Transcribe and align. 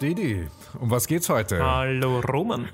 Didi, 0.00 0.46
um 0.78 0.90
was 0.90 1.06
geht's 1.06 1.28
heute? 1.28 1.62
Hallo 1.62 2.20
Roman. 2.20 2.68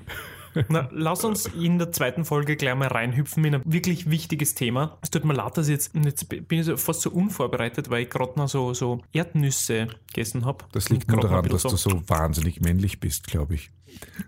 Na, 0.69 0.87
lass 0.91 1.25
uns 1.25 1.45
in 1.45 1.77
der 1.77 1.91
zweiten 1.91 2.23
Folge 2.23 2.55
gleich 2.55 2.73
mal 2.73 2.87
reinhüpfen 2.87 3.43
in 3.43 3.55
ein 3.55 3.61
wirklich 3.65 4.09
wichtiges 4.09 4.55
Thema. 4.55 4.97
Es 5.01 5.11
tut 5.11 5.25
mir 5.25 5.33
leid, 5.33 5.57
dass 5.57 5.67
ich 5.67 5.73
jetzt, 5.73 5.93
jetzt 5.93 6.29
bin 6.29 6.59
ich 6.59 6.65
so 6.65 6.77
fast 6.77 7.01
so 7.01 7.11
unvorbereitet, 7.11 7.89
weil 7.89 8.03
ich 8.03 8.09
gerade 8.09 8.33
noch 8.37 8.47
so, 8.47 8.73
so 8.73 9.01
Erdnüsse 9.11 9.87
gegessen 10.07 10.45
habe. 10.45 10.65
Das 10.71 10.89
liegt 10.89 11.11
nur 11.11 11.19
daran, 11.19 11.47
dass 11.49 11.63
du 11.63 11.75
so 11.75 12.01
wahnsinnig 12.07 12.61
männlich 12.61 12.99
bist, 13.01 13.27
glaube 13.27 13.55
ich. 13.55 13.71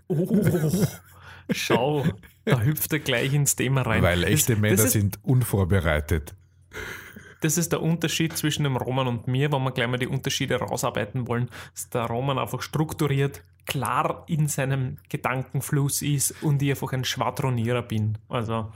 Oh, 0.08 0.26
schau, 1.50 2.04
da 2.44 2.60
hüpft 2.60 2.92
er 2.92 2.98
gleich 2.98 3.32
ins 3.32 3.56
Thema 3.56 3.82
rein. 3.82 4.02
Weil 4.02 4.24
echte 4.24 4.52
das, 4.52 4.60
Männer 4.60 4.76
das 4.76 4.84
ist, 4.86 4.92
sind 4.92 5.18
unvorbereitet. 5.22 6.34
Das 7.40 7.56
ist 7.56 7.72
der 7.72 7.82
Unterschied 7.82 8.36
zwischen 8.36 8.64
dem 8.64 8.76
Roman 8.76 9.08
und 9.08 9.26
mir, 9.26 9.50
wenn 9.50 9.62
wir 9.62 9.72
gleich 9.72 9.88
mal 9.88 9.98
die 9.98 10.06
Unterschiede 10.06 10.56
rausarbeiten 10.56 11.26
wollen, 11.26 11.48
dass 11.72 11.88
der 11.88 12.02
Roman 12.02 12.38
einfach 12.38 12.62
strukturiert, 12.62 13.42
klar 13.66 14.24
in 14.26 14.48
seinem 14.48 14.98
Gedankenfluss 15.08 16.02
ist 16.02 16.42
und 16.42 16.60
ich 16.62 16.70
einfach 16.70 16.92
ein 16.92 17.04
Schwadronierer 17.04 17.82
bin. 17.82 18.18
Also, 18.28 18.70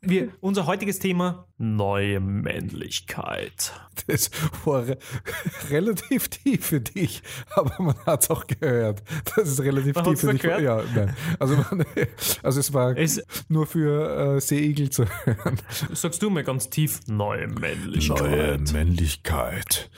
wir, 0.00 0.28
unser 0.40 0.66
heutiges 0.66 0.98
Thema: 0.98 1.46
neue 1.58 2.20
Männlichkeit. 2.20 3.72
Das 4.08 4.28
war 4.64 4.86
re 4.88 4.98
relativ 5.70 6.28
tief 6.28 6.66
für 6.66 6.80
dich, 6.80 7.22
aber 7.54 7.80
man 7.80 7.94
hat 8.06 8.24
es 8.24 8.30
auch 8.30 8.44
gehört. 8.46 9.02
Das 9.36 9.48
ist 9.48 9.60
relativ 9.60 9.94
Man 9.94 10.04
tief 10.04 10.20
für 10.20 10.32
dich. 10.32 10.42
gehört? 10.42 10.62
Ja, 10.62 10.82
nein. 10.94 11.16
Also, 11.38 11.56
man, 11.56 11.84
also 12.42 12.60
es 12.60 12.72
war 12.72 12.96
Es- 12.96 13.22
nur 13.48 13.66
für 13.66 14.36
äh, 14.36 14.40
Seeigel 14.40 14.90
zu 14.90 15.04
hören. 15.24 15.58
Sagst 15.92 16.20
du 16.22 16.28
mir 16.30 16.42
ganz 16.42 16.70
tief: 16.70 17.00
neue 17.06 17.46
Männlichkeit. 17.46 18.72
Männlichkeit. 18.72 19.90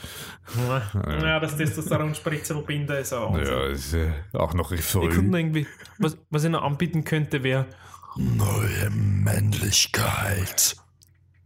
Ja, 0.69 1.41
das 1.41 1.57
Testosteron-Spritzelbinder 1.57 3.01
ist 3.01 3.13
auch. 3.13 3.37
Ja, 3.37 3.67
ist 3.67 3.95
äh, 3.95 4.13
auch 4.35 4.55
noch 4.55 4.73
Ich 4.73 4.95
noch 4.95 5.03
irgendwie, 5.03 5.67
was, 5.99 6.17
was 6.31 6.45
ich 6.45 6.51
noch 6.51 6.63
anbieten 6.63 7.03
könnte, 7.05 7.43
wäre 7.43 7.67
Neue 8.19 8.91
Männlichkeit. 8.91 10.77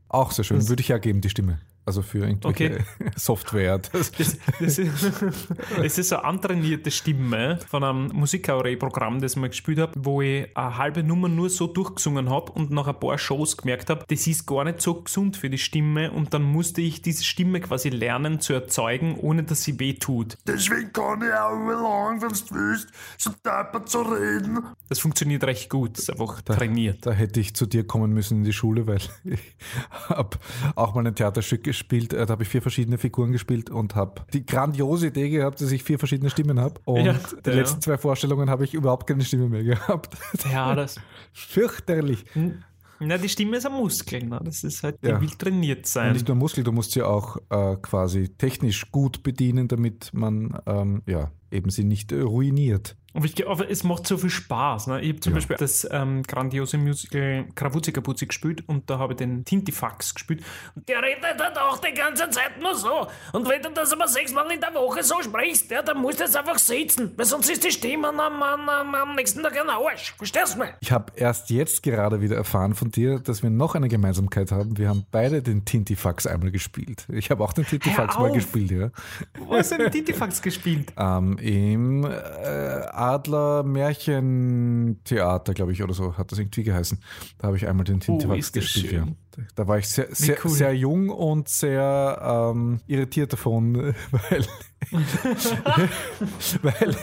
Auch 0.08 0.30
sehr 0.30 0.44
schön. 0.44 0.68
Würde 0.68 0.80
ich 0.80 0.88
ja 0.88 0.98
geben, 0.98 1.20
die 1.20 1.30
Stimme. 1.30 1.60
Also 1.90 2.02
für 2.02 2.18
irgendwelche 2.18 2.84
Software. 3.16 3.78
Das, 3.78 4.12
Das, 4.12 4.38
das, 4.60 4.78
ist, 4.78 5.24
das 5.76 5.98
ist 5.98 6.12
eine 6.12 6.22
antrainierte 6.22 6.92
Stimme 6.92 7.58
von 7.68 7.82
einem 7.82 8.06
Musikkarree-Programm, 8.12 9.20
das 9.20 9.32
ich 9.32 9.38
mal 9.38 9.48
gespielt 9.48 9.80
habe, 9.80 9.94
wo 9.96 10.22
ich 10.22 10.56
eine 10.56 10.78
halbe 10.78 11.02
Nummer 11.02 11.28
nur 11.28 11.50
so 11.50 11.66
durchgesungen 11.66 12.30
habe 12.30 12.52
und 12.52 12.70
nach 12.70 12.86
ein 12.86 13.00
paar 13.00 13.18
Shows 13.18 13.56
gemerkt 13.56 13.90
habe, 13.90 14.04
das 14.06 14.28
ist 14.28 14.46
gar 14.46 14.62
nicht 14.62 14.80
so 14.80 15.02
gesund 15.02 15.36
für 15.36 15.50
die 15.50 15.58
Stimme 15.58 16.12
und 16.12 16.32
dann 16.32 16.44
musste 16.44 16.80
ich 16.80 17.02
diese 17.02 17.24
Stimme 17.24 17.58
quasi 17.60 17.88
lernen 17.88 18.38
zu 18.38 18.52
erzeugen, 18.52 19.16
ohne 19.16 19.42
dass 19.42 19.64
sie 19.64 19.80
weh 19.80 19.94
tut. 19.94 20.38
Deswegen 20.46 20.92
kann 20.92 21.22
ich 21.22 21.32
auch 21.32 21.58
lang, 21.58 22.22
wenn 22.22 22.28
du 22.28 22.54
willst, 22.54 22.88
so 23.18 23.30
deppert 23.44 23.88
zu 23.88 24.02
reden. 24.02 24.60
Das 24.88 25.00
funktioniert 25.00 25.42
recht 25.42 25.68
gut, 25.68 25.96
das 25.96 26.04
ist 26.04 26.10
einfach 26.10 26.40
trainiert. 26.42 27.04
Da 27.04 27.10
hätte 27.10 27.40
ich 27.40 27.54
zu 27.54 27.66
dir 27.66 27.84
kommen 27.84 28.12
müssen 28.12 28.38
in 28.38 28.44
die 28.44 28.52
Schule, 28.52 28.86
weil 28.86 29.00
ich 29.24 29.40
habe 30.08 30.38
auch 30.76 30.94
mal 30.94 31.04
ein 31.04 31.16
Theaterstück 31.16 31.64
gespielt. 31.64 31.79
Äh, 31.90 32.06
Da 32.26 32.28
habe 32.28 32.42
ich 32.42 32.48
vier 32.48 32.62
verschiedene 32.62 32.98
Figuren 32.98 33.32
gespielt 33.32 33.70
und 33.70 33.94
habe 33.94 34.22
die 34.32 34.44
grandiose 34.44 35.08
Idee 35.08 35.28
gehabt, 35.30 35.60
dass 35.60 35.70
ich 35.72 35.82
vier 35.82 35.98
verschiedene 35.98 36.30
Stimmen 36.30 36.58
habe. 36.60 36.80
Und 36.84 37.04
Ja, 37.04 37.14
die 37.44 37.50
ja. 37.50 37.56
letzten 37.56 37.80
zwei 37.80 37.98
Vorstellungen 37.98 38.48
habe 38.50 38.64
ich 38.64 38.74
überhaupt 38.74 39.06
keine 39.06 39.24
Stimme 39.24 39.48
mehr 39.48 39.64
gehabt. 39.64 40.16
Ja, 40.52 40.74
das. 40.74 40.96
Fürchterlich. 41.32 42.24
Na, 43.00 43.16
die 43.16 43.28
Stimme 43.28 43.56
ist 43.56 43.66
ein 43.66 43.72
Muskel, 43.72 44.24
ne? 44.24 44.40
das 44.44 44.62
ist 44.62 44.82
halt, 44.82 44.96
die 45.02 45.08
Ja. 45.08 45.20
will 45.20 45.30
trainiert 45.30 45.78
Und 45.78 45.86
sein. 45.86 46.12
nicht 46.12 46.28
nur 46.28 46.36
Muskel, 46.36 46.62
du 46.64 46.70
musst 46.72 46.92
sie 46.92 47.02
auch 47.02 47.38
äh, 47.48 47.76
quasi 47.80 48.28
technisch 48.28 48.90
gut 48.90 49.22
bedienen, 49.22 49.68
damit 49.68 50.10
man 50.12 50.58
ähm, 50.66 51.02
ja, 51.06 51.30
eben 51.50 51.70
sie 51.70 51.84
nicht 51.84 52.12
äh, 52.12 52.20
ruiniert. 52.20 52.96
Aber, 53.12 53.24
ich, 53.24 53.34
es 53.68 53.82
macht 53.82 54.06
so 54.06 54.16
viel 54.16 54.30
Spaß. 54.30 54.86
Ne? 54.86 55.00
Ich 55.00 55.08
habe 55.08 55.20
zum 55.20 55.34
Beispiel 55.34 55.56
das 55.56 55.86
ähm, 55.90 56.22
grandiose 56.22 56.78
Musical 56.78 57.46
Krawuzzi 57.54 57.92
Kapuzzi 57.92 58.26
gespielt 58.26 58.62
und 58.68 58.88
da 58.88 58.98
habe 58.98 59.14
ich 59.14 59.16
den 59.16 59.44
Tintifax 59.44 60.14
gespielt. 60.14 60.44
Und 60.76 60.88
der 60.88 61.02
redet 61.02 61.24
halt 61.24 61.58
auch 61.58 61.78
die 61.78 61.92
ganze 61.92 62.30
Zeit 62.30 62.60
nur 62.60 62.74
so. 62.76 63.08
Und 63.32 63.48
wenn 63.48 63.62
du 63.62 63.70
das 63.70 63.92
aber 63.92 64.06
sechsmal 64.06 64.50
in 64.52 64.60
der 64.60 64.72
Woche 64.74 65.02
so 65.02 65.20
sprichst, 65.22 65.70
ja, 65.70 65.82
dann 65.82 66.00
musst 66.00 66.20
du 66.20 66.24
jetzt 66.24 66.36
einfach 66.36 66.58
sitzen, 66.58 67.12
weil 67.16 67.26
sonst 67.26 67.50
ist 67.50 67.64
die 67.64 67.72
Stimme 67.72 68.08
am, 68.08 68.20
am, 68.20 68.68
am, 68.68 68.94
am 68.94 69.14
nächsten 69.16 69.42
Tag 69.42 69.60
ein 69.60 69.68
Arsch. 69.68 70.14
Verstehst 70.16 70.54
du 70.54 70.60
mich? 70.60 70.70
Ich 70.80 70.92
habe 70.92 71.12
erst 71.16 71.50
jetzt 71.50 71.82
gerade 71.82 72.20
wieder 72.20 72.36
erfahren 72.36 72.74
von 72.74 72.92
dir, 72.92 73.18
dass 73.18 73.42
wir 73.42 73.50
noch 73.50 73.74
eine 73.74 73.88
Gemeinsamkeit 73.88 74.52
haben. 74.52 74.78
Wir 74.78 74.88
haben 74.88 75.04
beide 75.10 75.42
den 75.42 75.64
Tintifax 75.64 76.28
einmal 76.28 76.52
gespielt. 76.52 77.06
Ich 77.08 77.30
habe 77.32 77.42
auch 77.42 77.52
den 77.52 77.66
Tintifax 77.66 78.16
mal 78.18 78.30
gespielt, 78.30 78.70
ja. 78.70 78.90
Wo 79.38 79.54
hast 79.54 79.72
du 79.72 79.78
den 79.78 79.90
Tintifax 79.90 80.40
gespielt? 80.40 80.92
Ähm, 81.00 81.38
Im 81.40 82.04
äh, 82.04 82.08
Adler 82.08 83.62
Märchentheater, 83.62 85.54
glaube 85.54 85.72
ich, 85.72 85.82
oder 85.82 85.94
so 85.94 86.16
hat 86.16 86.32
das 86.32 86.38
irgendwie 86.38 86.62
geheißen. 86.64 86.98
Da 87.38 87.48
habe 87.48 87.56
ich 87.56 87.66
einmal 87.66 87.84
den 87.84 88.00
Tintifax 88.00 88.50
Oh, 88.50 88.52
gespielt. 88.60 88.92
Ja. 88.92 89.06
Da 89.54 89.66
war 89.66 89.78
ich 89.78 89.88
sehr, 89.88 90.08
sehr, 90.10 90.36
cool. 90.44 90.50
sehr 90.50 90.74
jung 90.76 91.08
und 91.08 91.48
sehr 91.48 92.50
ähm, 92.52 92.80
irritiert 92.86 93.32
davon, 93.32 93.74
weil, 94.10 94.46
weil, 96.62 96.96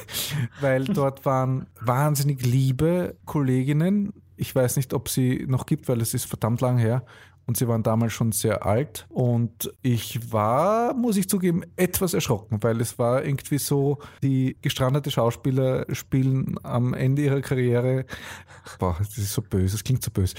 weil 0.62 0.86
dort 0.86 1.25
waren 1.25 1.68
wahnsinnig 1.81 2.46
liebe 2.46 3.16
Kolleginnen. 3.25 4.14
Ich 4.36 4.54
weiß 4.54 4.75
nicht, 4.75 4.94
ob 4.94 5.09
sie 5.09 5.46
noch 5.48 5.66
gibt, 5.66 5.88
weil 5.88 6.00
es 6.02 6.14
ist 6.14 6.25
verdammt 6.25 6.62
lang 6.62 6.78
her. 6.78 7.04
Und 7.47 7.56
sie 7.56 7.68
waren 7.68 7.81
damals 7.81 8.12
schon 8.12 8.34
sehr 8.34 8.66
alt. 8.66 9.08
Und 9.09 9.72
ich 9.81 10.34
war, 10.34 10.94
muss 10.94 11.16
ich 11.16 11.30
zugeben, 11.30 11.63
etwas 11.78 12.13
erschrocken, 12.13 12.62
weil 12.62 12.81
es 12.81 13.00
war 13.00 13.24
irgendwie 13.24 13.58
so, 13.58 14.00
die 14.22 14.58
gestrandete 14.62 15.09
Schauspieler 15.12 15.86
spielen 15.96 16.59
am 16.63 16.94
Ende 16.94 17.24
ihrer 17.24 17.40
Karriere, 17.40 18.06
boah, 18.80 18.97
das 19.00 19.18
ist 19.18 19.31
so 19.31 19.41
böse, 19.41 19.75
das 19.75 19.84
klingt 19.84 20.03
so 20.03 20.12
böse, 20.12 20.36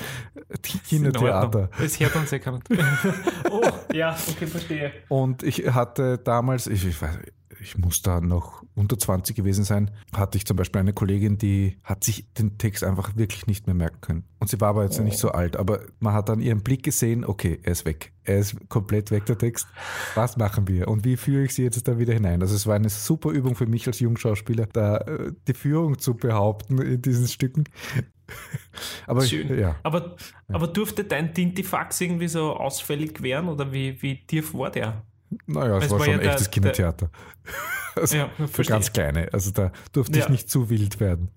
Kindertheater. 0.88 1.70
Es 1.82 1.98
hört 1.98 2.14
uns 2.14 2.30
ja 2.30 2.38
keiner. 2.38 2.60
oh, 3.50 3.62
ja, 3.92 4.14
okay, 4.30 4.46
verstehe. 4.46 4.92
Und 5.08 5.42
ich 5.42 5.66
hatte 5.66 6.18
damals, 6.18 6.66
ich, 6.66 6.86
ich 6.86 7.00
weiß, 7.00 7.18
ich 7.60 7.76
muss 7.78 8.02
da 8.02 8.20
noch 8.20 8.62
unter 8.74 8.98
20 8.98 9.36
gewesen 9.36 9.64
sein, 9.64 9.90
hatte 10.14 10.38
ich 10.38 10.46
zum 10.46 10.56
Beispiel 10.56 10.80
eine 10.80 10.92
Kollegin, 10.92 11.38
die 11.38 11.76
hat 11.84 12.04
sich 12.04 12.32
den 12.34 12.58
Text 12.58 12.84
einfach 12.84 13.16
wirklich 13.16 13.46
nicht 13.46 13.66
mehr 13.66 13.74
merken 13.74 14.00
können. 14.00 14.24
Und 14.38 14.48
sie 14.48 14.60
war 14.60 14.70
aber 14.70 14.84
jetzt 14.84 15.00
nicht 15.00 15.18
so 15.18 15.30
alt, 15.30 15.56
aber 15.56 15.80
man 16.00 16.14
hat 16.14 16.30
an 16.30 16.40
ihrem 16.40 16.62
Blick 16.62 16.82
gesehen, 16.82 17.24
okay, 17.24 17.58
er 17.62 17.72
ist 17.72 17.84
weg. 17.84 18.12
Er 18.24 18.38
ist 18.38 18.56
komplett 18.68 19.10
weg, 19.10 19.26
der 19.26 19.38
Text. 19.38 19.66
Was 20.14 20.36
machen 20.36 20.68
wir? 20.68 20.88
Und 20.88 21.04
wie 21.04 21.16
führe 21.16 21.44
ich 21.44 21.54
sie 21.54 21.62
jetzt 21.62 21.88
da 21.88 21.98
wieder 21.98 22.12
hinein? 22.12 22.42
Also 22.42 22.54
es 22.54 22.66
war 22.66 22.74
eine 22.74 22.90
super 22.90 23.30
Übung 23.30 23.54
für 23.54 23.66
mich 23.66 23.86
als 23.86 24.00
Jungschauspieler, 24.00 24.66
da 24.66 24.98
äh, 24.98 25.32
die 25.46 25.54
Führung 25.54 25.98
zu 25.98 26.14
behaupten 26.14 26.78
in 26.78 27.02
diesen 27.02 27.26
Stücken. 27.26 27.64
Aber 29.06 29.24
ich, 29.24 29.30
Schön. 29.30 29.58
ja. 29.58 29.76
Aber, 29.82 30.16
aber 30.48 30.66
durfte 30.66 31.02
dein 31.04 31.32
Tintifax 31.32 32.00
irgendwie 32.02 32.28
so 32.28 32.52
ausfällig 32.54 33.22
werden 33.22 33.48
oder 33.48 33.72
wie, 33.72 34.00
wie 34.02 34.26
tief 34.26 34.52
war 34.52 34.70
der? 34.70 35.02
Naja, 35.46 35.78
es 35.78 35.84
Es 35.86 35.90
war 35.90 35.98
war 35.98 36.06
schon 36.06 36.14
ja 36.14 36.20
der- 36.20 36.30
echtes 36.32 36.50
Kindertheater. 36.50 37.10
Also 37.96 38.16
Ja, 38.16 38.30
für 38.52 38.62
ganz 38.62 38.92
kleine. 38.92 39.28
Also 39.32 39.50
da 39.50 39.72
durfte 39.92 40.18
ich 40.18 40.24
Ja. 40.26 40.30
nicht 40.30 40.48
zu 40.48 40.70
wild 40.70 41.00
werden. 41.00 41.30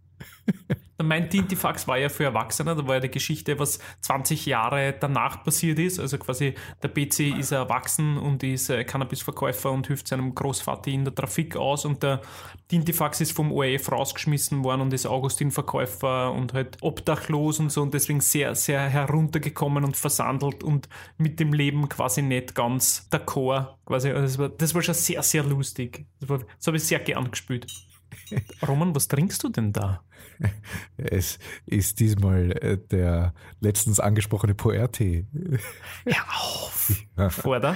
Mein 1.03 1.29
Tintifax 1.29 1.87
war 1.87 1.97
ja 1.97 2.09
für 2.09 2.25
Erwachsene, 2.25 2.75
da 2.75 2.87
war 2.87 2.95
ja 2.95 2.99
die 3.01 3.11
Geschichte, 3.11 3.57
was 3.59 3.79
20 4.01 4.45
Jahre 4.45 4.93
danach 4.99 5.43
passiert 5.43 5.79
ist. 5.79 5.99
Also 5.99 6.17
quasi 6.17 6.53
der 6.83 6.89
PC 6.89 7.37
ist 7.39 7.51
erwachsen 7.51 8.17
und 8.17 8.43
ist 8.43 8.69
äh, 8.69 8.83
Cannabisverkäufer 8.83 9.71
und 9.71 9.87
hilft 9.87 10.07
seinem 10.07 10.35
Großvater 10.35 10.91
in 10.91 11.05
der 11.05 11.15
Trafik 11.15 11.55
aus 11.55 11.85
und 11.85 12.03
der 12.03 12.21
Tintifax 12.67 13.21
ist 13.21 13.31
vom 13.31 13.51
ORF 13.51 13.91
rausgeschmissen 13.91 14.63
worden 14.63 14.81
und 14.81 14.93
ist 14.93 15.05
Augustin-Verkäufer 15.05 16.31
und 16.31 16.53
halt 16.53 16.77
obdachlos 16.81 17.59
und 17.59 17.71
so 17.71 17.81
und 17.81 17.93
deswegen 17.93 18.21
sehr, 18.21 18.55
sehr 18.55 18.81
heruntergekommen 18.81 19.83
und 19.83 19.97
versandelt 19.97 20.63
und 20.63 20.87
mit 21.17 21.39
dem 21.39 21.53
Leben 21.53 21.89
quasi 21.89 22.21
nicht 22.21 22.55
ganz 22.55 23.07
d'accord. 23.11 23.75
Quasi, 23.85 24.09
also 24.11 24.21
das, 24.21 24.37
war, 24.37 24.49
das 24.49 24.75
war 24.75 24.81
schon 24.81 24.93
sehr, 24.93 25.23
sehr 25.23 25.43
lustig. 25.43 26.05
Das, 26.19 26.29
das 26.29 26.67
habe 26.67 26.77
ich 26.77 26.83
sehr 26.83 26.99
gern 26.99 27.29
gespielt. 27.29 27.67
Roman, 28.67 28.95
was 28.95 29.07
trinkst 29.07 29.43
du 29.43 29.49
denn 29.49 29.73
da? 29.73 30.03
Es 30.97 31.39
ist 31.65 31.99
diesmal 31.99 32.51
äh, 32.63 32.77
der 32.77 33.33
letztens 33.59 33.99
angesprochene 33.99 34.55
Puer-Tee. 34.55 35.25
Hör 36.05 36.23
auf! 36.29 36.91
Vorder. 37.29 37.75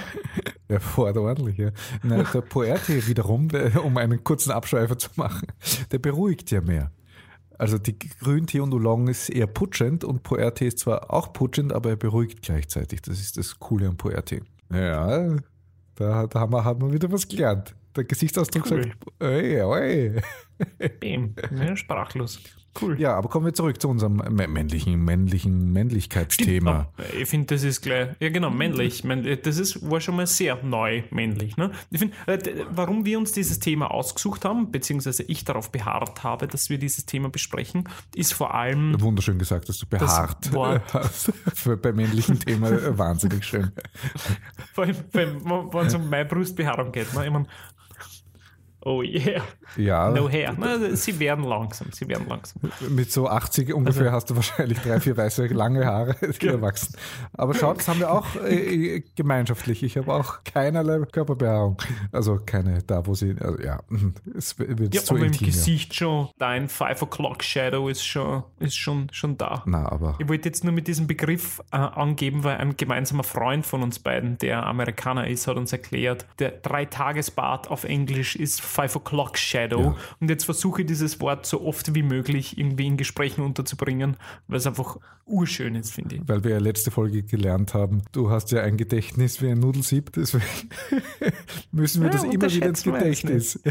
Er 0.68 0.80
fährt 0.80 1.16
ordentlich, 1.16 1.56
ja. 1.58 1.70
Na, 2.02 2.22
der 2.22 2.40
Poerte 2.40 3.06
wiederum, 3.06 3.48
der, 3.48 3.84
um 3.84 3.96
einen 3.96 4.24
kurzen 4.24 4.50
Abschweifer 4.50 4.98
zu 4.98 5.10
machen, 5.16 5.46
der 5.92 5.98
beruhigt 5.98 6.50
ja 6.50 6.60
mehr. 6.60 6.90
Also 7.58 7.78
die 7.78 7.98
Grüntee 7.98 8.60
und 8.60 8.74
Oolong 8.74 9.08
ist 9.08 9.30
eher 9.30 9.46
putschend 9.46 10.04
und 10.04 10.22
Puertee 10.22 10.66
ist 10.68 10.80
zwar 10.80 11.10
auch 11.12 11.32
putschend, 11.32 11.72
aber 11.72 11.90
er 11.90 11.96
beruhigt 11.96 12.42
gleichzeitig. 12.42 13.00
Das 13.02 13.18
ist 13.18 13.38
das 13.38 13.58
Coole 13.58 13.86
am 13.88 13.96
Puertee. 13.96 14.42
Ja, 14.70 15.36
da, 15.94 16.26
da 16.26 16.40
haben, 16.40 16.52
wir, 16.52 16.64
haben 16.64 16.82
wir 16.82 16.92
wieder 16.92 17.10
was 17.10 17.26
gelernt. 17.26 17.74
Der 17.94 18.04
Gesichtsausdruck 18.04 18.70
Cool. 18.70 18.82
sagt, 18.84 19.22
oi, 19.22 19.62
oi. 19.62 20.22
Bam. 21.00 21.34
Ja, 21.56 21.76
sprachlos. 21.76 22.40
Cool. 22.80 23.00
Ja, 23.00 23.14
aber 23.16 23.30
kommen 23.30 23.46
wir 23.46 23.54
zurück 23.54 23.80
zu 23.80 23.88
unserem 23.88 24.20
mä- 24.20 24.46
männlichen, 24.48 25.02
männlichen 25.02 25.72
Männlichkeitsthema. 25.72 26.92
Ah, 26.98 27.02
Ich 27.18 27.26
finde, 27.26 27.54
das 27.54 27.62
ist 27.62 27.80
gleich, 27.80 28.08
ja 28.20 28.28
genau, 28.28 28.50
männlich. 28.50 29.02
Männlich. 29.02 29.40
Das 29.40 29.56
ist, 29.58 29.90
war 29.90 29.98
schon 30.02 30.16
mal 30.16 30.26
sehr 30.26 30.62
neu 30.62 31.02
männlich. 31.10 31.56
Ne? 31.56 31.70
Ich 31.90 32.00
finde, 32.00 32.14
äh, 32.26 32.66
warum 32.70 33.06
wir 33.06 33.18
uns 33.18 33.32
dieses 33.32 33.60
Thema 33.60 33.90
ausgesucht 33.90 34.44
haben, 34.44 34.70
beziehungsweise 34.72 35.22
ich 35.22 35.44
darauf 35.44 35.72
beharrt 35.72 36.22
habe, 36.22 36.48
dass 36.48 36.68
wir 36.68 36.76
dieses 36.78 37.06
Thema 37.06 37.30
besprechen, 37.30 37.88
ist 38.14 38.34
vor 38.34 38.54
allem, 38.54 39.00
Wunderschön 39.00 39.38
gesagt, 39.38 39.70
dass 39.70 39.78
du 39.78 39.86
beharrt 39.86 40.50
hast. 40.92 41.32
Bei 41.82 41.92
männlichen 41.92 42.38
Thema 42.38 42.70
äh, 42.70 42.98
wahnsinnig 42.98 43.42
schön. 43.44 43.72
vor 44.74 44.84
allem 44.84 44.96
wenn 45.12 45.86
es 45.86 45.94
um 45.94 46.10
meine 46.10 46.26
Brustbehaarung 46.26 46.92
geht. 46.92 47.12
Ne? 47.14 47.24
Ich 47.24 47.32
mein, 47.32 47.46
oh 48.86 49.02
yeah, 49.02 49.42
Ja, 49.76 50.10
no 50.10 50.30
hair. 50.30 50.52
Ne? 50.52 50.96
Sie 50.96 51.18
werden 51.18 51.44
langsam, 51.44 51.88
sie 51.90 52.08
werden 52.08 52.26
langsam. 52.28 52.70
mit 52.88 53.10
so 53.10 53.28
80 53.28 53.74
ungefähr 53.74 54.12
hast 54.12 54.30
du 54.30 54.36
wahrscheinlich 54.36 54.78
drei, 54.78 55.00
vier 55.00 55.16
weiße 55.16 55.46
lange 55.48 55.84
Haare 55.84 56.14
die 56.40 56.46
erwachsen. 56.46 56.96
Aber 57.32 57.52
schau, 57.54 57.74
das 57.74 57.88
haben 57.88 57.98
wir 57.98 58.12
auch 58.12 58.36
äh, 58.36 59.02
gemeinschaftlich. 59.16 59.82
Ich 59.82 59.96
habe 59.96 60.12
auch 60.12 60.44
keinerlei 60.44 61.04
Körperbehaarung. 61.06 61.78
Also 62.12 62.38
keine 62.46 62.82
da, 62.82 63.06
wo 63.06 63.14
sie, 63.14 63.34
also 63.40 63.60
ja, 63.60 63.80
es 64.36 64.58
wird 64.58 64.94
Ja, 64.94 65.02
zu 65.02 65.14
aber 65.14 65.20
im 65.20 65.26
intim. 65.26 65.48
Ja. 65.48 65.52
Gesicht 65.52 65.94
schon, 65.94 66.28
dein 66.38 66.68
Five 66.68 67.02
O'Clock 67.02 67.42
Shadow 67.42 67.88
ist 67.88 68.04
schon, 68.04 68.44
ist 68.60 68.76
schon, 68.76 69.08
schon 69.10 69.36
da. 69.36 69.62
Na, 69.66 69.90
aber 69.90 70.14
Ich 70.18 70.28
wollte 70.28 70.48
jetzt 70.48 70.62
nur 70.62 70.72
mit 70.72 70.86
diesem 70.86 71.08
Begriff 71.08 71.60
äh, 71.72 71.76
angeben, 71.76 72.44
weil 72.44 72.58
ein 72.58 72.76
gemeinsamer 72.76 73.24
Freund 73.24 73.66
von 73.66 73.82
uns 73.82 73.98
beiden, 73.98 74.38
der 74.38 74.64
Amerikaner 74.64 75.26
ist, 75.26 75.48
hat 75.48 75.56
uns 75.56 75.72
erklärt, 75.72 76.24
der 76.38 76.52
Dreitagesbart 76.52 77.68
auf 77.68 77.82
Englisch 77.82 78.36
ist 78.36 78.60
Five 78.76 78.94
O'Clock 78.96 79.36
Shadow. 79.38 79.80
Ja. 79.80 79.96
Und 80.20 80.28
jetzt 80.30 80.44
versuche 80.44 80.82
ich 80.82 80.86
dieses 80.86 81.20
Wort 81.20 81.46
so 81.46 81.62
oft 81.62 81.94
wie 81.94 82.02
möglich 82.02 82.58
irgendwie 82.58 82.86
in 82.86 82.96
Gesprächen 82.96 83.42
unterzubringen, 83.42 84.16
weil 84.48 84.58
es 84.58 84.66
einfach 84.66 84.98
urschön 85.28 85.74
ist, 85.74 85.92
finde 85.92 86.16
ich. 86.16 86.22
weil 86.28 86.44
wir 86.44 86.52
ja 86.52 86.58
letzte 86.58 86.92
Folge 86.92 87.24
gelernt 87.24 87.74
haben, 87.74 88.02
du 88.12 88.30
hast 88.30 88.52
ja 88.52 88.62
ein 88.62 88.76
Gedächtnis 88.76 89.42
wie 89.42 89.48
ein 89.48 89.58
Nudelsieb, 89.58 90.12
deswegen 90.12 90.44
müssen 91.72 92.02
wir 92.02 92.10
Ja, 92.10 92.12
das 92.12 92.22
immer 92.24 92.48
wieder 92.52 92.66
ins 92.68 92.82
Gedächtnis. 92.84 93.58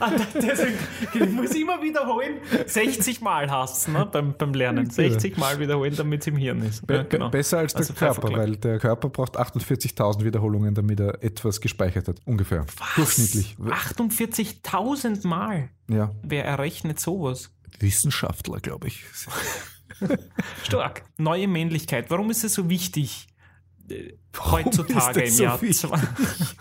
Ah, 0.00 0.10
Deswegen, 0.34 0.74
ich 1.14 1.30
muss 1.30 1.50
immer 1.54 1.80
wiederholen, 1.82 2.34
60 2.66 3.20
Mal 3.20 3.50
hast 3.50 3.88
ne, 3.88 4.08
beim, 4.10 4.34
beim 4.36 4.54
Lernen. 4.54 4.88
60 4.90 5.36
Mal 5.36 5.58
wiederholen, 5.60 5.94
damit 5.96 6.20
es 6.22 6.26
im 6.26 6.36
Hirn 6.36 6.62
ist. 6.62 6.80
Ja, 6.88 7.02
Be- 7.02 7.06
genau. 7.08 7.28
Besser 7.30 7.58
als 7.58 7.72
der 7.72 7.80
Also 7.80 7.92
Körper, 7.94 8.32
weil 8.32 8.56
der 8.56 8.78
Körper 8.78 9.08
braucht 9.08 9.38
48.000 9.38 10.24
Wiederholungen, 10.24 10.74
damit 10.74 11.00
er 11.00 11.22
etwas 11.22 11.60
gespeichert 11.60 12.08
hat. 12.08 12.16
Ungefähr. 12.24 12.66
Durchschnittlich. 12.96 13.56
48.000 14.34 15.26
Mal. 15.26 15.70
Ja. 15.88 16.14
Wer 16.22 16.44
errechnet 16.44 17.00
sowas? 17.00 17.50
Wissenschaftler, 17.78 18.60
glaube 18.60 18.88
ich. 18.88 19.04
Stark. 20.64 21.04
Neue 21.18 21.48
Männlichkeit. 21.48 22.10
Warum 22.10 22.30
ist 22.30 22.44
es 22.44 22.54
so 22.54 22.68
wichtig 22.68 23.26
äh, 23.88 24.12
Warum 24.32 24.52
heutzutage 24.52 25.22
im 25.22 25.30
so 25.30 25.42
Jahr 25.44 25.60
wichtig? 25.60 25.88
20? 25.90 26.56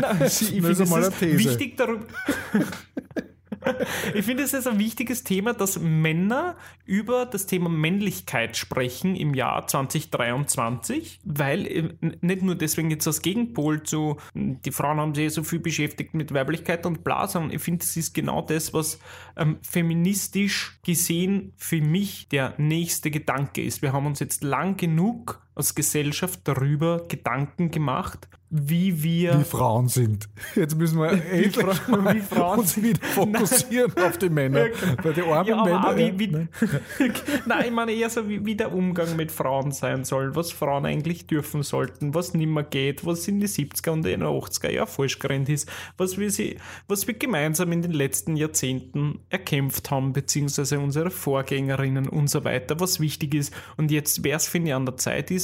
Nein, 0.00 0.16
ich 0.22 0.22
ist 0.22 0.38
finde, 0.38 0.72
es 0.72 1.20
wichtig 1.20 1.76
darüber. 1.76 2.06
Ich 4.14 4.24
finde, 4.24 4.42
es 4.42 4.52
ist 4.52 4.66
ein 4.66 4.78
wichtiges 4.78 5.24
Thema, 5.24 5.54
dass 5.54 5.78
Männer 5.78 6.56
über 6.84 7.26
das 7.26 7.46
Thema 7.46 7.68
Männlichkeit 7.68 8.56
sprechen 8.56 9.16
im 9.16 9.34
Jahr 9.34 9.66
2023, 9.66 11.20
weil 11.24 11.66
äh, 11.66 11.94
nicht 12.20 12.42
nur 12.42 12.54
deswegen 12.54 12.90
jetzt 12.90 13.06
als 13.06 13.22
Gegenpol 13.22 13.82
zu, 13.82 14.18
mh, 14.34 14.56
die 14.64 14.72
Frauen 14.72 14.98
haben 14.98 15.14
sich 15.14 15.32
so 15.32 15.42
viel 15.42 15.58
beschäftigt 15.58 16.14
mit 16.14 16.32
Weiblichkeit 16.32 16.86
und 16.86 17.04
bla, 17.04 17.26
sondern 17.26 17.52
ich 17.52 17.62
finde, 17.62 17.84
es 17.84 17.96
ist 17.96 18.14
genau 18.14 18.42
das, 18.42 18.72
was 18.74 18.98
ähm, 19.36 19.58
feministisch 19.62 20.78
gesehen 20.84 21.52
für 21.56 21.80
mich 21.80 22.28
der 22.28 22.54
nächste 22.58 23.10
Gedanke 23.10 23.62
ist. 23.62 23.82
Wir 23.82 23.92
haben 23.92 24.06
uns 24.06 24.20
jetzt 24.20 24.42
lang 24.42 24.76
genug 24.76 25.43
als 25.54 25.74
Gesellschaft 25.74 26.40
darüber 26.44 27.06
Gedanken 27.08 27.70
gemacht, 27.70 28.28
wie 28.56 29.02
wir 29.02 29.40
Wie 29.40 29.44
Frauen 29.44 29.88
sind. 29.88 30.28
Jetzt 30.54 30.76
müssen 30.76 30.98
wir 31.00 31.10
endlich 31.10 31.56
Fra- 31.56 31.96
mal 31.96 32.14
wie 32.14 32.20
Frauen 32.20 32.60
uns 32.60 32.80
wieder 32.80 33.00
fokussieren 33.04 33.92
auf 33.96 34.16
die 34.16 34.28
Männer. 34.28 34.66
Weil 35.02 35.12
die 35.12 35.22
armen 35.22 35.48
Ja, 35.48 35.64
Männer. 35.64 35.96
wie, 35.96 36.18
wie, 36.20 36.26
ne? 36.28 36.48
Nein, 37.46 37.64
ich 37.66 37.70
meine 37.72 37.90
eher 37.92 38.10
so, 38.10 38.28
wie, 38.28 38.44
wie 38.46 38.54
der 38.54 38.72
Umgang 38.72 39.16
mit 39.16 39.32
Frauen 39.32 39.72
sein 39.72 40.04
soll, 40.04 40.36
was 40.36 40.52
Frauen 40.52 40.86
eigentlich 40.86 41.26
dürfen 41.26 41.64
sollten, 41.64 42.14
was 42.14 42.32
nimmer 42.34 42.62
geht, 42.62 43.04
was 43.04 43.26
in 43.26 43.40
die 43.40 43.48
70er 43.48 43.90
und 43.90 44.06
in 44.06 44.20
den 44.20 44.22
80er 44.28 44.70
Jahren 44.70 44.86
falsch 44.86 45.18
gerannt 45.18 45.48
ist, 45.48 45.68
was 45.96 46.16
wir, 46.16 46.30
sie, 46.30 46.56
was 46.86 47.08
wir 47.08 47.14
gemeinsam 47.14 47.72
in 47.72 47.82
den 47.82 47.92
letzten 47.92 48.36
Jahrzehnten 48.36 49.18
erkämpft 49.30 49.90
haben, 49.90 50.12
beziehungsweise 50.12 50.78
unsere 50.78 51.10
Vorgängerinnen 51.10 52.08
und 52.08 52.30
so 52.30 52.44
weiter, 52.44 52.78
was 52.78 53.00
wichtig 53.00 53.34
ist. 53.34 53.52
Und 53.76 53.90
jetzt 53.90 54.22
wäre 54.22 54.36
es, 54.36 54.46
finde 54.46 54.68
ich, 54.68 54.74
an 54.74 54.86
der 54.86 54.96
Zeit 54.96 55.32
ist, 55.32 55.43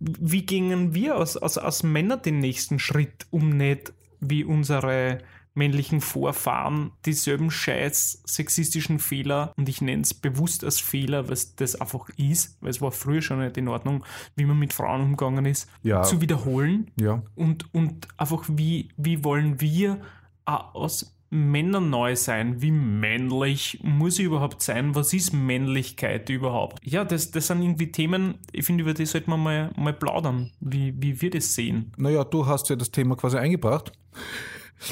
wie 0.00 0.44
gingen 0.44 0.94
wir 0.94 1.16
als, 1.16 1.36
als, 1.36 1.56
als 1.58 1.82
Männer 1.82 2.16
den 2.16 2.38
nächsten 2.40 2.78
Schritt, 2.78 3.26
um 3.30 3.50
nicht 3.50 3.92
wie 4.20 4.44
unsere 4.44 5.18
männlichen 5.56 6.00
Vorfahren 6.00 6.90
dieselben 7.06 7.48
scheiß 7.50 8.22
sexistischen 8.26 8.98
Fehler, 8.98 9.52
und 9.56 9.68
ich 9.68 9.80
nenne 9.80 10.02
es 10.02 10.12
bewusst 10.12 10.64
als 10.64 10.80
Fehler, 10.80 11.28
es 11.30 11.54
das 11.54 11.80
einfach 11.80 12.08
ist, 12.16 12.58
weil 12.60 12.70
es 12.70 12.80
war 12.80 12.90
früher 12.90 13.22
schon 13.22 13.38
nicht 13.38 13.56
in 13.56 13.68
Ordnung, 13.68 14.04
wie 14.34 14.46
man 14.46 14.58
mit 14.58 14.72
Frauen 14.72 15.02
umgegangen 15.02 15.46
ist, 15.46 15.68
Ja. 15.82 16.02
zu 16.02 16.20
wiederholen 16.20 16.90
Ja, 17.00 17.22
und, 17.36 17.72
und 17.72 18.08
einfach 18.16 18.44
wie, 18.48 18.88
wie 18.96 19.22
wollen 19.22 19.60
wir 19.60 20.00
aus 20.44 21.16
Männern 21.34 21.90
neu 21.90 22.14
sein? 22.16 22.62
Wie 22.62 22.70
männlich 22.70 23.80
muss 23.82 24.18
ich 24.18 24.24
überhaupt 24.26 24.62
sein? 24.62 24.94
Was 24.94 25.12
ist 25.12 25.32
Männlichkeit 25.32 26.30
überhaupt? 26.30 26.78
Ja, 26.86 27.04
das, 27.04 27.30
das 27.32 27.48
sind 27.48 27.60
irgendwie 27.62 27.90
Themen, 27.92 28.36
ich 28.52 28.64
finde, 28.64 28.82
über 28.82 28.94
die 28.94 29.04
sollte 29.04 29.28
man 29.28 29.40
mal, 29.42 29.70
mal 29.76 29.92
plaudern, 29.92 30.52
wie, 30.60 30.94
wie 30.96 31.20
wir 31.20 31.30
das 31.30 31.54
sehen. 31.54 31.92
naja, 31.96 32.24
du 32.24 32.46
hast 32.46 32.70
ja 32.70 32.76
das 32.76 32.90
Thema 32.90 33.16
quasi 33.16 33.36
eingebracht. 33.36 33.92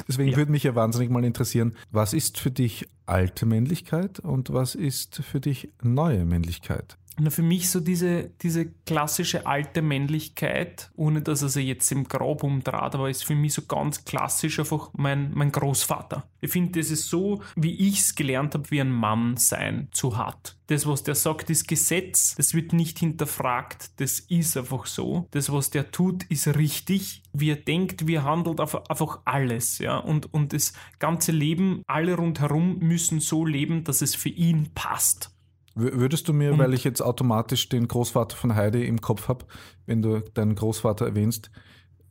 Deswegen 0.08 0.30
Ja. 0.30 0.36
würde 0.36 0.50
mich 0.52 0.62
ja 0.62 0.74
wahnsinnig 0.74 1.10
mal 1.10 1.24
interessieren, 1.24 1.74
was 1.90 2.12
ist 2.14 2.38
für 2.38 2.50
dich 2.50 2.88
alte 3.06 3.46
Männlichkeit 3.46 4.20
und 4.20 4.52
was 4.52 4.74
ist 4.74 5.16
für 5.22 5.40
dich 5.40 5.68
neue 5.82 6.24
Männlichkeit? 6.24 6.96
Na, 7.22 7.30
für 7.30 7.42
mich 7.42 7.70
so 7.70 7.78
diese, 7.78 8.30
diese 8.42 8.66
klassische 8.84 9.46
alte 9.46 9.80
Männlichkeit, 9.80 10.90
ohne 10.96 11.22
dass 11.22 11.42
er 11.42 11.50
sich 11.50 11.66
jetzt 11.66 11.92
im 11.92 12.08
Grab 12.08 12.42
umdraht, 12.42 12.96
aber 12.96 13.08
ist 13.08 13.24
für 13.24 13.36
mich 13.36 13.54
so 13.54 13.62
ganz 13.62 14.04
klassisch 14.04 14.58
einfach 14.58 14.90
mein, 14.94 15.30
mein 15.32 15.52
Großvater. 15.52 16.26
Ich 16.40 16.50
finde, 16.50 16.80
das 16.80 16.90
ist 16.90 17.08
so, 17.08 17.40
wie 17.54 17.88
ich 17.88 18.00
es 18.00 18.16
gelernt 18.16 18.54
habe, 18.54 18.68
wie 18.72 18.80
ein 18.80 18.90
Mann 18.90 19.36
sein 19.36 19.86
zu 19.92 20.16
hat. 20.16 20.56
Das, 20.66 20.84
was 20.86 21.04
der 21.04 21.14
sagt, 21.14 21.48
ist 21.50 21.68
Gesetz, 21.68 22.34
das 22.34 22.54
wird 22.54 22.72
nicht 22.72 22.98
hinterfragt, 22.98 24.00
das 24.00 24.18
ist 24.18 24.56
einfach 24.56 24.86
so. 24.86 25.28
Das, 25.30 25.52
was 25.52 25.70
der 25.70 25.92
tut, 25.92 26.24
ist 26.24 26.48
richtig. 26.48 27.22
Wie 27.32 27.50
er 27.50 27.56
denkt, 27.56 28.08
wie 28.08 28.14
er 28.14 28.24
handelt, 28.24 28.58
einfach 28.58 29.20
alles. 29.26 29.78
Ja? 29.78 29.98
Und, 29.98 30.32
und 30.34 30.52
das 30.52 30.72
ganze 30.98 31.30
Leben, 31.30 31.82
alle 31.86 32.16
rundherum 32.16 32.78
müssen 32.78 33.20
so 33.20 33.44
leben, 33.44 33.84
dass 33.84 34.02
es 34.02 34.16
für 34.16 34.30
ihn 34.30 34.70
passt. 34.74 35.31
Würdest 35.74 36.28
du 36.28 36.32
mir, 36.34 36.58
weil 36.58 36.74
ich 36.74 36.84
jetzt 36.84 37.00
automatisch 37.00 37.68
den 37.68 37.88
Großvater 37.88 38.36
von 38.36 38.54
Heidi 38.54 38.84
im 38.86 39.00
Kopf 39.00 39.28
habe, 39.28 39.46
wenn 39.86 40.02
du 40.02 40.20
deinen 40.34 40.54
Großvater 40.54 41.06
erwähnst, 41.06 41.50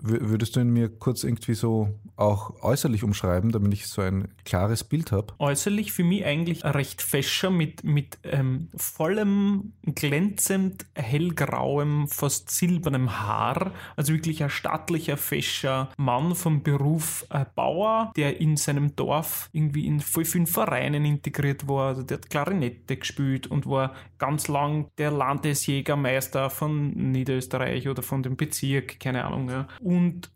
würdest 0.01 0.55
du 0.55 0.61
ihn 0.61 0.71
mir 0.71 0.89
kurz 0.89 1.23
irgendwie 1.23 1.53
so 1.53 1.89
auch 2.15 2.61
äußerlich 2.63 3.03
umschreiben, 3.03 3.51
damit 3.51 3.73
ich 3.73 3.87
so 3.87 4.01
ein 4.01 4.27
klares 4.45 4.83
Bild 4.83 5.11
habe? 5.11 5.33
äußerlich 5.39 5.91
für 5.91 6.03
mich 6.03 6.25
eigentlich 6.25 6.63
recht 6.63 7.01
fescher 7.01 7.49
mit, 7.49 7.83
mit 7.83 8.19
ähm, 8.23 8.69
vollem, 8.75 9.73
glänzend 9.83 10.85
hellgrauem, 10.95 12.07
fast 12.07 12.49
silbernem 12.49 13.19
Haar. 13.19 13.71
Also 13.95 14.13
wirklich 14.13 14.43
ein 14.43 14.49
stattlicher, 14.49 15.17
fescher 15.17 15.89
Mann 15.97 16.35
vom 16.35 16.63
Beruf 16.63 17.25
äh, 17.29 17.45
Bauer, 17.55 18.11
der 18.15 18.39
in 18.39 18.57
seinem 18.57 18.95
Dorf 18.95 19.49
irgendwie 19.51 19.87
in 19.87 19.99
voll 19.99 20.25
vielen 20.25 20.47
Vereinen 20.47 21.05
integriert 21.05 21.67
war. 21.67 21.89
Also 21.89 22.03
der 22.03 22.17
hat 22.17 22.29
Klarinette 22.29 22.97
gespielt 22.97 23.47
und 23.47 23.65
war 23.67 23.93
ganz 24.17 24.47
lang 24.47 24.89
der 24.97 25.11
Landesjägermeister 25.11 26.49
von 26.49 26.91
Niederösterreich 27.11 27.87
oder 27.87 28.03
von 28.03 28.23
dem 28.23 28.37
Bezirk, 28.37 28.99
keine 28.99 29.25
Ahnung. 29.25 29.49
Ja. 29.49 29.67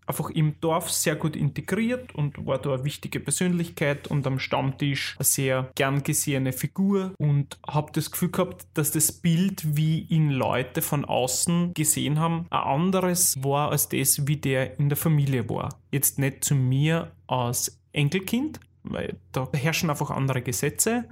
Einfach 0.05 0.29
im 0.29 0.59
Dorf 0.61 0.89
sehr 0.91 1.15
gut 1.15 1.35
integriert 1.35 2.13
und 2.15 2.45
war 2.45 2.59
da 2.59 2.73
eine 2.73 2.83
wichtige 2.83 3.19
Persönlichkeit 3.19 4.07
und 4.07 4.25
am 4.27 4.39
Stammtisch 4.39 5.15
eine 5.17 5.25
sehr 5.25 5.71
gern 5.75 6.03
gesehene 6.03 6.53
Figur 6.53 7.13
und 7.17 7.57
habe 7.67 7.91
das 7.93 8.11
Gefühl 8.11 8.31
gehabt, 8.31 8.67
dass 8.73 8.91
das 8.91 9.11
Bild, 9.11 9.75
wie 9.75 10.01
ihn 10.01 10.29
Leute 10.29 10.81
von 10.81 11.05
außen 11.05 11.73
gesehen 11.73 12.19
haben, 12.19 12.45
ein 12.49 12.59
anderes 12.59 13.35
war 13.43 13.71
als 13.71 13.89
das, 13.89 14.27
wie 14.27 14.37
der 14.37 14.79
in 14.79 14.89
der 14.89 14.97
Familie 14.97 15.49
war. 15.49 15.79
Jetzt 15.91 16.19
nicht 16.19 16.43
zu 16.43 16.55
mir 16.55 17.11
als 17.27 17.79
Enkelkind, 17.93 18.59
weil 18.83 19.17
da 19.31 19.49
herrschen 19.53 19.89
einfach 19.89 20.11
andere 20.11 20.41
Gesetze. 20.41 21.05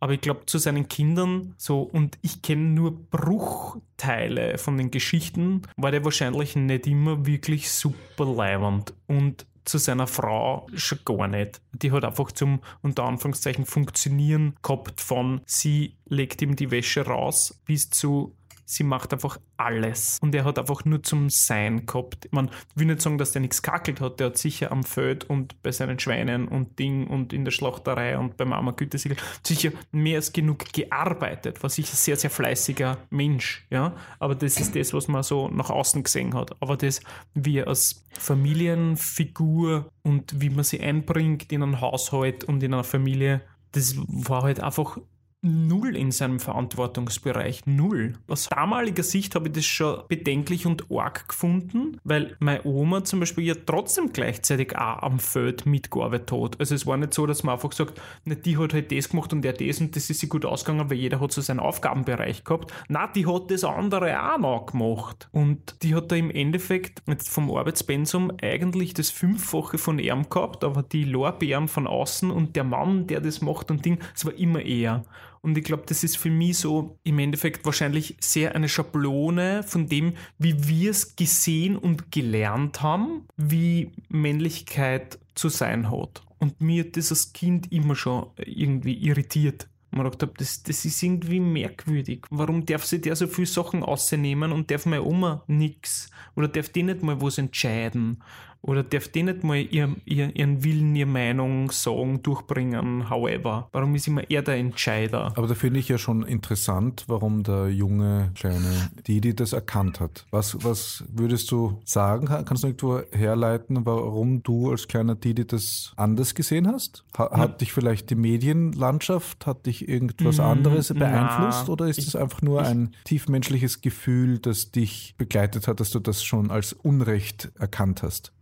Aber 0.00 0.12
ich 0.12 0.20
glaube, 0.20 0.46
zu 0.46 0.58
seinen 0.58 0.88
Kindern 0.88 1.54
so, 1.56 1.82
und 1.82 2.18
ich 2.22 2.42
kenne 2.42 2.62
nur 2.62 2.92
Bruchteile 3.10 4.58
von 4.58 4.76
den 4.76 4.90
Geschichten, 4.90 5.62
war 5.76 5.90
der 5.90 6.04
wahrscheinlich 6.04 6.56
nicht 6.56 6.86
immer 6.86 7.26
wirklich 7.26 7.70
super 7.70 8.24
leibend. 8.24 8.94
Und 9.06 9.46
zu 9.68 9.78
seiner 9.78 10.06
Frau 10.06 10.66
schon 10.74 10.98
gar 11.04 11.28
nicht. 11.28 11.60
Die 11.72 11.92
hat 11.92 12.04
einfach 12.04 12.32
zum 12.32 12.60
unter 12.82 13.04
Anführungszeichen 13.04 13.66
Funktionieren 13.66 14.56
gehabt 14.62 15.00
von 15.00 15.42
sie 15.44 15.96
legt 16.06 16.40
ihm 16.40 16.56
die 16.56 16.70
Wäsche 16.70 17.02
raus 17.02 17.60
bis 17.66 17.90
zu 17.90 18.34
sie 18.68 18.84
macht 18.84 19.14
einfach 19.14 19.40
alles. 19.56 20.18
Und 20.20 20.34
er 20.34 20.44
hat 20.44 20.58
einfach 20.58 20.84
nur 20.84 21.02
zum 21.02 21.30
Sein 21.30 21.86
gehabt. 21.86 22.28
Man 22.32 22.50
will 22.74 22.86
nicht 22.86 23.00
sagen, 23.00 23.16
dass 23.16 23.32
der 23.32 23.40
nichts 23.40 23.62
kackelt 23.62 24.00
hat. 24.00 24.20
Der 24.20 24.26
hat 24.26 24.36
sicher 24.36 24.70
am 24.70 24.84
Feld 24.84 25.24
und 25.24 25.60
bei 25.62 25.72
seinen 25.72 25.98
Schweinen 25.98 26.46
und 26.48 26.78
Ding 26.78 27.06
und 27.06 27.32
in 27.32 27.46
der 27.46 27.52
Schlachterei 27.52 28.18
und 28.18 28.36
beim 28.36 28.50
Mama 28.50 28.72
Gütesiegel 28.72 29.16
sicher 29.42 29.70
mehr 29.90 30.16
als 30.16 30.32
genug 30.32 30.70
gearbeitet. 30.72 31.62
War 31.62 31.70
sicher 31.70 31.96
sehr, 31.96 32.16
sehr 32.16 32.30
fleißiger 32.30 32.98
Mensch. 33.08 33.66
Ja? 33.70 33.96
Aber 34.18 34.34
das 34.34 34.60
ist 34.60 34.76
das, 34.76 34.92
was 34.92 35.08
man 35.08 35.22
so 35.22 35.48
nach 35.48 35.70
außen 35.70 36.02
gesehen 36.02 36.34
hat. 36.34 36.60
Aber 36.60 36.76
das, 36.76 37.00
wie 37.32 37.58
er 37.58 37.68
als 37.68 38.04
Familienfigur 38.18 39.90
und 40.02 40.40
wie 40.40 40.50
man 40.50 40.64
sie 40.64 40.80
einbringt 40.80 41.50
in 41.52 41.62
einen 41.62 41.80
Haushalt 41.80 42.44
und 42.44 42.62
in 42.62 42.74
einer 42.74 42.84
Familie, 42.84 43.40
das 43.72 43.96
war 43.96 44.42
halt 44.42 44.60
einfach 44.60 44.98
null 45.40 45.96
in 45.96 46.10
seinem 46.10 46.40
Verantwortungsbereich. 46.40 47.64
Null. 47.66 48.14
Aus 48.26 48.48
damaliger 48.48 49.04
Sicht 49.04 49.34
habe 49.34 49.48
ich 49.48 49.54
das 49.54 49.66
schon 49.66 50.02
bedenklich 50.08 50.66
und 50.66 50.90
arg 50.90 51.28
gefunden, 51.28 52.00
weil 52.02 52.36
meine 52.40 52.64
Oma 52.64 53.04
zum 53.04 53.20
Beispiel 53.20 53.44
ja 53.44 53.54
trotzdem 53.54 54.12
gleichzeitig 54.12 54.76
auch 54.76 55.02
am 55.02 55.20
Feld 55.20 55.64
mitgearbeitet 55.64 56.32
hat. 56.32 56.60
Also 56.60 56.74
es 56.74 56.86
war 56.86 56.96
nicht 56.96 57.14
so, 57.14 57.26
dass 57.26 57.44
man 57.44 57.54
einfach 57.54 57.70
sagt, 57.70 58.00
na, 58.24 58.34
die 58.34 58.58
hat 58.58 58.74
halt 58.74 58.90
das 58.90 59.08
gemacht 59.08 59.32
und 59.32 59.42
der 59.42 59.52
das 59.52 59.80
und 59.80 59.94
das 59.94 60.10
ist 60.10 60.18
sie 60.18 60.28
gut 60.28 60.44
ausgegangen, 60.44 60.90
weil 60.90 60.98
jeder 60.98 61.20
hat 61.20 61.30
so 61.30 61.40
seinen 61.40 61.60
Aufgabenbereich 61.60 62.42
gehabt. 62.42 62.72
Na, 62.88 63.06
die 63.06 63.26
hat 63.26 63.50
das 63.50 63.62
andere 63.62 64.20
auch 64.20 64.38
noch 64.38 64.66
gemacht. 64.66 65.28
Und 65.30 65.82
die 65.82 65.94
hat 65.94 66.10
da 66.10 66.16
im 66.16 66.30
Endeffekt 66.30 67.02
jetzt 67.06 67.28
vom 67.28 67.50
Arbeitspensum 67.50 68.32
eigentlich 68.42 68.92
das 68.92 69.10
Fünffache 69.10 69.78
von 69.78 70.00
ihm 70.00 70.28
gehabt, 70.28 70.64
aber 70.64 70.82
die 70.82 71.04
Lorbeeren 71.04 71.68
von 71.68 71.86
außen 71.86 72.32
und 72.32 72.56
der 72.56 72.64
Mann, 72.64 73.06
der 73.06 73.20
das 73.20 73.40
macht 73.40 73.70
und 73.70 73.84
Ding, 73.84 73.98
es 74.16 74.24
war 74.24 74.34
immer 74.34 74.60
er. 74.60 75.04
Und 75.40 75.56
ich 75.56 75.64
glaube, 75.64 75.84
das 75.86 76.04
ist 76.04 76.18
für 76.18 76.30
mich 76.30 76.58
so 76.58 76.98
im 77.04 77.18
Endeffekt 77.18 77.64
wahrscheinlich 77.64 78.16
sehr 78.20 78.54
eine 78.54 78.68
Schablone 78.68 79.62
von 79.62 79.88
dem, 79.88 80.14
wie 80.38 80.68
wir 80.68 80.90
es 80.90 81.16
gesehen 81.16 81.76
und 81.76 82.10
gelernt 82.12 82.82
haben, 82.82 83.24
wie 83.36 83.92
Männlichkeit 84.08 85.18
zu 85.34 85.48
sein 85.48 85.90
hat. 85.90 86.22
Und 86.38 86.60
mir 86.60 86.84
hat 86.84 86.96
das 86.96 87.10
als 87.10 87.32
Kind 87.32 87.72
immer 87.72 87.96
schon 87.96 88.26
irgendwie 88.36 88.94
irritiert. 88.94 89.68
Man 89.90 90.04
gedacht 90.04 90.22
habe, 90.22 90.34
das, 90.36 90.62
das 90.62 90.84
ist 90.84 91.02
irgendwie 91.02 91.40
merkwürdig. 91.40 92.26
Warum 92.30 92.66
darf 92.66 92.84
sich 92.84 93.00
der 93.00 93.16
so 93.16 93.26
viele 93.26 93.46
Sachen 93.46 93.82
ausnehmen 93.82 94.52
und 94.52 94.70
darf 94.70 94.84
meine 94.84 95.02
Oma 95.02 95.42
nichts? 95.46 96.10
Oder 96.36 96.48
darf 96.48 96.68
die 96.68 96.82
nicht 96.82 97.02
mal 97.02 97.20
was 97.22 97.38
entscheiden? 97.38 98.22
Oder 98.60 98.82
darf 98.82 99.08
die 99.08 99.22
nicht 99.22 99.44
mal 99.44 99.56
ihr, 99.56 99.94
ihr, 100.04 100.34
ihren 100.36 100.64
Willen, 100.64 100.94
ihre 100.96 101.08
Meinung 101.08 101.70
sagen, 101.70 102.22
durchbringen, 102.22 103.08
however? 103.08 103.68
Warum 103.72 103.94
ist 103.94 104.08
immer 104.08 104.28
er 104.28 104.42
der 104.42 104.56
Entscheider? 104.56 105.32
Aber 105.36 105.46
da 105.46 105.54
finde 105.54 105.78
ich 105.80 105.88
ja 105.88 105.96
schon 105.96 106.22
interessant, 106.24 107.04
warum 107.06 107.44
der 107.44 107.68
junge 107.68 108.32
kleine 108.34 108.90
Didi 109.06 109.34
das 109.34 109.52
erkannt 109.52 110.00
hat. 110.00 110.26
Was, 110.32 110.62
was 110.64 111.04
würdest 111.08 111.50
du 111.52 111.80
sagen? 111.84 112.26
Kannst 112.26 112.64
du 112.64 112.66
irgendwo 112.68 113.00
herleiten, 113.12 113.86
warum 113.86 114.42
du 114.42 114.70
als 114.70 114.88
kleiner 114.88 115.14
Didi 115.14 115.46
das 115.46 115.92
anders 115.96 116.34
gesehen 116.34 116.66
hast? 116.66 117.04
Ha, 117.16 117.30
hat 117.30 117.60
dich 117.60 117.72
vielleicht 117.72 118.10
die 118.10 118.16
Medienlandschaft, 118.16 119.46
hat 119.46 119.66
dich 119.66 119.88
irgendwas 119.88 120.40
anderes 120.40 120.88
beeinflusst? 120.92 121.64
na, 121.68 121.72
oder 121.72 121.86
ist 121.88 121.98
ich- 121.98 122.08
es 122.08 122.16
einfach 122.16 122.42
nur 122.42 122.62
ein 122.62 122.94
tiefmenschliches 123.04 123.80
Gefühl, 123.80 124.38
das 124.38 124.72
dich 124.72 125.14
begleitet 125.16 125.68
hat, 125.68 125.80
dass 125.80 125.90
du 125.90 126.00
das 126.00 126.22
schon 126.24 126.50
als 126.50 126.72
Unrecht 126.72 127.50
erkannt 127.58 128.02
hast? 128.02 128.32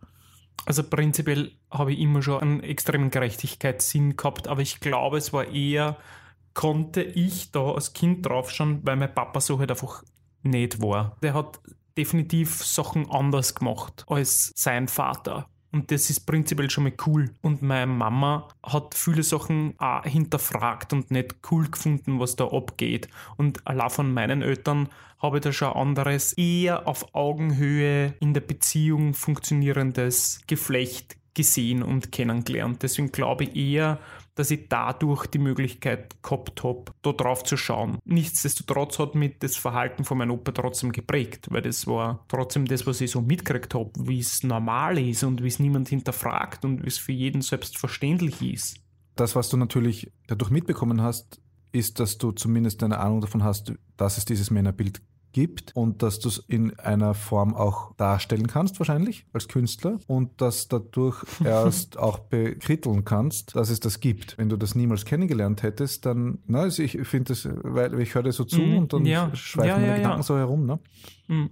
Also 0.64 0.82
prinzipiell 0.82 1.52
habe 1.70 1.92
ich 1.92 2.00
immer 2.00 2.22
schon 2.22 2.40
einen 2.40 2.60
extremen 2.62 3.10
Gerechtigkeitssinn 3.10 4.16
gehabt, 4.16 4.48
aber 4.48 4.62
ich 4.62 4.80
glaube, 4.80 5.18
es 5.18 5.32
war 5.32 5.46
eher, 5.46 5.96
konnte 6.54 7.02
ich 7.02 7.52
da 7.52 7.72
als 7.72 7.92
Kind 7.92 8.26
draufschauen, 8.26 8.80
weil 8.84 8.96
mein 8.96 9.14
Papa 9.14 9.40
so 9.40 9.58
halt 9.58 9.70
einfach 9.70 10.02
nicht 10.42 10.80
war. 10.80 11.16
Der 11.22 11.34
hat 11.34 11.60
definitiv 11.96 12.64
Sachen 12.64 13.10
anders 13.10 13.54
gemacht 13.54 14.04
als 14.08 14.52
sein 14.56 14.88
Vater. 14.88 15.48
Und 15.76 15.90
das 15.90 16.08
ist 16.08 16.20
prinzipiell 16.20 16.70
schon 16.70 16.84
mal 16.84 16.94
cool. 17.06 17.28
Und 17.42 17.60
meine 17.60 17.86
Mama 17.86 18.48
hat 18.62 18.94
viele 18.94 19.22
Sachen 19.22 19.74
auch 19.76 20.04
hinterfragt 20.04 20.94
und 20.94 21.10
nicht 21.10 21.34
cool 21.50 21.68
gefunden, 21.68 22.18
was 22.18 22.34
da 22.34 22.46
abgeht. 22.46 23.08
Und 23.36 23.66
allein 23.66 23.90
von 23.90 24.14
meinen 24.14 24.40
Eltern 24.40 24.88
habe 25.18 25.36
ich 25.36 25.42
da 25.42 25.52
schon 25.52 25.74
ein 25.74 25.88
anderes, 25.88 26.32
eher 26.32 26.88
auf 26.88 27.14
Augenhöhe 27.14 28.14
in 28.20 28.32
der 28.32 28.40
Beziehung 28.40 29.12
funktionierendes 29.12 30.40
Geflecht 30.46 31.18
gesehen 31.34 31.82
und 31.82 32.10
kennengelernt. 32.10 32.82
Deswegen 32.82 33.12
glaube 33.12 33.44
ich 33.44 33.54
eher, 33.54 33.98
dass 34.36 34.50
ich 34.50 34.68
dadurch 34.68 35.26
die 35.26 35.38
Möglichkeit 35.38 36.22
gehabt 36.22 36.62
habe, 36.62 36.84
da 37.02 37.12
drauf 37.12 37.42
zu 37.42 37.56
schauen. 37.56 37.98
Nichtsdestotrotz 38.04 38.98
hat 39.00 39.14
mich 39.16 39.38
das 39.40 39.56
Verhalten 39.56 40.04
von 40.04 40.18
meinem 40.18 40.32
Opa 40.32 40.52
trotzdem 40.52 40.92
geprägt, 40.92 41.48
weil 41.50 41.62
das 41.62 41.86
war 41.86 42.24
trotzdem 42.28 42.66
das, 42.66 42.86
was 42.86 43.00
ich 43.00 43.10
so 43.10 43.22
mitgekriegt 43.22 43.74
habe, 43.74 43.90
wie 43.98 44.20
es 44.20 44.42
normal 44.44 44.98
ist 44.98 45.24
und 45.24 45.42
wie 45.42 45.48
es 45.48 45.58
niemand 45.58 45.88
hinterfragt 45.88 46.64
und 46.64 46.84
wie 46.84 46.88
es 46.88 46.98
für 46.98 47.12
jeden 47.12 47.40
selbstverständlich 47.40 48.42
ist. 48.42 48.76
Das, 49.16 49.34
was 49.34 49.48
du 49.48 49.56
natürlich 49.56 50.12
dadurch 50.26 50.50
mitbekommen 50.50 51.00
hast, 51.00 51.40
ist, 51.72 51.98
dass 51.98 52.18
du 52.18 52.32
zumindest 52.32 52.82
eine 52.82 52.98
Ahnung 52.98 53.22
davon 53.22 53.42
hast, 53.42 53.72
dass 53.96 54.18
es 54.18 54.26
dieses 54.26 54.50
Männerbild 54.50 55.00
gibt 55.36 55.76
und 55.76 56.02
dass 56.02 56.18
du 56.18 56.30
es 56.30 56.38
in 56.48 56.78
einer 56.78 57.12
Form 57.12 57.54
auch 57.54 57.94
darstellen 57.96 58.46
kannst, 58.46 58.80
wahrscheinlich 58.80 59.26
als 59.34 59.48
Künstler 59.48 59.98
und 60.06 60.40
dass 60.40 60.68
dadurch 60.68 61.22
erst 61.44 61.98
auch 61.98 62.20
bekritteln 62.20 63.04
kannst, 63.04 63.54
dass 63.54 63.68
es 63.68 63.78
das 63.78 64.00
gibt. 64.00 64.38
Wenn 64.38 64.48
du 64.48 64.56
das 64.56 64.74
niemals 64.74 65.04
kennengelernt 65.04 65.62
hättest, 65.62 66.06
dann, 66.06 66.38
na, 66.46 66.60
also 66.60 66.82
ich 66.82 66.92
finde 67.06 67.34
das, 67.34 67.46
weil 67.62 68.00
ich 68.00 68.14
höre 68.14 68.22
dir 68.22 68.32
so 68.32 68.44
zu 68.44 68.62
Mhm, 68.62 68.78
und 68.78 68.92
dann 68.94 69.04
ja. 69.04 69.30
schweifen 69.34 69.68
Ja, 69.68 69.74
meine 69.74 69.86
ja, 69.88 69.92
ja. 69.92 69.98
Gedanken 69.98 70.22
so 70.22 70.38
herum. 70.38 70.64
Ne? 70.64 70.78
Mhm. 71.28 71.50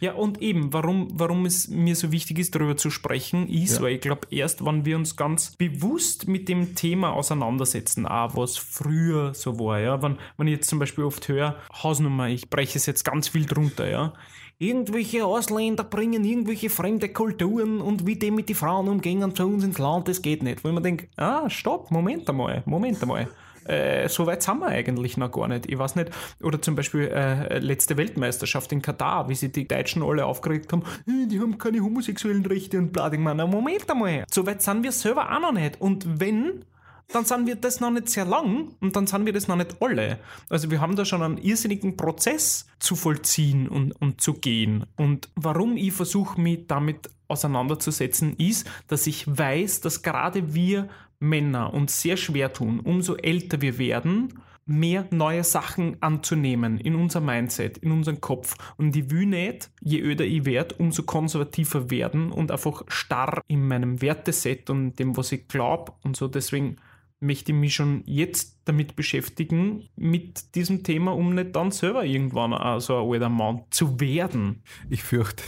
Ja, 0.00 0.14
und 0.14 0.40
eben, 0.42 0.72
warum, 0.72 1.08
warum 1.14 1.46
es 1.46 1.68
mir 1.68 1.96
so 1.96 2.12
wichtig 2.12 2.38
ist, 2.38 2.54
darüber 2.54 2.76
zu 2.76 2.90
sprechen, 2.90 3.48
ist, 3.48 3.76
Ja. 3.76 3.82
weil 3.82 3.94
ich 3.94 4.00
glaube, 4.00 4.26
erst 4.30 4.64
wenn 4.64 4.84
wir 4.84 4.96
uns 4.96 5.16
ganz 5.16 5.56
bewusst 5.56 6.28
mit 6.28 6.48
dem 6.48 6.74
Thema 6.74 7.12
auseinandersetzen, 7.12 8.06
auch 8.06 8.36
was 8.36 8.56
früher 8.56 9.34
so 9.34 9.58
war, 9.58 9.80
ja, 9.80 10.02
wenn, 10.02 10.18
wenn 10.36 10.46
ich 10.46 10.54
jetzt 10.54 10.68
zum 10.68 10.78
Beispiel 10.78 11.04
oft 11.04 11.26
höre, 11.28 11.56
Hausnummer, 11.82 12.28
ich 12.28 12.50
breche 12.50 12.78
es 12.78 12.86
jetzt 12.86 13.04
ganz 13.04 13.28
viel 13.28 13.46
drunter, 13.46 13.88
ja, 13.90 14.12
irgendwelche 14.58 15.24
Ausländer 15.24 15.84
bringen 15.84 16.24
irgendwelche 16.24 16.70
fremde 16.70 17.08
Kulturen 17.08 17.80
und 17.80 18.06
wie 18.06 18.16
die 18.16 18.30
mit 18.30 18.48
die 18.48 18.54
Frauen 18.54 18.88
umgehen 18.88 19.34
zu 19.34 19.46
uns 19.46 19.64
ins 19.64 19.78
Land, 19.78 20.08
das 20.08 20.22
geht 20.22 20.42
nicht. 20.42 20.62
Wo 20.64 20.68
ich 20.68 20.74
mir 20.74 20.80
denke, 20.82 21.08
ah, 21.16 21.50
stopp, 21.50 21.90
Moment 21.90 22.28
einmal, 22.28 22.62
Moment 22.66 23.02
einmal. 23.02 23.28
Äh, 23.64 24.08
so 24.08 24.26
weit 24.26 24.42
sind 24.42 24.60
wir 24.60 24.66
eigentlich 24.68 25.16
noch 25.16 25.30
gar 25.32 25.48
nicht. 25.48 25.66
Ich 25.70 25.78
weiß 25.78 25.96
nicht. 25.96 26.10
Oder 26.42 26.60
zum 26.60 26.74
Beispiel 26.74 27.08
äh, 27.08 27.58
letzte 27.58 27.96
Weltmeisterschaft 27.96 28.72
in 28.72 28.82
Katar, 28.82 29.28
wie 29.28 29.34
sie 29.34 29.50
die 29.50 29.66
Deutschen 29.66 30.02
alle 30.02 30.26
aufgeregt 30.26 30.72
haben, 30.72 30.82
"Äh, 31.06 31.26
die 31.26 31.40
haben 31.40 31.58
keine 31.58 31.80
homosexuellen 31.80 32.44
Rechte 32.46 32.78
und 32.78 32.92
bla. 32.92 33.12
Ich 33.12 33.18
meine, 33.18 33.46
Moment 33.46 33.90
einmal. 33.90 34.24
So 34.30 34.46
weit 34.46 34.62
sind 34.62 34.82
wir 34.82 34.92
selber 34.92 35.30
auch 35.34 35.40
noch 35.40 35.52
nicht. 35.52 35.80
Und 35.80 36.20
wenn, 36.20 36.64
dann 37.12 37.24
sind 37.24 37.46
wir 37.46 37.56
das 37.56 37.80
noch 37.80 37.90
nicht 37.90 38.08
sehr 38.08 38.24
lang 38.24 38.74
und 38.80 38.96
dann 38.96 39.06
sind 39.06 39.26
wir 39.26 39.32
das 39.32 39.46
noch 39.48 39.56
nicht 39.56 39.76
alle. 39.80 40.18
Also 40.48 40.70
wir 40.70 40.80
haben 40.80 40.96
da 40.96 41.04
schon 41.04 41.22
einen 41.22 41.38
irrsinnigen 41.38 41.96
Prozess 41.96 42.66
zu 42.78 42.96
vollziehen 42.96 43.68
und, 43.68 43.92
und 44.00 44.20
zu 44.20 44.34
gehen. 44.34 44.86
Und 44.96 45.28
warum 45.36 45.76
ich 45.76 45.92
versuche, 45.92 46.40
mich 46.40 46.66
damit 46.66 47.10
auseinanderzusetzen, 47.28 48.36
ist, 48.36 48.68
dass 48.88 49.06
ich 49.06 49.26
weiß, 49.26 49.80
dass 49.80 50.02
gerade 50.02 50.54
wir 50.54 50.88
Männer 51.28 51.74
uns 51.74 52.00
sehr 52.00 52.16
schwer 52.16 52.52
tun, 52.52 52.80
umso 52.80 53.16
älter 53.16 53.60
wir 53.60 53.78
werden, 53.78 54.34
mehr 54.66 55.06
neue 55.10 55.44
Sachen 55.44 56.02
anzunehmen 56.02 56.78
in 56.78 56.94
unser 56.94 57.20
Mindset, 57.20 57.78
in 57.78 57.92
unseren 57.92 58.20
Kopf. 58.20 58.56
Und 58.76 58.96
ich 58.96 59.10
will 59.10 59.26
nicht, 59.26 59.70
je 59.80 60.00
öder 60.00 60.24
ich 60.24 60.44
werde, 60.44 60.76
umso 60.76 61.02
konservativer 61.02 61.90
werden 61.90 62.32
und 62.32 62.50
einfach 62.50 62.82
starr 62.88 63.42
in 63.46 63.66
meinem 63.66 64.00
Werteset 64.00 64.70
und 64.70 64.98
dem, 64.98 65.16
was 65.16 65.32
ich 65.32 65.48
glaube 65.48 65.92
und 66.02 66.16
so. 66.16 66.28
Deswegen 66.28 66.76
möchte 67.20 67.52
ich 67.52 67.58
mich 67.58 67.74
schon 67.74 68.02
jetzt 68.06 68.60
damit 68.64 68.96
beschäftigen, 68.96 69.88
mit 69.96 70.54
diesem 70.54 70.82
Thema, 70.82 71.14
um 71.14 71.34
nicht 71.34 71.54
dann 71.56 71.70
selber 71.70 72.04
irgendwann 72.04 72.80
so 72.80 72.96
ein 72.96 73.12
alter 73.12 73.28
Mann 73.28 73.62
zu 73.70 74.00
werden. 74.00 74.62
Ich 74.88 75.02
fürchte, 75.02 75.42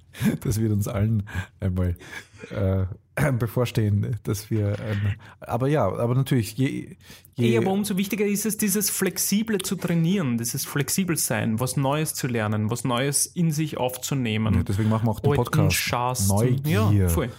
das 0.40 0.60
wird 0.60 0.72
uns 0.72 0.88
allen 0.88 1.28
einmal 1.60 1.96
äh, 2.50 2.86
bevorstehen, 3.38 4.16
dass 4.24 4.50
wir. 4.50 4.78
Ähm, 4.80 5.14
aber 5.40 5.68
ja, 5.68 5.86
aber 5.86 6.14
natürlich, 6.14 6.56
je. 6.56 6.96
je 7.34 7.52
Ja, 7.54 7.60
aber 7.60 7.72
umso 7.72 7.96
wichtiger 7.96 8.26
ist 8.26 8.44
es, 8.46 8.56
dieses 8.58 8.90
Flexible 8.90 9.58
zu 9.58 9.76
trainieren, 9.76 10.38
dieses 10.38 10.64
Flexibelsein, 10.64 11.58
was 11.60 11.76
Neues 11.76 12.14
zu 12.14 12.26
lernen, 12.26 12.70
was 12.70 12.84
Neues 12.84 13.26
in 13.26 13.50
sich 13.52 13.78
aufzunehmen. 13.78 14.54
ja, 14.54 14.62
deswegen 14.62 14.88
machen 14.90 15.06
wir 15.06 15.10
auch 15.12 15.20
den 15.20 15.34
Podcast. 15.34 16.28
Neugier. 16.28 16.90
Ja, 16.92 17.08
voll. 17.08 17.30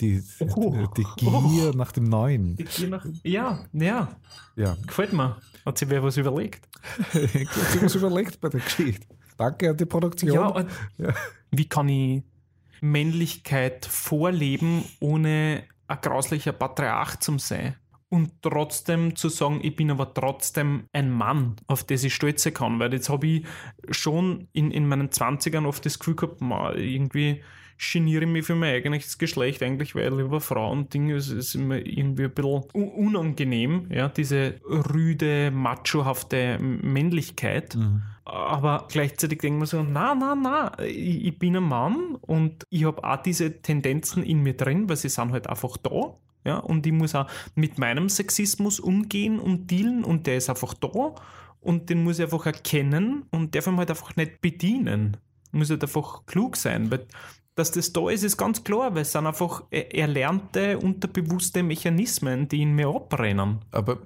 Die, 0.00 0.22
Oh. 0.54 0.86
die 0.96 1.04
Gier 1.16 1.74
nach 1.74 1.90
dem 1.92 2.04
Neuen. 2.04 2.54
Die 2.56 2.64
Gier 2.64 2.88
nach- 2.88 3.04
Ja, 3.24 3.64
ja, 3.72 4.08
Ja. 4.54 4.76
gefällt 4.86 5.12
mir. 5.12 5.36
Hat 5.66 5.76
sich 5.76 5.88
wer 5.90 6.02
was 6.04 6.16
überlegt? 6.16 6.68
ich 7.14 7.46
habe 7.48 7.82
was 7.82 7.94
überlegt 7.96 8.40
bei 8.40 8.48
der 8.48 8.60
Geschichte. 8.60 9.06
Danke 9.36 9.70
an 9.70 9.76
die 9.76 9.86
Produktion. 9.86 10.32
Ja, 10.32 10.46
und 10.46 10.68
wie 11.50 11.64
kann 11.68 11.88
ich 11.88 12.22
Männlichkeit 12.80 13.86
vorleben, 13.86 14.84
ohne 15.00 15.64
ein 15.86 16.00
grauslicher 16.00 16.52
Patriarch 16.52 17.20
zu 17.20 17.38
sein? 17.38 17.76
Und 18.10 18.40
trotzdem 18.40 19.16
zu 19.16 19.28
sagen, 19.28 19.60
ich 19.62 19.76
bin 19.76 19.90
aber 19.90 20.14
trotzdem 20.14 20.84
ein 20.92 21.10
Mann, 21.10 21.56
auf 21.66 21.84
das 21.84 22.04
ich 22.04 22.14
stolze 22.14 22.52
kann. 22.52 22.78
Weil 22.78 22.94
jetzt 22.94 23.10
habe 23.10 23.26
ich 23.26 23.46
schon 23.90 24.48
in, 24.52 24.70
in 24.70 24.88
meinen 24.88 25.10
20ern 25.10 25.66
oft 25.66 25.84
das 25.84 25.98
Gefühl 25.98 26.16
gehabt, 26.16 26.40
ma, 26.40 26.72
irgendwie 26.72 27.42
geniere 27.78 28.24
ich 28.24 28.30
mich 28.30 28.44
für 28.44 28.54
mein 28.54 28.74
eigenes 28.74 29.18
Geschlecht 29.18 29.62
eigentlich, 29.62 29.94
weil 29.94 30.20
über 30.20 30.40
Frauen-Ding 30.40 31.10
ist, 31.10 31.30
ist 31.30 31.54
immer 31.54 31.76
irgendwie 31.76 32.24
ein 32.24 32.34
bisschen 32.34 32.64
unangenehm, 32.72 33.86
ja, 33.90 34.08
diese 34.08 34.60
rüde, 34.64 35.50
machohafte 35.50 36.58
Männlichkeit. 36.58 37.78
Aber 38.24 38.86
gleichzeitig 38.90 39.38
denken 39.38 39.60
wir 39.60 39.66
so, 39.66 39.82
na, 39.82 40.14
na, 40.14 40.34
na, 40.34 40.78
ich, 40.84 41.24
ich 41.24 41.38
bin 41.38 41.56
ein 41.56 41.62
Mann 41.62 42.16
und 42.20 42.64
ich 42.68 42.84
habe 42.84 43.02
auch 43.02 43.22
diese 43.22 43.62
Tendenzen 43.62 44.22
in 44.22 44.42
mir 44.42 44.54
drin, 44.54 44.88
weil 44.88 44.96
sie 44.96 45.08
sind 45.08 45.32
halt 45.32 45.46
einfach 45.46 45.76
da. 45.78 46.18
Ja, 46.44 46.58
und 46.58 46.86
ich 46.86 46.92
muss 46.92 47.14
auch 47.14 47.26
mit 47.54 47.78
meinem 47.78 48.08
Sexismus 48.08 48.80
umgehen 48.80 49.38
und 49.38 49.70
dealen 49.70 50.04
und 50.04 50.26
der 50.26 50.36
ist 50.36 50.48
einfach 50.48 50.74
da 50.74 51.14
und 51.60 51.90
den 51.90 52.04
muss 52.04 52.18
ich 52.18 52.24
einfach 52.24 52.46
erkennen 52.46 53.24
und 53.30 53.54
darf 53.54 53.66
ihn 53.66 53.76
halt 53.76 53.90
einfach 53.90 54.16
nicht 54.16 54.40
bedienen. 54.40 55.16
Muss 55.52 55.70
halt 55.70 55.82
einfach 55.82 56.24
klug 56.26 56.56
sein, 56.56 56.90
weil 56.90 57.06
dass 57.58 57.70
das 57.72 57.92
da 57.92 58.08
ist, 58.10 58.22
ist 58.24 58.36
ganz 58.36 58.62
klar, 58.64 58.94
weil 58.94 59.02
es 59.02 59.12
sind 59.12 59.26
einfach 59.26 59.64
er- 59.70 59.94
erlernte, 59.94 60.78
unterbewusste 60.78 61.62
Mechanismen, 61.62 62.48
die 62.48 62.62
in 62.62 62.74
mir 62.74 62.88
abrennen. 62.88 63.58
Aber 63.70 63.98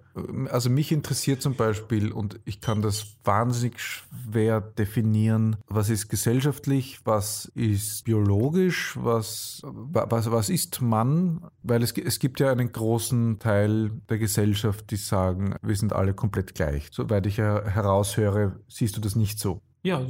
also 0.50 0.70
mich 0.70 0.92
interessiert 0.92 1.42
zum 1.42 1.54
Beispiel, 1.54 2.12
und 2.12 2.40
ich 2.44 2.60
kann 2.60 2.82
das 2.82 3.16
wahnsinnig 3.24 3.80
schwer 3.80 4.60
definieren, 4.60 5.56
was 5.68 5.88
ist 5.90 6.08
gesellschaftlich, 6.08 7.00
was 7.04 7.46
ist 7.54 8.04
biologisch, 8.04 8.96
was, 9.00 9.62
wa- 9.64 10.06
was, 10.10 10.30
was 10.30 10.48
ist 10.48 10.80
Mann? 10.82 11.44
Weil 11.62 11.82
es, 11.82 11.92
es 11.92 12.18
gibt 12.18 12.40
ja 12.40 12.50
einen 12.52 12.72
großen 12.72 13.38
Teil 13.38 13.90
der 14.08 14.18
Gesellschaft, 14.18 14.90
die 14.90 14.96
sagen, 14.96 15.54
wir 15.62 15.76
sind 15.76 15.92
alle 15.92 16.14
komplett 16.14 16.54
gleich. 16.54 16.88
Soweit 16.90 17.26
ich 17.26 17.38
heraushöre, 17.38 18.56
siehst 18.68 18.96
du 18.96 19.00
das 19.00 19.16
nicht 19.16 19.38
so. 19.38 19.60
Ja, 19.84 20.00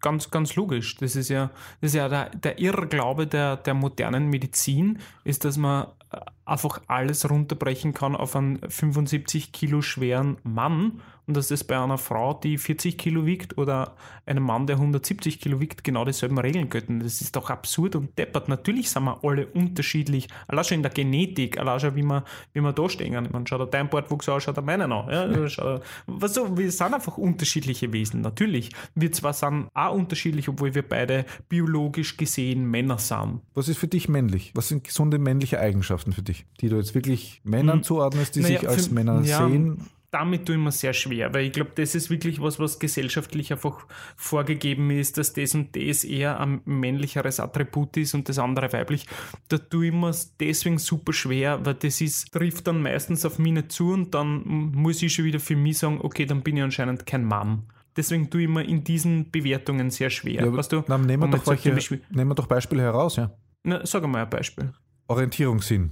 ganz, 0.00 0.30
ganz 0.30 0.54
logisch. 0.54 0.96
Das 0.96 1.16
ist 1.16 1.28
ja, 1.30 1.50
das 1.80 1.90
ist 1.90 1.94
ja 1.94 2.08
der, 2.08 2.30
der 2.30 2.58
Irrglaube 2.60 3.26
der, 3.26 3.56
der 3.56 3.74
modernen 3.74 4.28
Medizin, 4.28 5.00
ist, 5.24 5.44
dass 5.44 5.56
man 5.56 5.88
äh, 6.12 6.20
einfach 6.46 6.80
alles 6.86 7.28
runterbrechen 7.28 7.92
kann 7.92 8.16
auf 8.16 8.36
einen 8.36 8.58
75 8.58 9.52
Kilo 9.52 9.82
schweren 9.82 10.38
Mann 10.44 11.00
und 11.26 11.36
dass 11.36 11.48
das 11.48 11.64
bei 11.64 11.76
einer 11.76 11.98
Frau, 11.98 12.34
die 12.34 12.56
40 12.56 12.96
Kilo 12.96 13.26
wiegt 13.26 13.58
oder 13.58 13.96
einem 14.26 14.44
Mann, 14.44 14.66
der 14.66 14.76
170 14.76 15.40
Kilo 15.40 15.60
wiegt, 15.60 15.82
genau 15.82 16.04
dieselben 16.04 16.38
Regeln 16.38 16.70
gelten. 16.70 17.00
Das 17.00 17.20
ist 17.20 17.34
doch 17.34 17.50
absurd 17.50 17.96
und 17.96 18.16
deppert. 18.16 18.48
Natürlich 18.48 18.90
sind 18.90 19.04
wir 19.04 19.18
alle 19.24 19.46
unterschiedlich, 19.46 20.28
allein 20.46 20.64
schon 20.64 20.76
in 20.76 20.82
der 20.82 20.92
Genetik, 20.92 21.58
allein 21.58 21.80
schon 21.80 21.96
wie 21.96 22.02
wir, 22.02 22.24
wie 22.52 22.60
wir 22.60 22.72
da 22.72 22.88
stehen. 22.88 23.12
Meine, 23.32 23.46
schaut 23.46 23.74
dein 23.74 23.90
Bartwuchs 23.90 24.28
an, 24.28 24.40
schaut 24.40 24.64
meinen 24.64 24.92
an. 24.92 25.10
Ja, 25.10 25.48
schau, 25.48 25.80
was 26.06 26.34
so, 26.34 26.56
wir 26.56 26.70
sind 26.70 26.94
einfach 26.94 27.18
unterschiedliche 27.18 27.92
Wesen, 27.92 28.20
natürlich. 28.20 28.70
Wir 28.94 29.10
zwar 29.10 29.32
sind 29.32 29.68
auch 29.74 29.94
unterschiedlich, 29.94 30.48
obwohl 30.48 30.74
wir 30.76 30.88
beide 30.88 31.24
biologisch 31.48 32.16
gesehen 32.16 32.70
Männer 32.70 32.98
sind. 32.98 33.40
Was 33.54 33.68
ist 33.68 33.78
für 33.78 33.88
dich 33.88 34.08
männlich? 34.08 34.52
Was 34.54 34.68
sind 34.68 34.84
gesunde 34.84 35.18
männliche 35.18 35.58
Eigenschaften 35.58 36.12
für 36.12 36.22
dich, 36.22 36.35
die 36.60 36.68
du 36.68 36.76
jetzt 36.76 36.94
wirklich 36.94 37.40
Männern 37.44 37.76
Hm. 37.78 37.82
zuordnest, 37.84 38.36
die 38.36 38.40
Naja, 38.40 38.60
sich 38.60 38.68
als 38.68 38.86
für- 38.88 38.94
Männer 38.94 39.22
ja, 39.22 39.48
sehen? 39.48 39.78
Damit 40.12 40.46
tue 40.46 40.54
ich 40.54 40.60
mir 40.62 40.70
sehr 40.72 40.92
schwer, 40.94 41.34
weil 41.34 41.46
ich 41.46 41.52
glaube, 41.52 41.72
das 41.74 41.94
ist 41.94 42.08
wirklich 42.10 42.40
was, 42.40 42.58
was 42.58 42.78
gesellschaftlich 42.78 43.52
einfach 43.52 43.86
vorgegeben 44.16 44.90
ist, 44.90 45.18
dass 45.18 45.32
das 45.34 45.54
und 45.54 45.76
das 45.76 46.04
eher 46.04 46.40
ein 46.40 46.60
männlicheres 46.64 47.38
Attribut 47.40 47.96
ist 47.98 48.14
und 48.14 48.28
das 48.28 48.38
andere 48.38 48.72
weiblich. 48.72 49.06
Da 49.48 49.58
tue 49.58 49.86
ich 49.88 49.92
mir 49.92 50.12
deswegen 50.40 50.78
super 50.78 51.12
schwer, 51.12 51.66
weil 51.66 51.74
das 51.74 52.00
ist, 52.00 52.32
trifft 52.32 52.66
dann 52.66 52.80
meistens 52.82 53.26
auf 53.26 53.38
mich 53.38 53.52
nicht 53.52 53.72
zu 53.72 53.90
und 53.92 54.14
dann 54.14 54.42
muss 54.46 55.02
ich 55.02 55.12
schon 55.12 55.24
wieder 55.26 55.40
für 55.40 55.56
mich 55.56 55.78
sagen, 55.78 55.98
okay, 56.00 56.24
dann 56.24 56.42
bin 56.42 56.56
ich 56.56 56.62
anscheinend 56.62 57.04
kein 57.04 57.24
Mann. 57.24 57.64
Deswegen 57.96 58.30
tue 58.30 58.42
ich 58.42 58.48
mir 58.48 58.62
in 58.62 58.84
diesen 58.84 59.30
Bewertungen 59.30 59.90
sehr 59.90 60.10
schwer. 60.10 60.44
Ja, 60.46 60.52
weißt 60.52 60.72
du, 60.72 60.80
dann 60.82 61.02
nehmen 61.02 61.30
wir, 61.30 61.36
doch 61.38 61.46
welche, 61.46 61.72
nehmen 62.10 62.30
wir 62.30 62.34
doch 62.34 62.46
Beispiele 62.46 62.82
heraus, 62.82 63.16
ja. 63.16 63.32
Na, 63.64 63.84
sag 63.84 64.06
mal 64.06 64.22
ein 64.22 64.30
Beispiel. 64.30 64.72
Orientierungssinn. 65.08 65.90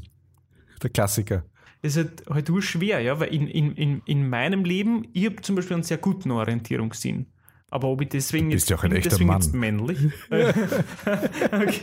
Der 0.82 0.90
Klassiker. 0.90 1.44
Das 1.82 1.96
ist 1.96 1.98
halt, 1.98 2.22
halt 2.30 2.50
ur 2.50 2.62
schwer, 2.62 3.00
ja, 3.00 3.20
weil 3.20 3.34
in, 3.34 3.46
in, 3.46 3.72
in, 3.72 4.02
in 4.06 4.28
meinem 4.28 4.64
Leben, 4.64 5.06
ich 5.12 5.26
habe 5.26 5.37
zum 5.42 5.56
Beispiel 5.56 5.74
einen 5.74 5.82
sehr 5.82 5.98
guten 5.98 6.30
Orientierungssinn. 6.30 7.26
Aber 7.70 7.88
ob 7.88 8.00
ich 8.02 8.08
deswegen 8.08 8.50
jetzt, 8.52 8.70
ja 8.70 8.76
auch 8.76 8.84
ein 8.84 8.90
bin 8.90 8.98
echter 8.98 9.10
deswegen 9.10 9.28
Mann. 9.28 9.40
jetzt 9.40 9.52
männlich. 9.52 9.98
okay. 10.30 11.80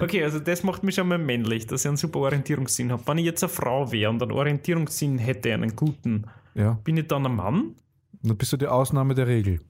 okay, 0.00 0.24
also 0.24 0.38
das 0.38 0.62
macht 0.62 0.84
mich 0.84 0.94
schon 0.94 1.08
mal 1.08 1.18
männlich, 1.18 1.66
dass 1.66 1.82
ich 1.84 1.88
einen 1.88 1.96
super 1.96 2.20
Orientierungssinn 2.20 2.92
habe. 2.92 3.02
Wenn 3.06 3.18
ich 3.18 3.24
jetzt 3.24 3.42
eine 3.42 3.50
Frau 3.50 3.90
wäre 3.90 4.08
und 4.10 4.22
einen 4.22 4.30
Orientierungssinn 4.30 5.18
hätte, 5.18 5.52
einen 5.52 5.74
guten, 5.74 6.26
Ja. 6.54 6.74
bin 6.84 6.96
ich 6.96 7.08
dann 7.08 7.26
ein 7.26 7.34
Mann? 7.34 7.74
Dann 8.22 8.36
bist 8.36 8.52
du 8.52 8.56
die 8.56 8.68
Ausnahme 8.68 9.14
der 9.14 9.26
Regel. 9.26 9.60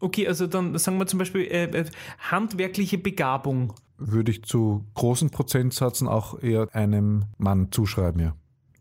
Okay, 0.00 0.26
also 0.26 0.46
dann 0.46 0.76
sagen 0.78 0.98
wir 0.98 1.06
zum 1.06 1.18
Beispiel 1.18 1.42
äh, 1.42 1.64
äh, 1.64 1.84
handwerkliche 2.18 2.98
Begabung. 2.98 3.74
Würde 3.98 4.30
ich 4.30 4.44
zu 4.44 4.86
großen 4.94 5.30
Prozentsätzen 5.30 6.08
auch 6.08 6.40
eher 6.40 6.68
einem 6.72 7.24
Mann 7.36 7.72
zuschreiben, 7.72 8.20
ja. 8.20 8.34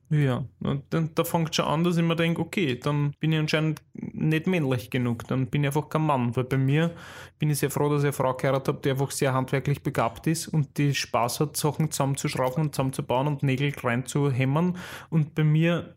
Ja, 0.10 0.46
und 0.62 0.84
dann, 0.92 1.10
da 1.16 1.26
fängt 1.26 1.54
schon 1.54 1.66
an, 1.66 1.84
dass 1.84 1.98
ich 1.98 2.04
mir 2.04 2.16
denke, 2.16 2.40
okay, 2.40 2.80
dann 2.82 3.12
bin 3.20 3.34
ich 3.34 3.40
anscheinend 3.40 3.82
nicht 3.94 4.48
männlich 4.48 4.90
genug, 4.90 5.28
dann 5.28 5.48
bin 5.48 5.64
ich 5.64 5.68
einfach 5.68 5.90
kein 5.90 6.04
Mann, 6.04 6.34
weil 6.34 6.46
bei 6.46 6.58
mir 6.58 6.92
bin 7.40 7.50
ich 7.50 7.60
sehr 7.60 7.70
froh, 7.70 7.90
dass 7.90 8.04
ich 8.04 8.06
eine 8.06 8.14
Frau 8.14 8.34
geheiratet 8.34 8.70
habe, 8.70 8.80
die 8.82 8.92
einfach 8.92 9.12
sehr 9.12 9.34
handwerklich 9.34 9.84
begabt 9.84 10.26
ist 10.28 10.48
und 10.48 10.78
die 10.78 10.96
Spaß 10.96 11.42
hat, 11.42 11.58
Sachen 11.58 11.92
zusammenzuschrauben 11.92 12.64
und 12.64 12.76
zusammenzubauen 12.76 13.28
und 13.28 13.44
Nägel 13.44 13.74
reinzuhämmern 13.78 14.78
und 15.10 15.36
bei 15.36 15.44
mir 15.44 15.94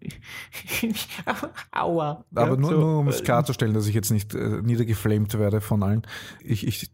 aua. 1.71 2.25
Aber 2.35 2.51
ja, 2.51 2.57
nur, 2.57 2.71
so, 2.71 2.81
nur 2.81 2.99
um 2.99 3.09
es 3.09 3.21
äh, 3.21 3.25
klarzustellen, 3.25 3.75
dass 3.75 3.87
ich 3.87 3.95
jetzt 3.95 4.11
nicht 4.11 4.35
äh, 4.35 4.61
niedergeflamed 4.61 5.39
werde 5.39 5.61
von 5.61 5.85
allen. 5.85 6.03
Ich, 6.43 6.67
ich 6.67 6.91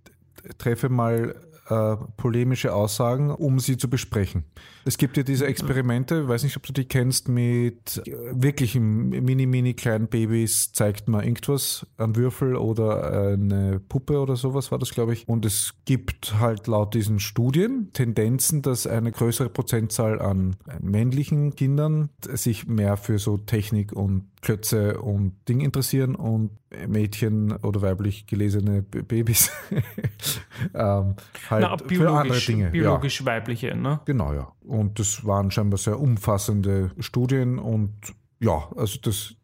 treffe 0.58 0.90
mal 0.90 1.34
äh, 1.68 1.96
polemische 2.16 2.74
Aussagen, 2.74 3.30
um 3.30 3.58
sie 3.58 3.76
zu 3.76 3.90
besprechen. 3.90 4.44
Es 4.84 4.98
gibt 4.98 5.16
ja 5.16 5.22
diese 5.22 5.46
Experimente, 5.46 6.28
weiß 6.28 6.44
nicht, 6.44 6.56
ob 6.56 6.62
du 6.64 6.72
die 6.72 6.84
kennst, 6.84 7.28
mit 7.28 8.02
äh, 8.06 8.12
wirklichen 8.32 9.08
mini, 9.08 9.46
mini 9.46 9.74
kleinen 9.74 10.08
Babys 10.08 10.72
zeigt 10.72 11.08
man 11.08 11.24
irgendwas, 11.24 11.86
ein 11.96 12.14
Würfel 12.14 12.56
oder 12.56 13.32
eine 13.32 13.80
Puppe 13.80 14.20
oder 14.20 14.36
sowas 14.36 14.70
war 14.70 14.78
das, 14.78 14.90
glaube 14.90 15.12
ich. 15.12 15.28
Und 15.28 15.44
es 15.44 15.74
gibt 15.84 16.38
halt 16.38 16.66
laut 16.66 16.94
diesen 16.94 17.18
Studien 17.18 17.90
Tendenzen, 17.92 18.62
dass 18.62 18.86
eine 18.86 19.10
größere 19.10 19.48
Prozentzahl 19.48 20.20
an 20.20 20.56
männlichen 20.80 21.56
Kindern 21.56 22.10
sich 22.20 22.66
mehr 22.66 22.96
für 22.96 23.18
so 23.18 23.38
Technik 23.38 23.92
und 23.92 24.28
Klötze 24.46 25.00
und 25.00 25.32
Ding 25.48 25.60
interessieren 25.60 26.14
und 26.14 26.50
Mädchen 26.86 27.50
oder 27.50 27.82
weiblich 27.82 28.28
gelesene 28.28 28.80
Babys 28.80 29.50
ähm, 30.72 31.16
halt 31.50 31.62
na, 31.62 31.76
für 31.76 32.10
andere 32.10 32.28
biologisch, 32.28 32.46
Dinge. 32.46 32.64
Ja. 32.66 32.70
biologisch 32.70 33.24
weibliche, 33.24 33.74
ne? 33.74 34.00
Genau, 34.04 34.32
ja. 34.32 34.52
Und 34.60 35.00
das 35.00 35.26
waren 35.26 35.50
scheinbar 35.50 35.78
sehr 35.78 35.98
umfassende 35.98 36.92
Studien 37.00 37.58
und 37.58 37.92
ja, 38.38 38.68
also 38.76 39.00
das, 39.02 39.34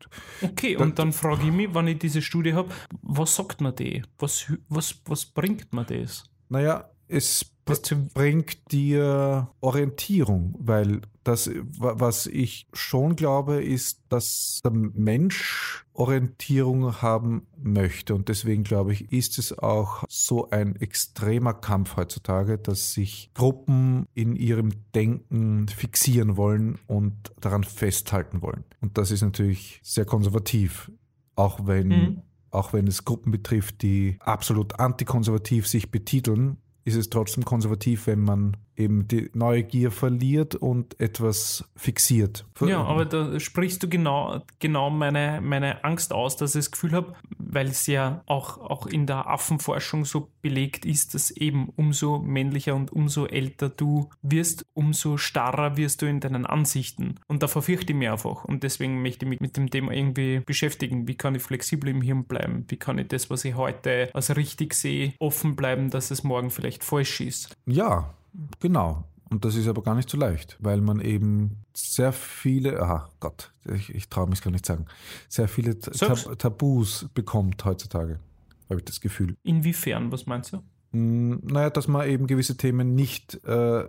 Okay, 0.41 0.77
und 0.77 1.01
dann 1.01 1.13
frage 1.13 1.47
ich 1.47 1.53
mich, 1.53 1.75
wenn 1.75 1.89
ich 1.89 1.99
diese 1.99 2.23
Studie 2.23 2.55
habe, 2.55 2.69
was 3.01 3.35
sagt 3.35 3.61
man 3.61 3.75
die? 3.75 4.05
Was, 4.21 4.53
was, 4.69 5.01
was 5.07 5.25
bringt 5.25 5.73
man 5.73 5.85
das? 5.87 6.25
naja, 6.49 6.89
es 7.09 7.53
Das 7.65 7.81
bringt 8.15 8.71
dir 8.71 9.49
Orientierung, 9.61 10.55
weil 10.59 11.01
das, 11.25 11.49
wa- 11.79 11.95
was 11.99 12.27
ich 12.27 12.67
schon 12.73 13.17
glaube, 13.17 13.63
ist, 13.63 14.01
dass 14.09 14.61
der 14.65 14.73
Mensch 14.73 15.85
Orientierung 15.95 17.01
haben 17.03 17.47
möchte. 17.63 18.15
Und 18.15 18.29
deswegen 18.29 18.65
glaube 18.65 18.93
ich, 18.93 19.13
ist 19.13 19.39
es 19.39 19.57
auch 19.59 20.05
so 20.09 20.51
ein 20.51 20.77
extremer 20.77 21.55
Kampf 21.55 21.97
heutzutage, 21.97 22.59
dass 22.59 22.93
sich 22.95 23.31
Gruppen 23.35 24.07
in 24.15 24.35
ihrem 24.37 24.71
Denken 24.95 25.69
fixieren 25.69 26.37
wollen 26.37 26.79
und 26.87 27.15
daran 27.41 27.65
festhalten 27.65 28.43
wollen. 28.43 28.65
Und 28.81 28.99
das 28.99 29.11
ist 29.11 29.23
natürlich 29.23 29.81
sehr 29.83 30.05
konservativ. 30.05 30.91
Auch 31.37 31.67
wenn 31.67 31.89
Mhm. 31.89 32.23
auch 32.51 32.73
wenn 32.75 32.87
es 32.87 33.05
Gruppen 33.07 33.31
betrifft, 33.33 33.81
die 33.83 34.19
absolut 34.21 34.79
antikonservativ 34.79 35.67
sich 35.67 35.91
betiteln, 35.91 36.59
ist 36.85 36.97
es 36.97 37.09
trotzdem 37.09 37.45
konservativ, 37.45 38.07
wenn 38.07 38.21
man 38.21 38.57
eben 38.77 39.09
die 39.09 39.31
Neugier 39.35 39.91
verliert 39.91 40.55
und 40.55 40.99
etwas 41.01 41.65
fixiert. 41.77 42.45
Ja, 42.61 42.83
aber 42.83 43.05
da 43.05 43.39
sprichst 43.41 43.83
du 43.83 43.89
genau, 43.89 44.41
genau 44.59 44.91
meine, 44.91 45.41
meine 45.43 45.85
Angst 45.85 46.13
aus, 46.13 46.37
dass 46.37 46.55
ich 46.55 46.61
das 46.61 46.71
Gefühl 46.71 46.93
habe, 46.93 47.15
weil 47.39 47.67
es 47.67 47.87
ja 47.87 48.23
auch, 48.27 48.59
auch 48.59 48.87
in 48.87 49.07
der 49.07 49.29
Affenforschung 49.29 50.05
so 50.05 50.31
belegt 50.41 50.85
ist, 50.85 51.15
dass 51.15 51.31
eben 51.31 51.71
umso 51.77 52.19
männlicher 52.19 52.75
und 52.75 52.93
umso 52.93 53.27
älter 53.27 53.69
du 53.69 54.11
wirst, 54.23 54.65
umso 54.75 55.17
starrer 55.17 55.77
wirst 55.77 56.03
du 56.03 56.07
in 56.07 56.21
deinen 56.21 56.47
Ansichten. 56.47 57.17
Und 57.29 57.43
da 57.43 57.49
verfürchte 57.49 57.93
ich 57.93 57.99
mich 57.99 58.11
einfach. 58.11 58.45
Und 58.45 58.63
deswegen 58.63 59.03
möchte 59.03 59.25
ich 59.25 59.29
mich 59.29 59.41
mit 59.41 59.57
dem 59.57 59.71
Thema 59.71 59.93
irgendwie 59.93 60.41
beschäftigen. 60.41 61.09
Wie 61.09 61.17
kann 61.17 61.35
ich 61.35 61.43
flexibel 61.43 61.91
im 61.91 62.03
Hirn 62.03 62.25
bleiben? 62.25 62.65
Wie 62.69 62.77
kann 62.77 62.99
ich 62.99 63.09
das, 63.09 63.31
was 63.31 63.45
ich 63.45 63.55
heute 63.55 64.11
als 64.15 64.35
richtig 64.37 64.75
sehe, 64.75 65.15
offen 65.19 65.57
bleiben, 65.57 65.91
dass 65.91 66.11
es 66.11 66.25
morgen 66.25 66.51
vielleicht 66.51 66.85
falsch 66.85 67.21
ist? 67.21 67.57
Ja, 67.67 68.15
Genau. 68.61 69.05
Und 69.31 69.47
das 69.47 69.55
ist 69.55 69.67
aber 69.67 69.83
gar 69.83 69.95
nicht 69.95 70.11
so 70.11 70.19
leicht, 70.19 70.59
weil 70.61 70.83
man 70.83 71.01
eben 71.01 71.57
sehr 71.73 72.13
viele, 72.13 72.81
aha 72.83 73.09
Gott, 73.19 73.53
ich, 73.65 73.95
ich 73.95 74.11
traue 74.11 74.29
mich 74.29 74.43
gar 74.43 74.51
nicht 74.51 74.67
sagen, 74.67 74.85
sehr 75.29 75.49
viele 75.49 75.79
Tab 75.79 76.39
Tabus 76.39 77.09
bekommt 77.15 77.65
heutzutage, 77.65 78.21
habe 78.69 78.81
ich 78.81 78.85
das 78.85 79.01
Gefühl. 79.01 79.37
Inwiefern, 79.43 80.13
was 80.13 80.27
meinst 80.27 80.53
du? 80.53 80.63
Hm, 80.93 81.41
naja, 81.45 81.71
dass 81.71 81.89
man 81.89 82.07
eben 82.09 82.27
gewisse 82.27 82.59
Themen 82.59 82.95
nicht 82.95 83.43
äh, 83.45 83.89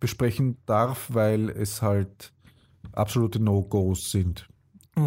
besprechen 0.00 0.56
darf, 0.64 1.10
weil 1.12 1.50
es 1.50 1.82
halt 1.82 2.32
absolute 2.92 3.38
No-Gos 3.38 4.10
sind. 4.10 4.48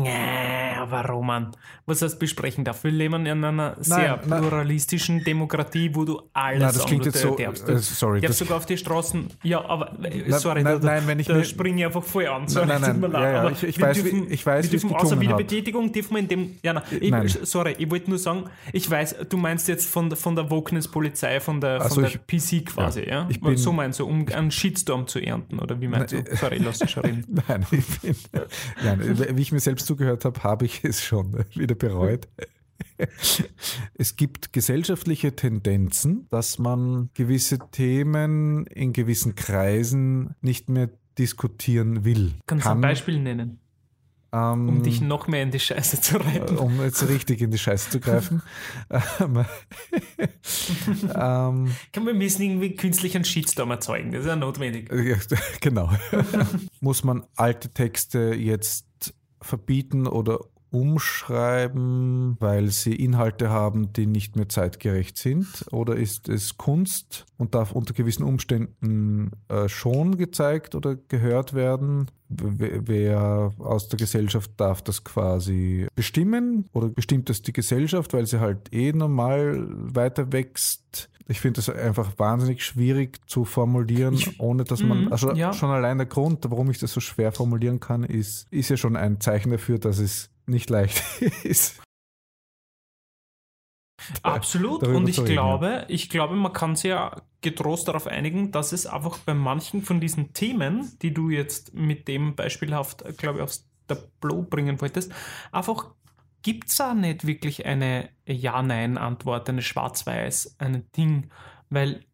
Nee, 0.01 0.75
aber 0.79 1.05
Roman, 1.05 1.51
was 1.85 2.01
heißt 2.01 2.19
besprechen 2.19 2.63
darf? 2.63 2.83
Wir 2.83 2.91
leben 2.91 3.25
in 3.25 3.43
einer 3.43 3.75
sehr 3.79 4.19
nein, 4.25 4.41
pluralistischen 4.41 5.17
nein. 5.17 5.25
Demokratie, 5.25 5.93
wo 5.93 6.05
du 6.05 6.21
alles 6.33 6.59
nein, 6.59 6.73
das 6.73 6.85
klingt 6.85 7.05
jetzt 7.05 7.19
so, 7.19 7.35
darfst. 7.35 7.67
Du, 7.67 7.73
äh, 7.73 7.79
sorry, 7.79 8.21
darfst 8.21 8.39
sogar 8.39 8.57
auf 8.57 8.65
die 8.65 8.77
Straßen. 8.77 9.27
Ja, 9.43 9.63
aber 9.65 9.93
äh, 10.03 10.31
sorry, 10.31 10.63
nein, 10.63 10.79
da, 10.81 10.85
nein, 10.87 11.03
wenn 11.05 11.19
ich 11.19 11.27
da 11.27 11.43
springe 11.43 11.79
ich 11.79 11.85
einfach 11.85 12.03
voll 12.03 12.27
an. 12.27 12.47
Sorry, 12.47 12.67
nein, 12.67 12.81
nein, 12.81 12.99
nein, 12.99 13.11
ja, 13.11 13.31
ja, 13.31 13.49
ich, 13.49 13.63
ich, 13.63 13.81
weiß, 13.81 14.01
dürfen, 14.01 14.31
ich 14.31 14.45
weiß, 14.45 14.63
wir 14.63 14.71
dürfen 14.71 14.95
außer 14.95 15.19
Wiederbetätigung 15.19 15.91
dürfen 15.91 16.13
wir 16.15 16.19
in 16.19 16.27
dem. 16.27 16.55
Ja, 16.63 16.73
nein, 16.73 16.83
ich, 16.99 17.11
nein. 17.11 17.27
sorry, 17.43 17.75
ich 17.77 17.89
wollte 17.89 18.09
nur 18.09 18.19
sagen, 18.19 18.45
ich 18.71 18.89
weiß, 18.89 19.15
du 19.29 19.37
meinst 19.37 19.67
jetzt 19.67 19.89
von, 19.89 20.15
von 20.15 20.35
der 20.35 20.49
Wokeness-Polizei, 20.49 21.39
von 21.39 21.61
der, 21.61 21.77
von 21.77 21.83
also 21.83 22.01
der 22.01 22.09
ich, 22.09 22.19
PC 22.27 22.65
quasi, 22.65 23.01
ja? 23.01 23.07
ja? 23.07 23.27
Ich 23.29 23.41
bin, 23.41 23.57
so 23.57 23.71
meinst 23.71 23.99
du, 23.99 24.05
um 24.05 24.25
einen 24.27 24.51
Shitstorm 24.51 25.07
zu 25.07 25.19
ernten, 25.19 25.59
oder 25.59 25.79
wie 25.81 25.87
meinst 25.87 26.13
du? 26.13 26.23
Sorry, 26.35 26.57
lass 26.57 26.79
dich 26.79 26.91
schon 26.91 27.03
reden. 27.05 27.25
Nein, 27.47 27.65
ich 27.71 27.99
bin, 27.99 28.15
nein, 28.83 29.37
wie 29.37 29.41
ich 29.41 29.51
mir 29.51 29.59
selbst 29.59 29.82
zugehört 29.85 30.25
habe, 30.25 30.43
habe 30.43 30.65
ich 30.65 30.83
es 30.83 31.03
schon 31.03 31.45
wieder 31.55 31.75
bereut. 31.75 32.27
Es 33.95 34.15
gibt 34.15 34.53
gesellschaftliche 34.53 35.35
Tendenzen, 35.35 36.27
dass 36.29 36.59
man 36.59 37.09
gewisse 37.13 37.59
Themen 37.71 38.65
in 38.67 38.93
gewissen 38.93 39.35
Kreisen 39.35 40.35
nicht 40.41 40.69
mehr 40.69 40.89
diskutieren 41.17 42.05
will. 42.05 42.33
Kannst 42.45 42.65
du 42.65 42.71
ein 42.71 42.81
Beispiel 42.81 43.19
nennen? 43.19 43.59
Ähm, 44.33 44.67
um 44.67 44.81
dich 44.81 44.99
noch 44.99 45.27
mehr 45.27 45.43
in 45.43 45.51
die 45.51 45.59
Scheiße 45.59 46.01
zu 46.01 46.17
reiten. 46.17 46.57
Um 46.57 46.81
jetzt 46.81 47.07
richtig 47.07 47.41
in 47.41 47.51
die 47.51 47.59
Scheiße 47.59 47.91
zu 47.91 47.99
greifen. 47.99 48.41
ähm, 48.89 49.45
Kann 51.93 52.03
man 52.03 52.17
müssen 52.17 52.41
irgendwie 52.41 52.75
künstlich 52.75 53.15
einen 53.15 53.25
Shitstorm 53.25 53.69
erzeugen, 53.69 54.11
das 54.11 54.21
ist 54.21 54.27
ja 54.27 54.35
notwendig. 54.35 54.89
Genau. 55.61 55.91
Muss 56.79 57.03
man 57.03 57.23
alte 57.35 57.69
Texte 57.69 58.33
jetzt 58.33 58.87
verbieten 59.43 60.07
oder 60.07 60.39
umschreiben, 60.73 62.35
weil 62.39 62.71
sie 62.71 62.95
Inhalte 62.95 63.51
haben, 63.51 63.93
die 63.93 64.07
nicht 64.07 64.35
mehr 64.35 64.49
zeitgerecht 64.49 65.17
sind? 65.17 65.65
Oder 65.71 65.95
ist 65.95 66.27
es 66.29 66.57
Kunst 66.57 67.27
und 67.37 67.53
darf 67.53 67.73
unter 67.73 67.93
gewissen 67.93 68.23
Umständen 68.23 69.31
äh, 69.49 69.69
schon 69.69 70.17
gezeigt 70.17 70.73
oder 70.73 70.95
gehört 70.95 71.53
werden? 71.53 72.07
Wer 72.27 73.53
aus 73.59 73.89
der 73.89 73.99
Gesellschaft 73.99 74.51
darf 74.57 74.81
das 74.81 75.03
quasi 75.03 75.85
bestimmen? 75.93 76.65
Oder 76.73 76.89
bestimmt 76.89 77.29
das 77.29 77.43
die 77.43 77.53
Gesellschaft, 77.53 78.11
weil 78.13 78.25
sie 78.25 78.39
halt 78.39 78.73
eh 78.73 78.91
normal 78.93 79.67
weiter 79.69 80.33
wächst? 80.33 81.11
Ich 81.27 81.39
finde 81.39 81.61
das 81.61 81.69
einfach 81.69 82.11
wahnsinnig 82.17 82.65
schwierig 82.65 83.19
zu 83.27 83.45
formulieren, 83.45 84.15
ich, 84.15 84.39
ohne 84.39 84.63
dass 84.65 84.83
man, 84.83 85.05
mhm, 85.05 85.11
also 85.11 85.33
ja. 85.33 85.53
schon 85.53 85.69
allein 85.69 85.97
der 85.97 86.07
Grund, 86.07 86.45
warum 86.49 86.69
ich 86.69 86.79
das 86.79 86.91
so 86.91 86.99
schwer 86.99 87.31
formulieren 87.31 87.79
kann, 87.79 88.03
ist, 88.03 88.47
ist 88.51 88.69
ja 88.69 88.77
schon 88.77 88.95
ein 88.95 89.21
Zeichen 89.21 89.51
dafür, 89.51 89.79
dass 89.79 89.99
es 89.99 90.29
nicht 90.45 90.69
leicht 90.69 91.01
ist. 91.43 91.81
Absolut. 94.21 94.83
Und 94.83 95.07
ich 95.07 95.23
glaube, 95.23 95.85
ich 95.87 96.09
glaube, 96.09 96.35
man 96.35 96.51
kann 96.51 96.75
sich 96.75 96.89
ja 96.89 97.21
getrost 97.41 97.87
darauf 97.87 98.07
einigen, 98.07 98.51
dass 98.51 98.71
es 98.71 98.85
einfach 98.85 99.19
bei 99.19 99.33
manchen 99.33 99.81
von 99.81 100.01
diesen 100.01 100.33
Themen, 100.33 100.91
die 101.01 101.13
du 101.13 101.29
jetzt 101.29 101.73
mit 101.73 102.07
dem 102.07 102.35
beispielhaft, 102.35 103.03
glaube 103.17 103.39
ich, 103.39 103.43
aufs 103.43 103.65
Tableau 103.87 104.41
bringen 104.41 104.81
wolltest, 104.81 105.11
einfach 105.51 105.91
gibt 106.43 106.69
es 106.69 106.75
da 106.75 106.93
nicht 106.93 107.25
wirklich 107.25 107.65
eine 107.65 108.09
Ja-Nein-Antwort, 108.27 109.49
eine 109.49 109.61
Schwarz-Weiß, 109.61 110.57
ein 110.59 110.85
Ding, 110.95 111.29
weil 111.69 112.05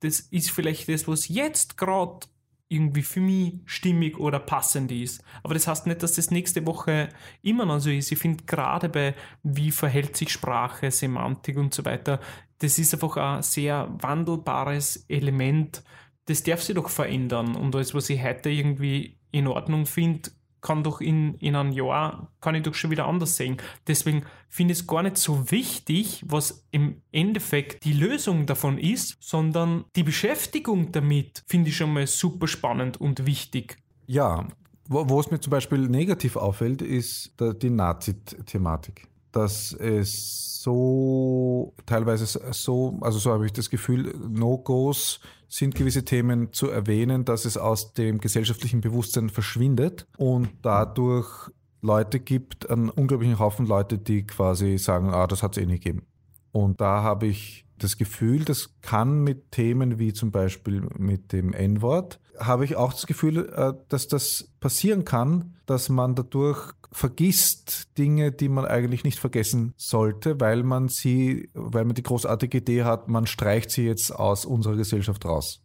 das 0.00 0.20
ist 0.20 0.50
vielleicht 0.50 0.88
das, 0.88 1.08
was 1.08 1.28
jetzt 1.28 1.76
gerade 1.76 2.26
irgendwie 2.68 3.02
für 3.02 3.20
mich 3.20 3.54
stimmig 3.64 4.18
oder 4.18 4.38
passend 4.38 4.92
ist. 4.92 5.24
Aber 5.42 5.54
das 5.54 5.66
heißt 5.66 5.86
nicht, 5.86 6.02
dass 6.02 6.12
das 6.12 6.30
nächste 6.30 6.66
Woche 6.66 7.08
immer 7.42 7.64
noch 7.64 7.78
so 7.78 7.90
ist. 7.90 8.12
Ich 8.12 8.18
finde 8.18 8.44
gerade 8.44 8.88
bei 8.90 9.14
wie 9.42 9.70
verhält 9.70 10.16
sich 10.16 10.30
Sprache, 10.30 10.90
Semantik 10.90 11.56
und 11.56 11.72
so 11.72 11.84
weiter, 11.84 12.20
das 12.58 12.78
ist 12.78 12.92
einfach 12.92 13.16
ein 13.16 13.42
sehr 13.42 13.88
wandelbares 14.00 15.06
Element. 15.08 15.82
Das 16.26 16.42
darf 16.42 16.62
sich 16.62 16.74
doch 16.74 16.90
verändern. 16.90 17.56
Und 17.56 17.74
alles, 17.74 17.94
was 17.94 18.10
ich 18.10 18.22
heute 18.22 18.50
irgendwie 18.50 19.18
in 19.30 19.46
Ordnung 19.46 19.86
finde, 19.86 20.30
kann 20.60 20.82
doch 20.82 21.00
in, 21.00 21.34
in 21.34 21.54
einem 21.54 21.72
Jahr, 21.72 22.30
kann 22.40 22.54
ich 22.54 22.62
doch 22.62 22.74
schon 22.74 22.90
wieder 22.90 23.06
anders 23.06 23.36
sehen. 23.36 23.56
Deswegen 23.86 24.24
finde 24.48 24.72
ich 24.72 24.80
es 24.80 24.86
gar 24.86 25.02
nicht 25.02 25.16
so 25.16 25.50
wichtig, 25.50 26.24
was 26.26 26.66
im 26.70 27.02
Endeffekt 27.12 27.84
die 27.84 27.92
Lösung 27.92 28.46
davon 28.46 28.78
ist, 28.78 29.16
sondern 29.20 29.84
die 29.96 30.02
Beschäftigung 30.02 30.92
damit 30.92 31.42
finde 31.46 31.70
ich 31.70 31.76
schon 31.76 31.92
mal 31.92 32.06
super 32.06 32.48
spannend 32.48 33.00
und 33.00 33.26
wichtig. 33.26 33.78
Ja, 34.06 34.46
wo, 34.88 35.08
wo 35.08 35.20
es 35.20 35.30
mir 35.30 35.40
zum 35.40 35.50
Beispiel 35.50 35.88
negativ 35.88 36.36
auffällt, 36.36 36.82
ist 36.82 37.34
die 37.40 37.70
Nazi-Thematik. 37.70 39.06
Dass 39.32 39.72
es 39.74 40.62
so 40.62 41.74
teilweise 41.86 42.26
so, 42.52 42.98
also 43.02 43.18
so 43.18 43.30
habe 43.30 43.46
ich 43.46 43.52
das 43.52 43.68
Gefühl, 43.70 44.14
No-Gos 44.28 45.20
sind 45.48 45.74
gewisse 45.74 46.04
Themen 46.04 46.52
zu 46.52 46.68
erwähnen, 46.68 47.24
dass 47.24 47.44
es 47.44 47.56
aus 47.56 47.94
dem 47.94 48.20
gesellschaftlichen 48.20 48.80
Bewusstsein 48.80 49.30
verschwindet 49.30 50.06
und 50.16 50.50
dadurch 50.62 51.50
Leute 51.80 52.20
gibt, 52.20 52.68
einen 52.70 52.90
unglaublichen 52.90 53.38
Haufen 53.38 53.66
Leute, 53.66 53.98
die 53.98 54.26
quasi 54.26 54.78
sagen, 54.78 55.10
ah, 55.10 55.26
das 55.26 55.42
hat 55.42 55.56
es 55.56 55.62
eh 55.62 55.66
nicht 55.66 55.84
gegeben. 55.84 56.06
Und 56.52 56.80
da 56.80 57.02
habe 57.02 57.26
ich 57.26 57.64
das 57.78 57.96
Gefühl, 57.96 58.44
das 58.44 58.74
kann 58.82 59.22
mit 59.22 59.52
Themen 59.52 59.98
wie 59.98 60.12
zum 60.12 60.30
Beispiel 60.30 60.88
mit 60.98 61.32
dem 61.32 61.52
N-Wort, 61.52 62.18
habe 62.40 62.64
ich 62.64 62.76
auch 62.76 62.92
das 62.92 63.06
Gefühl, 63.06 63.48
äh, 63.54 63.72
dass 63.88 64.08
das 64.08 64.48
passieren 64.60 65.04
kann, 65.04 65.56
dass 65.66 65.88
man 65.88 66.14
dadurch 66.14 66.72
vergisst 66.90 67.98
Dinge, 67.98 68.32
die 68.32 68.48
man 68.48 68.64
eigentlich 68.64 69.04
nicht 69.04 69.18
vergessen 69.18 69.74
sollte, 69.76 70.40
weil 70.40 70.62
man 70.62 70.88
sie, 70.88 71.50
weil 71.54 71.84
man 71.84 71.94
die 71.94 72.02
großartige 72.02 72.58
Idee 72.58 72.84
hat, 72.84 73.08
man 73.08 73.26
streicht 73.26 73.70
sie 73.70 73.84
jetzt 73.84 74.10
aus 74.10 74.46
unserer 74.46 74.76
Gesellschaft 74.76 75.24
raus. 75.24 75.62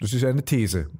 Das 0.00 0.12
ist 0.12 0.24
eine 0.24 0.44
These. 0.44 0.90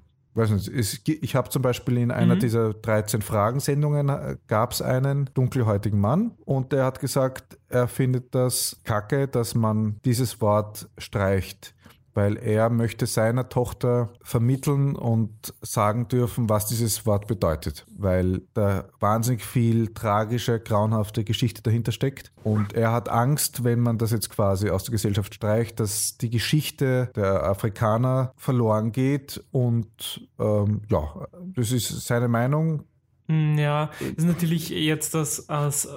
ich 1.04 1.35
habe 1.35 1.50
zum 1.50 1.62
Beispiel 1.62 1.98
in 1.98 2.11
einer 2.11 2.37
mhm. 2.37 2.40
dieser 2.40 2.74
13 2.74 3.22
Fragensendungen 3.22 4.09
äh, 4.09 4.37
gab 4.46 4.72
es 4.72 4.83
einen 4.83 5.31
dunkelhäutigen 5.35 6.00
Mann 6.00 6.33
und 6.44 6.72
der 6.72 6.85
hat 6.85 7.00
gesagt, 7.00 7.59
er 7.68 7.88
findet 7.88 8.35
das 8.35 8.81
kacke, 8.85 9.28
dass 9.28 9.54
man 9.54 10.00
dieses 10.04 10.40
Wort 10.40 10.88
streicht 10.96 11.74
weil 12.18 12.37
er 12.37 12.68
möchte 12.68 13.07
seiner 13.07 13.48
Tochter 13.48 14.09
vermitteln 14.24 14.96
und 14.96 15.54
sagen 15.62 16.09
dürfen, 16.09 16.48
was 16.48 16.66
dieses 16.66 17.07
Wort 17.07 17.28
bedeutet, 17.28 17.87
weil 17.96 18.42
da 18.54 18.87
wahnsinnig 18.98 19.44
viel 19.44 19.94
tragische, 19.94 20.59
grauenhafte 20.59 21.22
Geschichte 21.22 21.62
dahinter 21.62 21.92
steckt. 21.92 22.33
Und 22.42 22.72
er 22.72 22.90
hat 22.90 23.09
Angst, 23.09 23.62
wenn 23.62 23.78
man 23.78 23.98
das 23.98 24.11
jetzt 24.11 24.31
quasi 24.31 24.68
aus 24.68 24.83
der 24.83 24.90
Gesellschaft 24.90 25.33
streicht, 25.33 25.78
dass 25.78 26.18
die 26.18 26.28
Geschichte 26.28 27.12
der 27.14 27.44
Afrikaner 27.44 28.33
verloren 28.35 28.90
geht. 28.90 29.40
Und 29.52 30.28
ähm, 30.40 30.83
ja, 30.88 31.28
das 31.54 31.70
ist 31.70 32.04
seine 32.04 32.26
Meinung 32.26 32.83
Ja, 33.30 33.90
ist 34.16 34.26
natürlich 34.26 34.70
jetzt 34.70 35.14
als, 35.14 35.48
als, 35.50 35.84
äh, 35.84 35.90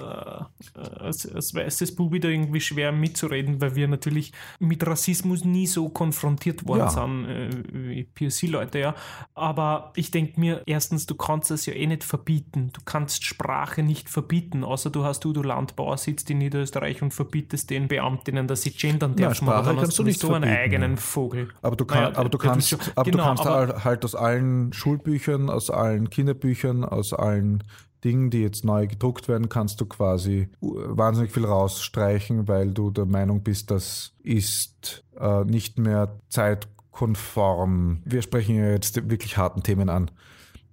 als, 0.99 1.33
als 1.33 1.55
weißes 1.55 1.95
Bubi 1.95 2.19
da 2.19 2.27
irgendwie 2.27 2.59
schwer 2.59 2.91
mitzureden, 2.91 3.61
weil 3.61 3.75
wir 3.75 3.87
natürlich 3.87 4.33
mit 4.59 4.85
Rassismus 4.85 5.45
nie 5.45 5.65
so 5.65 5.87
konfrontiert 5.87 6.67
worden 6.67 6.79
Ja. 6.81 6.89
sind 6.89 7.25
äh, 7.25 7.49
wie 7.71 8.03
POC-Leute, 8.03 8.79
ja. 8.79 8.95
Aber 9.33 9.93
ich 9.95 10.11
denke 10.11 10.39
mir, 10.41 10.61
erstens, 10.65 11.05
du 11.05 11.15
kannst 11.15 11.51
es 11.51 11.65
ja 11.65 11.73
eh 11.73 11.87
nicht 11.87 12.03
verbieten. 12.03 12.71
Du 12.73 12.81
kannst 12.83 13.23
Sprache 13.23 13.81
nicht 13.81 14.09
verbieten, 14.09 14.65
außer 14.65 14.89
du 14.89 15.05
hast 15.05 15.25
Udo 15.25 15.41
Landbauer 15.41 15.97
sitzt 15.97 16.29
in 16.29 16.39
Niederösterreich 16.39 17.01
und 17.01 17.13
verbietest 17.13 17.69
den 17.69 17.87
Beamtinnen, 17.87 18.47
dass 18.47 18.63
sie 18.63 18.71
gendern 18.71 19.11
Ja, 19.17 19.27
dürfen, 19.27 19.47
aber 19.47 19.59
Sprache 19.63 19.75
dann 19.77 19.85
hast 19.87 19.97
du 19.97 20.03
nicht 20.03 20.19
so 20.19 20.33
einen 20.33 20.43
verbieten, 20.43 20.61
eigenen 20.63 20.91
ja. 20.91 20.97
Vogel. 20.97 21.47
Aber 21.61 21.77
du, 21.77 21.85
kann, 21.85 22.03
Naja, 22.03 22.17
aber 22.17 22.27
du 22.29 22.37
der 22.37 22.49
kannst, 22.51 22.71
ja- 22.71 22.77
aber 22.95 23.09
genau, 23.09 23.23
du 23.23 23.29
kannst 23.29 23.45
aber- 23.45 23.55
al- 23.75 23.83
halt 23.85 24.03
aus 24.03 24.15
allen 24.15 24.73
Schulbüchern, 24.73 25.49
aus 25.49 25.69
allen 25.69 26.09
Kinderbüchern, 26.09 26.83
aus 26.83 27.13
allen 27.21 27.63
Dingen, 28.03 28.29
die 28.31 28.41
jetzt 28.41 28.65
neu 28.65 28.87
gedruckt 28.87 29.27
werden, 29.27 29.49
kannst 29.49 29.79
du 29.79 29.85
quasi 29.85 30.49
uh, 30.61 30.75
wahnsinnig 30.97 31.31
viel 31.31 31.45
rausstreichen, 31.45 32.47
weil 32.47 32.71
du 32.73 32.89
der 32.89 33.05
Meinung 33.05 33.43
bist, 33.43 33.69
das 33.71 34.13
ist 34.23 35.03
äh, 35.19 35.43
nicht 35.43 35.77
mehr 35.77 36.19
zeitkonform. 36.29 38.01
Wir 38.05 38.21
sprechen 38.21 38.55
ja 38.55 38.71
jetzt 38.71 39.09
wirklich 39.09 39.37
harten 39.37 39.63
Themen 39.63 39.89
an. 39.89 40.09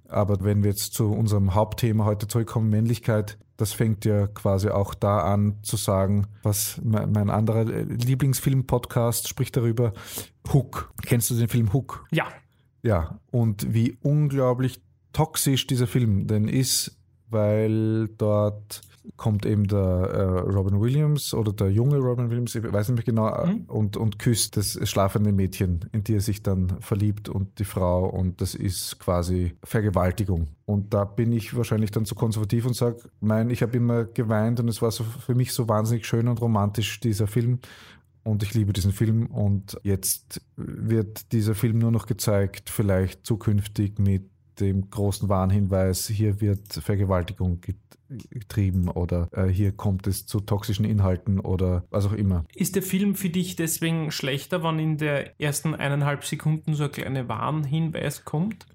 Aber 0.08 0.42
wenn 0.42 0.62
wir 0.62 0.70
jetzt 0.70 0.94
zu 0.94 1.12
unserem 1.12 1.54
Hauptthema 1.54 2.06
heute 2.06 2.28
zurückkommen, 2.28 2.70
Männlichkeit, 2.70 3.36
das 3.58 3.72
fängt 3.72 4.04
ja 4.04 4.28
quasi 4.28 4.70
auch 4.70 4.94
da 4.94 5.18
an 5.18 5.58
zu 5.62 5.76
sagen, 5.76 6.28
was 6.42 6.80
mein, 6.82 7.12
mein 7.12 7.28
anderer 7.28 7.64
Lieblingsfilm-Podcast 7.64 9.28
spricht 9.28 9.56
darüber. 9.56 9.92
Hook. 10.50 10.92
Kennst 11.04 11.28
du 11.30 11.34
den 11.34 11.48
Film 11.48 11.72
Hook? 11.72 12.06
Ja, 12.10 12.28
Ja. 12.82 13.18
Und 13.30 13.74
wie 13.74 13.98
unglaublich 14.00 14.80
toxisch 15.18 15.66
dieser 15.66 15.88
Film 15.88 16.28
denn 16.28 16.46
ist, 16.46 16.96
weil 17.28 18.06
dort 18.18 18.82
kommt 19.16 19.46
eben 19.46 19.66
der 19.66 19.78
äh, 19.78 20.22
Robin 20.48 20.80
Williams 20.80 21.34
oder 21.34 21.52
der 21.52 21.72
junge 21.72 21.96
Robin 21.98 22.30
Williams, 22.30 22.54
ich 22.54 22.62
weiß 22.62 22.90
nicht 22.90 22.98
mehr 22.98 23.04
genau, 23.04 23.46
Mhm. 23.46 23.64
und, 23.66 23.96
und 23.96 24.20
küsst 24.20 24.56
das 24.56 24.78
schlafende 24.88 25.32
Mädchen, 25.32 25.80
in 25.90 26.04
die 26.04 26.14
er 26.14 26.20
sich 26.20 26.44
dann 26.44 26.80
verliebt 26.80 27.28
und 27.28 27.58
die 27.58 27.64
Frau 27.64 28.08
und 28.08 28.40
das 28.40 28.54
ist 28.54 29.00
quasi 29.00 29.56
Vergewaltigung. 29.64 30.46
Und 30.66 30.94
da 30.94 31.04
bin 31.04 31.32
ich 31.32 31.56
wahrscheinlich 31.56 31.90
dann 31.90 32.04
zu 32.04 32.14
konservativ 32.14 32.64
und 32.64 32.76
sage, 32.76 32.98
nein, 33.20 33.50
ich 33.50 33.62
habe 33.62 33.76
immer 33.76 34.04
geweint 34.04 34.60
und 34.60 34.68
es 34.68 34.82
war 34.82 34.92
so 34.92 35.02
für 35.02 35.34
mich 35.34 35.52
so 35.52 35.68
wahnsinnig 35.68 36.06
schön 36.06 36.28
und 36.28 36.40
romantisch, 36.40 37.00
dieser 37.00 37.26
Film. 37.26 37.58
Und 38.22 38.44
ich 38.44 38.54
liebe 38.54 38.72
diesen 38.72 38.92
Film 38.92 39.26
und 39.26 39.80
jetzt 39.82 40.42
wird 40.54 41.32
dieser 41.32 41.56
Film 41.56 41.78
nur 41.78 41.90
noch 41.90 42.06
gezeigt, 42.06 42.70
vielleicht 42.70 43.26
zukünftig 43.26 43.98
mit 43.98 44.28
dem 44.60 44.90
großen 44.90 45.28
Warnhinweis, 45.28 46.06
hier 46.08 46.40
wird 46.40 46.72
Vergewaltigung 46.72 47.60
get- 47.60 47.76
getrieben 48.30 48.88
oder 48.88 49.28
äh, 49.32 49.48
hier 49.48 49.70
kommt 49.72 50.06
es 50.06 50.24
zu 50.24 50.40
toxischen 50.40 50.86
Inhalten 50.86 51.38
oder 51.40 51.84
was 51.90 52.06
auch 52.06 52.14
immer. 52.14 52.46
Ist 52.54 52.74
der 52.74 52.82
Film 52.82 53.14
für 53.14 53.28
dich 53.28 53.54
deswegen 53.56 54.10
schlechter, 54.12 54.62
wenn 54.64 54.78
in 54.78 54.96
der 54.96 55.38
ersten 55.38 55.74
eineinhalb 55.74 56.24
Sekunden 56.24 56.72
so 56.74 56.84
ein 56.84 56.90
kleiner 56.92 57.28
Warnhinweis 57.28 58.24
kommt? 58.24 58.66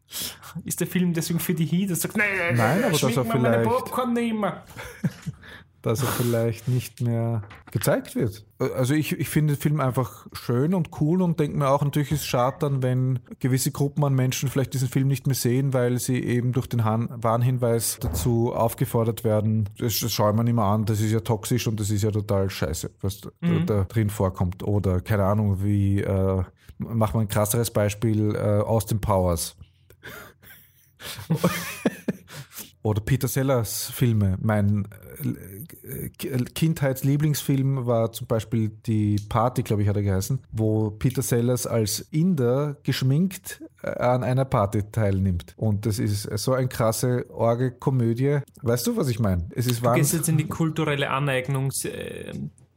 Ist 0.66 0.82
der 0.82 0.88
Film 0.88 1.14
deswegen 1.14 1.40
für 1.40 1.56
dich 1.56 1.72
hier, 1.72 1.88
dass 1.88 2.02
du 2.02 2.10
sagst, 2.10 2.18
nein, 2.18 2.28
nein, 2.38 2.58
Nein, 2.58 2.84
aber 2.84 2.92
dass 2.92 3.00
schmink 3.00 3.18
er 3.18 3.24
mir 3.24 3.30
meine 3.40 3.48
vielleicht- 3.64 3.70
Popcorn 3.70 4.14
nicht 4.14 4.40
mehr. 4.40 4.64
dass 5.84 6.02
er 6.02 6.08
vielleicht 6.08 6.68
nicht 6.68 7.02
mehr 7.02 7.44
gezeigt 7.72 8.16
wird. 8.16 8.46
Also 8.58 8.94
ich, 8.94 9.12
ich 9.20 9.28
finde 9.28 9.54
den 9.54 9.62
Film 9.62 9.80
einfach 9.82 10.26
schön 10.32 10.74
und 10.74 10.90
cool 11.02 11.22
und 11.22 11.40
denke 11.40 11.58
mir 11.58 11.68
auch, 11.70 11.84
natürlich 11.84 12.12
ist 12.14 12.22
es 12.22 12.26
schade 12.26 12.56
dann, 12.62 12.82
wenn 12.82 13.20
gewisse 13.40 13.72
Gruppen 13.72 14.04
an 14.06 14.14
Menschen 14.16 14.48
vielleicht 14.50 14.74
diesen 14.74 14.88
Film 14.88 15.10
nicht 15.10 15.28
mehr 15.28 15.36
sehen, 15.36 15.74
weil 15.74 16.00
sie 16.00 16.24
eben 16.24 16.54
durch 16.54 16.68
den 16.68 16.86
Han 16.86 17.10
Warnhinweis 17.22 17.98
dazu 18.00 18.54
aufgefordert 18.54 19.24
werden, 19.26 19.70
das, 19.78 20.00
das 20.00 20.14
schaue 20.14 20.32
ich 20.32 20.38
mir 20.38 20.46
nicht 20.46 20.56
mehr 20.56 20.64
an, 20.64 20.86
das 20.86 21.02
ist 21.02 21.12
ja 21.12 21.20
toxisch 21.20 21.68
und 21.68 21.78
das 21.80 21.90
ist 21.90 22.02
ja 22.02 22.12
total 22.12 22.50
scheiße, 22.50 22.90
was 23.02 23.20
da, 23.22 23.30
Mhm. 23.42 23.66
da 23.66 23.84
drin 23.84 24.10
vorkommt. 24.10 24.64
Oder 24.64 25.02
keine 25.02 25.26
Ahnung, 25.26 25.62
wie, 25.64 26.00
äh, 26.00 26.44
machen 26.78 27.16
wir 27.16 27.22
ein 27.22 27.28
krasseres 27.28 27.72
Beispiel, 27.72 28.34
äh, 28.36 28.62
Austin 28.62 29.02
Powers. 29.02 29.58
Oder 32.84 33.02
Peter 33.02 33.28
Sellers 33.28 33.90
Filme. 33.92 34.38
Mein 34.42 34.88
äh, 35.84 36.10
K- 36.10 36.38
Kindheitslieblingsfilm 36.54 37.86
war 37.86 38.12
zum 38.12 38.28
Beispiel 38.28 38.70
die 38.86 39.16
Party, 39.30 39.64
glaube 39.64 39.82
ich, 39.84 39.88
hat 39.88 39.96
er 39.96 40.04
geheißen, 40.04 40.40
wo 40.52 40.92
Peter 40.92 41.22
Sellers 41.22 41.66
als 41.66 42.02
Inder 42.12 42.76
geschminkt 42.84 43.64
äh, 43.82 43.88
an 43.90 44.24
einer 44.24 44.46
Party 44.46 44.84
teilnimmt. 44.92 45.54
Und 45.58 45.86
das 45.86 45.98
ist 45.98 46.24
so 46.38 46.54
eine 46.54 46.68
krasse 46.68 47.26
Orgelkomödie. 47.30 48.40
Weißt 48.62 48.86
du, 48.86 48.98
was 48.98 49.08
ich 49.08 49.20
meine? 49.20 49.46
Es 49.52 49.66
ist 49.66 49.68
Du 49.68 49.72
gehst 49.72 49.84
wahnsinnig. 49.86 50.14
jetzt 50.14 50.30
in 50.30 50.38
die 50.38 50.48
kulturelle 50.48 51.10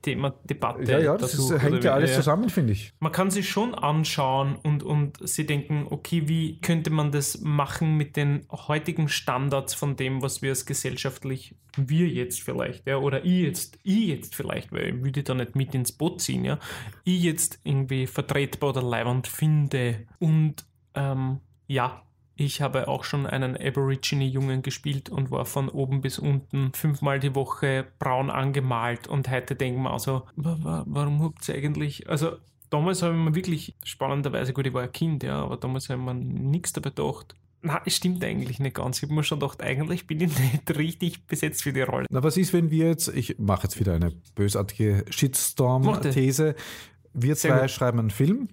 Aneignungsthema, 0.07 0.35
Debatte. 0.45 0.91
Ja, 0.91 0.99
ja, 0.99 1.17
das 1.17 1.35
ist, 1.35 1.51
hängt 1.63 1.85
ja 1.85 1.95
alles 1.95 2.15
zusammen, 2.15 2.49
finde 2.49 2.73
ich. 2.73 2.93
Man 3.01 3.13
kann 3.13 3.31
sich 3.31 3.49
schon 3.49 3.75
anschauen 3.75 4.57
und, 4.57 4.83
und 4.83 5.19
sie 5.27 5.47
denken, 5.47 5.87
okay, 5.91 6.29
wie 6.29 6.61
könnte 6.61 6.91
man 6.91 7.13
das 7.13 7.41
machen 7.41 7.97
mit 7.97 8.17
den 8.17 8.47
heutigen 8.51 9.09
Standards 9.09 9.75
von 9.75 9.97
dem, 9.97 10.23
was 10.23 10.43
wir 10.43 10.51
als 10.51 10.67
gesellschaftlich, 10.67 11.57
wir 11.77 12.09
jetzt 12.09 12.43
vielleicht, 12.43 12.87
ja, 12.87 12.97
oder 12.97 13.25
ich 13.25 13.43
jetzt, 13.43 13.79
ich 13.83 14.07
jetzt 14.07 14.35
vielleicht, 14.35 14.73
weil 14.73 14.97
ich 14.97 15.05
würde 15.05 15.23
da 15.23 15.35
nicht 15.35 15.57
mit 15.57 15.75
ins 15.75 15.93
Boot 15.93 16.21
ziehen, 16.21 16.45
ja, 16.45 16.59
ich 17.05 17.23
jetzt 17.23 17.61
irgendwie 17.65 18.07
vertretbar 18.07 18.71
oder 18.71 18.83
leibend 18.83 19.27
finde. 19.27 20.07
Und 20.19 20.65
ähm, 20.95 21.41
ja, 21.67 22.03
ich 22.39 22.61
habe 22.61 22.87
auch 22.89 23.03
schon 23.05 23.27
einen 23.27 23.57
Aborigine-Jungen 23.57 24.61
gespielt 24.63 25.09
und 25.09 25.31
war 25.31 25.47
von 25.47 25.69
oben 25.71 26.03
bis 26.03 26.19
unten 26.19 26.73
fünfmal 26.75 27.19
die 27.19 27.35
Woche 27.35 27.87
braun 27.99 28.29
angemalt. 28.31 29.09
Und 29.09 29.31
heute 29.31 29.55
denken 29.57 29.83
wir 29.83 29.91
also, 29.91 30.23
wa- 30.37 30.59
wa- 30.63 30.85
warum 30.87 31.23
habt 31.23 31.49
ihr 31.49 31.55
eigentlich, 31.55 32.09
also 32.11 32.33
damals 32.69 33.03
habe 33.03 33.15
ich 33.15 33.21
mir 33.21 33.35
wirklich 33.35 33.75
spannenderweise, 33.85 34.53
gut, 34.53 34.67
ich 34.67 34.75
war 34.75 34.83
ein 34.83 34.93
Kind, 34.93 35.23
ja, 35.23 35.43
aber 35.43 35.57
damals 35.57 35.89
habe 35.89 35.99
ich 36.01 36.05
mir 36.07 36.15
nichts 36.15 36.73
dabei 36.75 36.91
gedacht. 36.91 37.35
Na, 37.63 37.81
es 37.87 37.97
stimmt 37.97 38.23
eigentlich 38.23 38.61
nicht 38.61 38.77
ganz. 38.77 38.99
Ich 38.99 39.05
habe 39.05 39.15
mir 39.15 39.25
schon 39.25 39.41
gedacht, 39.41 39.63
eigentlich 39.63 40.07
bin 40.07 40.21
ich 40.21 40.39
nicht 40.53 40.77
richtig 40.77 41.27
besetzt 41.27 41.63
für 41.63 41.73
die 41.73 41.81
Rolle. 41.81 42.07
Na, 42.11 42.23
was 42.23 42.37
ist, 42.37 42.53
wenn 42.53 42.71
wir 42.71 42.89
jetzt, 42.89 43.09
ich 43.09 43.39
mache 43.39 43.63
jetzt 43.65 43.81
wieder 43.81 43.95
eine 43.95 44.13
bösartige. 44.35 45.07
Shitstorm-These. 45.09 46.55
Wir 47.15 47.35
Sehr 47.35 47.53
zwei 47.55 47.61
gut. 47.63 47.71
schreiben 47.71 47.99
einen 47.99 48.11
Film 48.11 48.49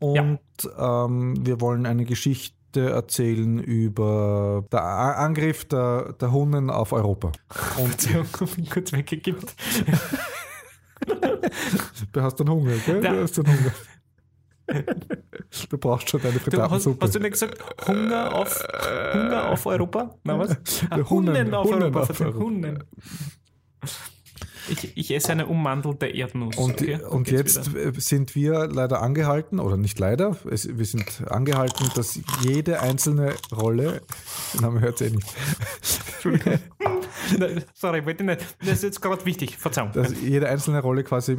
und 0.00 0.40
ähm, 0.78 1.46
wir 1.46 1.60
wollen 1.60 1.86
eine 1.86 2.04
Geschichte 2.04 2.53
erzählen 2.76 3.58
über 3.58 4.64
den 4.72 4.78
Angriff 4.78 5.64
der, 5.66 6.12
der 6.14 6.32
Hunden 6.32 6.70
auf 6.70 6.92
Europa. 6.92 7.32
Und 7.78 8.14
hab 8.14 8.58
ich 8.58 8.70
kurz 8.70 8.92
weggekippt. 8.92 9.54
du 12.12 12.22
hast 12.22 12.40
dann 12.40 12.48
Hunger, 12.50 12.74
gell? 12.86 13.00
Du 13.00 13.22
hast 13.22 13.38
dann 13.38 13.46
Hunger. 13.46 13.72
Du 15.68 15.78
brauchst 15.78 16.08
schon 16.10 16.22
deine 16.22 16.32
Du 16.34 16.38
hast, 16.40 16.44
Frittatensuppe. 16.44 17.04
hast 17.04 17.14
du 17.14 17.18
nicht 17.20 17.32
gesagt, 17.32 17.58
Hunger 17.86 18.34
auf, 18.34 18.64
Hunger 19.14 19.48
auf 19.50 19.66
Europa? 19.66 20.14
Na 20.24 20.38
was? 20.38 20.56
Ah, 20.88 20.96
Der 20.96 21.10
Hunden, 21.10 21.36
Hunden, 21.36 21.54
auf 21.54 21.66
Hunden 21.66 21.82
Europa. 21.82 22.00
auf 22.00 22.20
Europa. 22.20 22.38
Hunden. 22.38 22.84
Ich, 24.68 24.96
ich 24.96 25.14
esse 25.14 25.32
eine 25.32 25.46
ummantelte 25.46 26.06
Erdnuss. 26.06 26.56
Und, 26.56 26.80
okay? 26.80 26.98
und 27.02 27.30
jetzt 27.30 27.74
wieder. 27.74 28.00
sind 28.00 28.34
wir 28.34 28.66
leider 28.66 29.02
angehalten, 29.02 29.60
oder 29.60 29.76
nicht 29.76 29.98
leider, 29.98 30.36
es, 30.50 30.76
wir 30.76 30.84
sind 30.84 31.24
angehalten, 31.28 31.90
dass 31.94 32.18
jede 32.42 32.80
einzelne 32.80 33.34
Rolle, 33.54 34.02
na, 34.60 34.70
man 34.70 34.80
hört 34.80 35.00
es 35.00 35.12
eh 35.12 35.14
nicht, 35.14 35.28
Entschuldigung. 36.14 36.58
Sorry, 37.74 38.04
wollte 38.04 38.24
nicht. 38.24 38.40
Das 38.60 38.68
ist 38.70 38.82
jetzt 38.82 39.00
gerade 39.00 39.24
wichtig. 39.24 39.56
Verzeihung. 39.56 39.92
dass 39.92 40.12
jede 40.20 40.48
einzelne 40.48 40.80
Rolle 40.80 41.04
quasi 41.04 41.38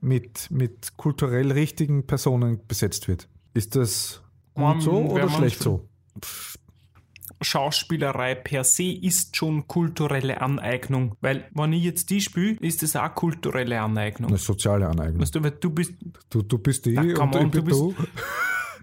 mit, 0.00 0.50
mit 0.50 0.96
kulturell 0.96 1.52
richtigen 1.52 2.06
Personen 2.06 2.60
besetzt 2.66 3.08
wird. 3.08 3.28
Ist 3.54 3.76
das 3.76 4.22
gut 4.54 4.74
Ähm, 4.74 4.80
so 4.80 4.92
oder 4.92 5.28
schlecht 5.28 5.60
so? 5.60 5.88
Schauspielerei 7.40 8.34
per 8.34 8.64
se 8.64 8.84
ist 8.92 9.36
schon 9.36 9.66
kulturelle 9.66 10.40
Aneignung. 10.40 11.14
Weil, 11.20 11.48
wenn 11.54 11.72
ich 11.72 11.84
jetzt 11.84 12.10
die 12.10 12.20
spiele, 12.20 12.56
ist 12.60 12.82
das 12.82 12.96
auch 12.96 13.14
kulturelle 13.14 13.80
Aneignung. 13.80 14.30
Eine 14.30 14.38
soziale 14.38 14.86
Aneignung. 14.88 15.22
Weißt 15.22 15.34
du, 15.34 15.42
weil 15.42 15.52
du 15.52 15.70
bist, 15.70 15.94
Du, 16.28 16.42
du 16.42 16.58
bist 16.58 16.86
die 16.86 16.96
und 16.98 17.14
come 17.14 17.30
ich 17.32 17.40
on, 17.44 17.50
bin 17.50 17.64
du 17.64 17.94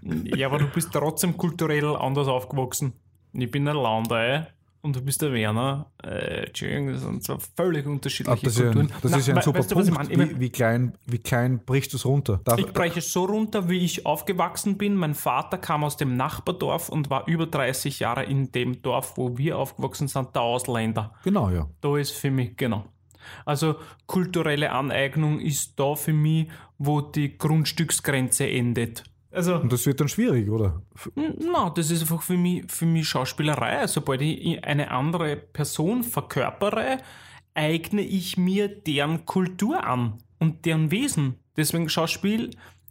du. 0.02 0.36
ja, 0.36 0.46
aber 0.48 0.58
du 0.58 0.66
bist 0.66 0.90
trotzdem 0.92 1.36
kulturell 1.36 1.84
anders 1.96 2.28
aufgewachsen. 2.28 2.92
Ich 3.32 3.50
bin 3.50 3.66
ein 3.68 3.76
Landei 3.76 4.46
und 4.82 4.96
du 4.96 5.02
bist 5.02 5.20
der 5.22 5.32
Werner. 5.32 5.90
Äh, 6.02 6.46
Entschuldigung, 6.46 6.92
das 6.92 7.02
sind 7.02 7.22
zwei 7.24 7.36
völlig 7.56 7.86
unterschiedliche 7.86 8.44
das 8.46 8.52
ist 8.54 8.58
ja 8.58 8.64
Kulturen. 8.66 8.86
ein, 8.92 9.02
das 9.02 9.10
Na, 9.10 9.16
ist 9.18 9.28
ja 9.28 9.34
ein 9.36 9.42
super 9.42 9.58
weißt 9.58 9.70
du, 9.70 9.74
Punkt. 9.74 9.88
Ich 9.88 10.16
mein, 10.16 10.30
wie, 10.30 10.40
wie, 10.40 10.50
klein, 10.50 10.94
wie 11.06 11.18
klein 11.18 11.60
brichst 11.64 11.92
du 11.92 11.96
es 11.96 12.04
runter? 12.06 12.40
Darf, 12.44 12.58
Ich 12.58 12.66
breche 12.72 13.00
es 13.00 13.12
so 13.12 13.24
runter, 13.24 13.68
wie 13.68 13.78
ich 13.78 14.06
aufgewachsen 14.06 14.78
bin. 14.78 14.94
Mein 14.94 15.14
Vater 15.14 15.58
kam 15.58 15.84
aus 15.84 15.96
dem 15.96 16.16
Nachbardorf 16.16 16.88
und 16.88 17.10
war 17.10 17.26
über 17.26 17.46
30 17.46 17.98
Jahre 18.00 18.24
in 18.24 18.52
dem 18.52 18.80
Dorf, 18.82 19.16
wo 19.16 19.36
wir 19.36 19.58
aufgewachsen 19.58 20.08
sind, 20.08 20.34
der 20.34 20.42
Ausländer. 20.42 21.14
genau, 21.24 21.50
ja. 21.50 21.68
Da 21.80 21.96
ist 21.96 22.12
für 22.12 22.30
mich, 22.30 22.56
genau. 22.56 22.84
Also 23.44 23.76
kulturelle 24.06 24.72
Aneignung 24.72 25.40
ist 25.40 25.78
da 25.78 25.94
für 25.94 26.12
mich, 26.12 26.48
wo 26.78 27.00
die 27.00 27.36
Grundstücksgrenze 27.36 28.48
endet. 28.48 29.04
Also, 29.30 29.56
Und 29.56 29.72
das 29.72 29.84
wird 29.84 30.00
dann 30.00 30.08
schwierig, 30.08 30.48
oder? 30.48 30.82
Na, 31.14 31.70
das 31.70 31.90
ist 31.90 32.00
einfach 32.00 32.22
für 32.22 32.36
mich, 32.36 32.64
für 32.70 32.86
mich 32.86 33.06
Schauspielerei. 33.08 33.86
Sobald 33.86 34.22
ich 34.22 34.64
eine 34.64 34.90
andere 34.90 35.36
Person 35.36 36.02
verkörpere, 36.02 36.98
eigne 37.54 38.02
ich 38.02 38.36
mir 38.36 38.68
deren 38.68 39.26
Kultur 39.26 39.84
an 39.84 40.18
und 40.38 40.64
deren 40.64 40.90
Wesen. 40.90 41.34
Deswegen 41.56 41.88
Schauspiel 41.88 42.50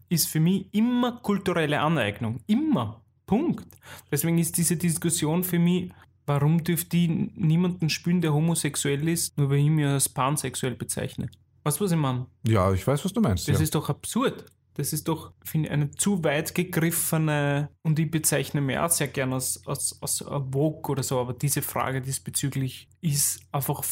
ist 0.09 0.27
für 0.27 0.39
mich 0.39 0.67
immer 0.73 1.13
kulturelle 1.21 1.79
Aneignung. 1.79 2.41
Immer. 2.47 3.01
Punkt. 3.25 3.67
Deswegen 4.11 4.37
ist 4.37 4.57
diese 4.57 4.77
Diskussion 4.77 5.43
für 5.43 5.59
mich, 5.59 5.91
warum 6.25 6.63
dürfte 6.63 6.97
ich 6.97 7.09
niemanden 7.35 7.89
spielen, 7.89 8.21
der 8.21 8.33
homosexuell 8.33 9.07
ist, 9.07 9.37
nur 9.37 9.49
weil 9.49 9.59
ich 9.59 9.69
mich 9.69 9.85
als 9.85 10.07
pansexuell 10.07 10.75
bezeichne. 10.75 11.29
Weißt 11.63 11.79
du, 11.79 11.85
was 11.85 11.91
ich 11.91 11.97
meine? 11.97 12.27
Ja, 12.47 12.71
ich 12.71 12.85
weiß, 12.85 13.03
was 13.03 13.11
du 13.11 13.19
meinst. 13.19 13.47
Das 13.47 13.57
ja. 13.57 13.63
ist 13.63 13.75
doch 13.75 13.89
absurd. 13.89 14.45
Das 14.77 14.93
ist 14.93 15.07
doch, 15.07 15.33
finde 15.43 15.69
ich, 15.69 15.73
eine 15.73 15.91
zu 15.91 16.23
weit 16.23 16.53
gegriffene, 16.53 17.69
und 17.81 17.97
ich 17.97 18.11
bezeichne 18.11 18.61
mich 18.61 18.77
auch 18.77 18.89
sehr 18.89 19.07
gern 19.07 19.33
als, 19.33 19.65
als, 19.65 19.97
als 20.01 20.19
Vogue 20.19 20.91
oder 20.91 21.01
so, 21.01 21.19
aber 21.19 21.33
diese 21.33 21.63
Frage 21.63 21.99
diesbezüglich 21.99 22.87
ist 23.01 23.41
einfach 23.51 23.83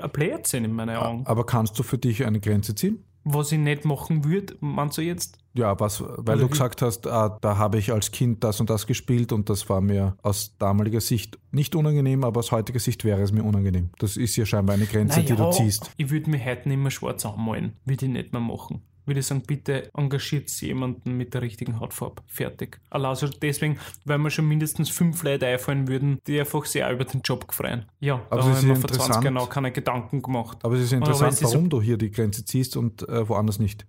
ein 0.00 0.10
Blödsinn 0.10 0.64
in 0.64 0.72
meinen 0.72 0.96
Augen. 0.96 1.26
Aber 1.26 1.46
kannst 1.46 1.78
du 1.78 1.84
für 1.84 1.98
dich 1.98 2.26
eine 2.26 2.40
Grenze 2.40 2.74
ziehen? 2.74 3.04
Was 3.22 3.52
ich 3.52 3.58
nicht 3.58 3.84
machen 3.84 4.24
würde, 4.24 4.56
meinst 4.60 4.98
du 4.98 5.02
jetzt? 5.02 5.38
Ja, 5.52 5.78
was, 5.78 6.00
weil 6.02 6.36
Oder 6.36 6.38
du 6.38 6.48
gesagt 6.48 6.80
hast, 6.80 7.06
ah, 7.06 7.38
da 7.40 7.58
habe 7.58 7.78
ich 7.78 7.92
als 7.92 8.12
Kind 8.12 8.42
das 8.42 8.60
und 8.60 8.70
das 8.70 8.86
gespielt 8.86 9.32
und 9.32 9.50
das 9.50 9.68
war 9.68 9.80
mir 9.80 10.16
aus 10.22 10.56
damaliger 10.58 11.00
Sicht 11.00 11.38
nicht 11.50 11.74
unangenehm, 11.74 12.24
aber 12.24 12.40
aus 12.40 12.50
heutiger 12.50 12.78
Sicht 12.78 13.04
wäre 13.04 13.20
es 13.20 13.30
mir 13.30 13.44
unangenehm. 13.44 13.90
Das 13.98 14.16
ist 14.16 14.36
ja 14.36 14.46
scheinbar 14.46 14.76
eine 14.76 14.86
Grenze, 14.86 15.22
die 15.22 15.36
du 15.36 15.50
ziehst. 15.50 15.90
Ich 15.98 16.10
würde 16.10 16.30
mich 16.30 16.44
heute 16.44 16.68
nicht 16.68 16.78
mehr 16.78 16.90
schwarz 16.90 17.26
anmalen. 17.26 17.76
Würde 17.84 18.06
ich 18.06 18.10
nicht 18.12 18.32
mehr 18.32 18.40
machen. 18.40 18.82
Würde 19.10 19.20
ich 19.20 19.26
sagen, 19.26 19.42
bitte 19.46 19.90
engagiert 19.94 20.48
jemanden 20.60 21.16
mit 21.16 21.34
der 21.34 21.42
richtigen 21.42 21.80
Hautfarbe. 21.80 22.22
Fertig. 22.28 22.80
Also 22.90 23.26
deswegen, 23.28 23.78
weil 24.04 24.18
mir 24.18 24.30
schon 24.30 24.46
mindestens 24.46 24.88
fünf 24.88 25.22
Leute 25.24 25.46
einfallen 25.46 25.88
würden, 25.88 26.20
die 26.28 26.38
einfach 26.38 26.64
sehr 26.64 26.90
über 26.92 27.04
den 27.04 27.22
Job 27.22 27.48
gefreien. 27.48 27.86
Ja, 27.98 28.14
Aber 28.30 28.36
da 28.36 28.36
es 28.36 28.42
habe 28.44 28.52
ist 28.52 28.58
ich 28.60 28.68
mir 28.68 28.74
ja 28.74 28.80
vor 28.80 28.88
20 28.90 29.00
interessant. 29.00 29.24
Jahren 29.24 29.36
auch 29.38 29.50
keine 29.50 29.72
Gedanken 29.72 30.22
gemacht. 30.22 30.58
Aber 30.64 30.74
es 30.76 30.82
ist 30.82 30.92
interessant, 30.92 31.32
es 31.32 31.42
ist 31.42 31.48
so- 31.50 31.54
warum 31.56 31.68
du 31.70 31.82
hier 31.82 31.96
die 31.96 32.10
Grenze 32.12 32.44
ziehst 32.44 32.76
und 32.76 33.08
äh, 33.08 33.28
woanders 33.28 33.58
nicht. 33.58 33.84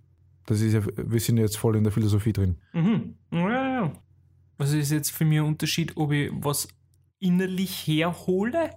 Das 0.46 0.60
ist 0.60 0.72
ja, 0.74 0.82
wir 0.96 1.20
sind 1.20 1.36
jetzt 1.38 1.56
voll 1.56 1.76
in 1.76 1.84
der 1.84 1.92
Philosophie 1.92 2.32
drin. 2.32 2.58
Mhm. 2.72 3.14
Ja, 3.30 3.48
ja. 3.82 3.92
Was 4.58 4.72
ist 4.72 4.90
jetzt 4.90 5.10
für 5.12 5.24
mich 5.24 5.38
ein 5.38 5.44
Unterschied, 5.46 5.96
ob 5.96 6.10
ich 6.10 6.30
was 6.34 6.66
innerlich 7.20 7.86
herhole 7.86 8.70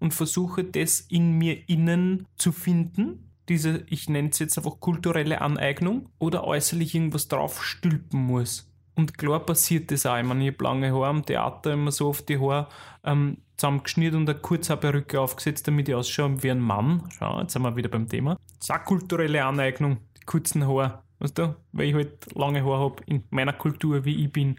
und 0.00 0.14
versuche, 0.14 0.64
das 0.64 1.00
in 1.00 1.32
mir 1.38 1.68
innen 1.68 2.26
zu 2.36 2.52
finden? 2.52 3.30
Diese, 3.48 3.84
ich 3.88 4.08
nenne 4.08 4.30
es 4.30 4.38
jetzt 4.38 4.56
einfach 4.56 4.80
kulturelle 4.80 5.40
Aneignung 5.40 6.08
oder 6.18 6.44
äußerlich 6.44 6.94
irgendwas 6.94 7.28
drauf 7.28 7.62
stülpen 7.62 8.20
muss. 8.20 8.70
Und 8.94 9.18
klar 9.18 9.40
passiert 9.40 9.90
das 9.90 10.06
auch. 10.06 10.16
Ich 10.16 10.24
meine, 10.24 10.46
ich 10.46 10.54
habe 10.54 10.64
lange 10.64 10.92
Haare 10.92 11.08
am 11.08 11.26
Theater 11.26 11.72
immer 11.72 11.90
so 11.90 12.08
oft 12.08 12.28
die 12.28 12.38
Haare 12.38 12.68
ähm, 13.02 13.38
zusammengeschnitten 13.56 14.20
und 14.20 14.30
eine 14.30 14.38
kurze 14.38 14.76
Perücke 14.76 15.20
aufgesetzt, 15.20 15.66
damit 15.66 15.88
ich 15.88 15.94
ausschaue 15.94 16.42
wie 16.42 16.50
ein 16.50 16.60
Mann. 16.60 17.08
Schau, 17.18 17.40
jetzt 17.40 17.52
sind 17.52 17.62
wir 17.62 17.76
wieder 17.76 17.88
beim 17.88 18.08
Thema. 18.08 18.38
Das 18.58 18.68
ist 18.68 18.70
auch 18.70 18.84
kulturelle 18.84 19.44
Aneignung, 19.44 19.98
die 20.16 20.24
kurzen 20.24 20.66
Haare. 20.66 21.02
Weißt 21.18 21.38
du, 21.38 21.56
weil 21.72 21.88
ich 21.88 21.94
halt 21.94 22.34
lange 22.34 22.64
Haare 22.64 22.78
habe 22.78 23.02
in 23.06 23.24
meiner 23.30 23.52
Kultur, 23.52 24.04
wie 24.04 24.24
ich 24.24 24.32
bin. 24.32 24.56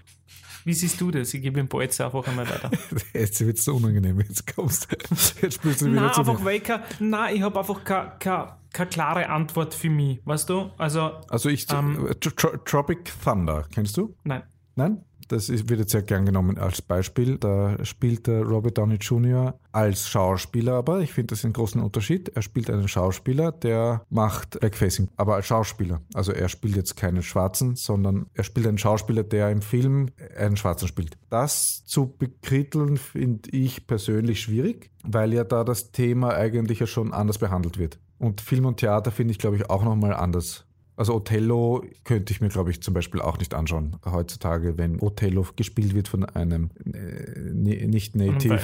Wie 0.63 0.73
siehst 0.73 0.99
du 0.99 1.11
das? 1.11 1.33
Ich 1.33 1.41
gebe 1.41 1.59
Ball 1.67 1.83
jetzt 1.83 2.01
einfach 2.01 2.27
einmal 2.27 2.49
weiter. 2.49 2.71
Jetzt 3.13 3.45
wird 3.45 3.57
es 3.59 3.65
so 3.65 3.75
unangenehm. 3.75 4.19
Jetzt 4.19 4.53
kommst 4.55 4.87
Jetzt 5.41 5.55
spielst 5.55 5.81
du 5.81 5.85
wieder 5.91 6.01
Nein, 6.01 6.13
zu 6.13 6.21
einfach 6.21 6.39
mir. 6.39 6.45
kein, 6.45 6.81
nein, 6.99 7.35
ich 7.35 7.41
habe 7.43 7.59
einfach 7.59 7.83
keine, 7.83 8.13
keine, 8.19 8.53
keine 8.73 8.89
klare 8.89 9.29
Antwort 9.29 9.73
für 9.75 9.89
mich. 9.91 10.21
Weißt 10.25 10.49
du? 10.49 10.71
Also, 10.77 11.11
Also 11.29 11.49
ich, 11.49 11.71
Ähm, 11.71 12.07
äh, 12.07 12.15
Tro- 12.15 12.57
Tropic 12.65 13.11
Thunder, 13.23 13.65
kennst 13.73 13.95
du? 13.97 14.15
nein. 14.23 14.41
Nein? 14.77 15.05
Das 15.27 15.49
wird 15.49 15.79
jetzt 15.79 15.91
sehr 15.91 16.03
gern 16.03 16.25
genommen 16.25 16.57
als 16.57 16.81
Beispiel. 16.81 17.37
Da 17.37 17.83
spielt 17.83 18.27
der 18.27 18.43
Robert 18.43 18.77
Downey 18.77 18.95
Jr. 18.95 19.59
als 19.71 20.07
Schauspieler, 20.07 20.73
aber 20.73 20.99
ich 20.99 21.13
finde 21.13 21.33
das 21.33 21.43
einen 21.43 21.53
großen 21.53 21.81
Unterschied. 21.81 22.29
Er 22.29 22.41
spielt 22.41 22.69
einen 22.69 22.87
Schauspieler, 22.87 23.51
der 23.51 24.05
macht 24.09 24.59
Backfacing, 24.59 25.09
aber 25.17 25.35
als 25.35 25.47
Schauspieler. 25.47 26.01
Also 26.13 26.31
er 26.31 26.49
spielt 26.49 26.75
jetzt 26.75 26.95
keinen 26.95 27.23
Schwarzen, 27.23 27.75
sondern 27.75 28.27
er 28.33 28.43
spielt 28.43 28.67
einen 28.67 28.77
Schauspieler, 28.77 29.23
der 29.23 29.49
im 29.49 29.61
Film 29.61 30.09
einen 30.37 30.57
Schwarzen 30.57 30.87
spielt. 30.87 31.17
Das 31.29 31.85
zu 31.85 32.15
bekritteln 32.17 32.97
finde 32.97 33.49
ich 33.49 33.87
persönlich 33.87 34.41
schwierig, 34.41 34.91
weil 35.03 35.33
ja 35.33 35.43
da 35.43 35.63
das 35.63 35.91
Thema 35.91 36.33
eigentlich 36.33 36.79
ja 36.79 36.87
schon 36.87 37.13
anders 37.13 37.39
behandelt 37.39 37.77
wird. 37.77 37.99
Und 38.17 38.41
Film 38.41 38.65
und 38.65 38.77
Theater 38.77 39.11
finde 39.11 39.31
ich, 39.31 39.39
glaube 39.39 39.57
ich, 39.57 39.69
auch 39.69 39.83
nochmal 39.83 40.13
anders. 40.13 40.65
Also 40.97 41.13
Othello 41.15 41.83
könnte 42.05 42.31
ich 42.31 42.39
mir, 42.39 42.47
glaube 42.47 42.71
ich, 42.71 42.81
zum 42.81 42.93
Beispiel 42.93 43.19
auch 43.21 43.37
nicht 43.37 43.53
anschauen 43.53 43.97
heutzutage, 44.05 44.77
wenn 44.77 45.01
Othello 45.01 45.45
gespielt 45.55 45.93
wird 45.93 46.07
von 46.07 46.23
einem 46.23 46.69
äh, 46.85 47.51
ni- 47.51 47.85
nicht 47.87 48.15
Native 48.15 48.59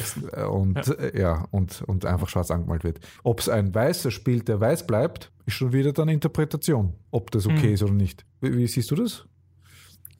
und 0.50 0.78
ja. 0.88 0.94
Äh, 0.94 1.20
ja 1.22 1.48
und, 1.52 1.82
und 1.88 2.06
einfach 2.06 2.30
schwarz 2.30 2.50
angemalt 2.50 2.84
wird. 2.86 3.00
Ob 3.24 3.40
es 3.42 3.50
ein 3.50 3.76
Weißer 3.76 4.12
spielt, 4.12 4.48
der 4.48 4.62
weiß 4.62 4.88
bleibt, 4.88 5.32
ist 5.46 5.56
schon 5.56 5.74
wieder 5.74 5.92
dann 5.92 6.08
Interpretation, 6.08 6.94
ob 7.12 7.32
das 7.32 7.46
okay 7.48 7.68
Mhm. 7.68 7.74
ist 7.74 7.84
oder 7.84 7.94
nicht. 7.94 8.26
Wie, 8.40 8.56
wie 8.56 8.68
siehst 8.68 8.90
du 8.92 8.96
das? 8.96 9.26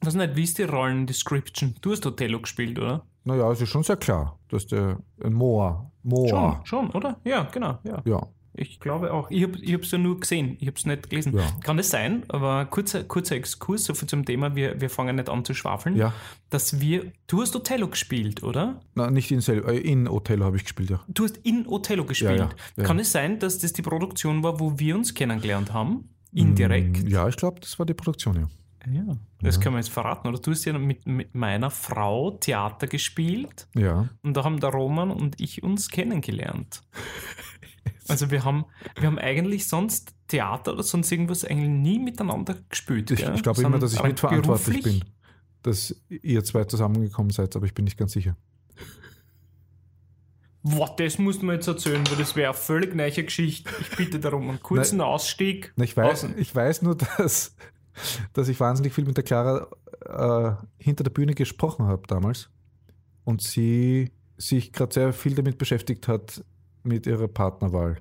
Was 0.02 0.14
nicht, 0.14 0.36
wie 0.36 0.42
ist 0.44 0.58
die 0.58 0.64
Rollendescription? 0.64 1.74
Du 1.80 1.92
hast 1.92 2.04
Othello 2.04 2.40
gespielt, 2.40 2.78
oder? 2.78 3.06
Naja, 3.24 3.50
es 3.52 3.60
ist 3.60 3.68
schon 3.68 3.84
sehr 3.84 3.96
klar, 3.96 4.38
dass 4.48 4.66
der 4.66 4.98
ein 5.22 5.32
Moa, 5.32 5.90
Moa, 6.02 6.28
Schon, 6.28 6.66
schon, 6.66 6.90
oder? 6.90 7.20
Ja, 7.24 7.44
genau. 7.44 7.78
Ja. 7.84 8.02
ja, 8.04 8.26
Ich 8.54 8.80
glaube 8.80 9.12
auch. 9.12 9.30
Ich 9.30 9.42
habe 9.44 9.56
es 9.58 9.90
ja 9.90 9.98
nur 9.98 10.20
gesehen, 10.20 10.56
ich 10.60 10.66
habe 10.66 10.76
es 10.76 10.84
nicht 10.84 11.08
gelesen. 11.08 11.36
Ja. 11.36 11.42
Kann 11.62 11.78
es 11.78 11.88
sein, 11.88 12.24
aber 12.28 12.66
kurzer, 12.66 13.02
kurzer 13.04 13.36
Exkurs, 13.36 13.84
so 13.84 13.94
viel 13.94 14.08
zum 14.08 14.24
Thema, 14.24 14.54
wir, 14.54 14.80
wir 14.80 14.90
fangen 14.90 15.16
nicht 15.16 15.30
an 15.30 15.44
zu 15.44 15.54
schwafeln, 15.54 15.96
ja. 15.96 16.12
dass 16.50 16.80
wir, 16.80 17.12
du 17.26 17.40
hast 17.40 17.56
Othello 17.56 17.88
gespielt, 17.88 18.42
oder? 18.42 18.80
Na, 18.94 19.10
nicht 19.10 19.30
in, 19.30 19.40
äh, 19.40 19.78
in 19.78 20.06
Othello 20.06 20.44
habe 20.44 20.56
ich 20.56 20.64
gespielt, 20.64 20.90
ja. 20.90 21.00
Du 21.08 21.24
hast 21.24 21.38
in 21.38 21.66
Othello 21.66 22.04
gespielt. 22.04 22.38
Ja, 22.38 22.44
ja, 22.44 22.50
ja. 22.76 22.84
Kann 22.84 22.98
es 22.98 23.10
sein, 23.10 23.38
dass 23.38 23.58
das 23.58 23.72
die 23.72 23.82
Produktion 23.82 24.42
war, 24.42 24.60
wo 24.60 24.78
wir 24.78 24.96
uns 24.96 25.14
kennengelernt 25.14 25.72
haben? 25.72 26.10
Indirekt? 26.34 27.04
Mm, 27.04 27.08
Ja, 27.08 27.28
ich 27.28 27.36
glaube, 27.36 27.60
das 27.60 27.78
war 27.78 27.86
die 27.86 27.94
Produktion, 27.94 28.36
ja. 28.36 28.48
Ja. 28.92 29.16
Das 29.40 29.60
können 29.60 29.76
wir 29.76 29.78
jetzt 29.80 29.90
verraten, 29.90 30.26
oder? 30.28 30.38
Du 30.38 30.50
hast 30.50 30.64
ja 30.64 30.76
mit, 30.76 31.06
mit 31.06 31.34
meiner 31.34 31.70
Frau 31.70 32.32
Theater 32.32 32.86
gespielt 32.88 33.68
Ja, 33.76 34.08
und 34.22 34.36
da 34.36 34.44
haben 34.44 34.58
der 34.60 34.70
Roman 34.70 35.10
und 35.10 35.40
ich 35.40 35.62
uns 35.62 35.88
kennengelernt. 35.88 36.82
Also 38.08 38.30
wir 38.30 38.44
haben, 38.44 38.64
wir 38.98 39.06
haben 39.06 39.18
eigentlich 39.18 39.68
sonst 39.68 40.14
Theater 40.28 40.72
oder 40.72 40.82
sonst 40.82 41.10
irgendwas 41.12 41.44
eigentlich 41.44 41.68
nie 41.68 41.98
miteinander 41.98 42.56
gespielt. 42.68 43.10
Ich, 43.10 43.22
ich 43.22 43.42
glaube 43.42 43.62
immer, 43.62 43.78
dass 43.78 43.94
ich 43.94 44.02
mitverantwortlich 44.02 44.82
bin, 44.82 45.04
dass 45.62 45.94
ihr 46.08 46.42
zwei 46.44 46.64
zusammengekommen 46.64 47.30
seid, 47.30 47.54
aber 47.56 47.66
ich 47.66 47.74
bin 47.74 47.84
nicht 47.84 47.98
ganz 47.98 48.12
sicher. 48.12 48.36
Boah, 50.64 50.94
das 50.96 51.18
muss 51.18 51.42
man 51.42 51.56
jetzt 51.56 51.66
erzählen, 51.66 52.04
weil 52.08 52.18
das 52.18 52.36
wäre 52.36 52.52
eine 52.52 52.58
völlig 52.58 52.94
neue 52.94 53.10
Geschichte. 53.10 53.68
Ich 53.80 53.96
bitte 53.96 54.20
darum 54.20 54.48
einen 54.48 54.62
kurzen 54.62 55.00
Ausstieg. 55.00 55.72
Na, 55.76 55.84
Ich 55.84 55.96
weiß, 55.96 56.24
Außen. 56.24 56.38
ich 56.38 56.54
weiß 56.54 56.82
nur, 56.82 56.96
dass, 56.96 57.56
dass 58.32 58.48
ich 58.48 58.60
wahnsinnig 58.60 58.92
viel 58.92 59.04
mit 59.04 59.16
der 59.16 59.24
Clara 59.24 59.68
äh, 60.06 60.52
hinter 60.78 61.02
der 61.02 61.10
Bühne 61.10 61.34
gesprochen 61.34 61.86
habe 61.86 62.06
damals 62.06 62.48
und 63.24 63.42
sie 63.42 64.12
sich 64.36 64.72
gerade 64.72 64.94
sehr 64.94 65.12
viel 65.12 65.34
damit 65.34 65.58
beschäftigt 65.58 66.08
hat 66.08 66.44
mit 66.82 67.06
ihrer 67.06 67.28
Partnerwahl. 67.28 67.96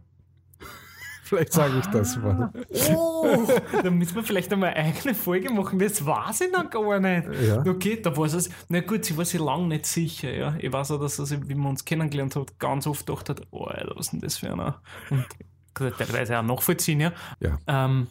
Vielleicht 1.24 1.54
sage 1.54 1.80
ich 1.80 1.86
das 1.88 2.18
mal. 2.18 2.52
Oh, 2.94 3.48
da 3.84 3.90
müssen 3.90 4.16
wir 4.16 4.24
vielleicht 4.24 4.52
einmal 4.52 4.74
eine 4.74 4.90
eigene 4.90 5.16
Folge 5.16 5.50
machen. 5.50 5.80
Das 5.80 6.06
weiß 6.06 6.42
ich 6.42 6.52
noch 6.52 6.70
gar 6.70 7.00
nicht. 7.00 7.28
Ja. 7.42 7.66
Okay, 7.66 8.02
da 8.02 8.16
war 8.18 8.26
es. 8.26 8.50
Na 8.68 8.82
gut, 8.82 9.06
sie 9.06 9.16
war 9.16 9.24
sich 9.24 9.40
lange 9.40 9.68
nicht 9.68 9.86
sicher. 9.86 10.34
Ja. 10.34 10.56
Ich 10.60 10.74
weiß 10.74 10.92
auch, 10.92 11.00
dass 11.00 11.16
sie, 11.16 11.48
wie 11.48 11.56
man 11.56 11.68
uns 11.68 11.86
kennengelernt 11.86 12.36
hat, 12.36 12.60
ganz 12.60 12.86
oft 12.86 13.06
gedacht 13.06 13.30
hat: 13.30 13.42
Oh, 13.52 13.66
was 13.66 14.08
ist 14.08 14.14
denn 14.14 14.20
das 14.20 14.38
für 14.40 14.52
einer? 14.52 14.82
Und 15.10 15.26
teilweise 15.74 16.38
auch 16.38 16.44
nachvollziehen, 16.44 17.00
ja. 17.00 17.14
Ja. 17.40 17.60
Ähm, 17.68 18.08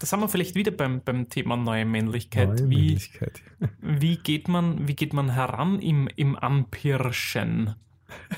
da 0.00 0.06
sind 0.06 0.20
wir 0.20 0.28
vielleicht 0.28 0.54
wieder 0.54 0.70
beim, 0.72 1.02
beim 1.02 1.28
Thema 1.28 1.56
neue 1.56 1.84
Männlichkeit. 1.84 2.48
Neue 2.48 2.70
wie, 2.70 2.86
Männlichkeit. 2.86 3.42
wie, 3.80 4.16
geht 4.16 4.48
man, 4.48 4.88
wie 4.88 4.94
geht 4.94 5.12
man 5.12 5.30
heran 5.30 5.78
im, 5.78 6.08
im 6.16 6.36
Anpirschen? 6.36 7.74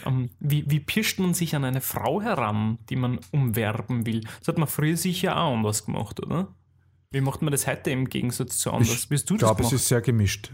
Ähm, 0.06 0.30
wie, 0.40 0.64
wie 0.68 0.80
pirscht 0.80 1.18
man 1.18 1.34
sich 1.34 1.54
an 1.56 1.64
eine 1.64 1.80
Frau 1.80 2.20
heran, 2.22 2.78
die 2.90 2.96
man 2.96 3.20
umwerben 3.30 4.06
will? 4.06 4.20
Das 4.40 4.48
hat 4.48 4.58
man 4.58 4.68
früher 4.68 4.96
sicher 4.96 5.36
auch 5.36 5.54
anders 5.54 5.84
gemacht, 5.86 6.20
oder? 6.24 6.48
Wie 7.10 7.20
macht 7.20 7.42
man 7.42 7.52
das 7.52 7.66
heute 7.66 7.90
im 7.90 8.08
Gegensatz 8.08 8.58
zu 8.58 8.70
anders? 8.72 9.10
Wirst 9.10 9.28
du 9.30 9.34
Ich 9.34 9.40
das 9.40 9.48
glaube, 9.48 9.62
es 9.64 9.72
ist 9.72 9.88
sehr 9.88 10.00
gemischt. 10.00 10.50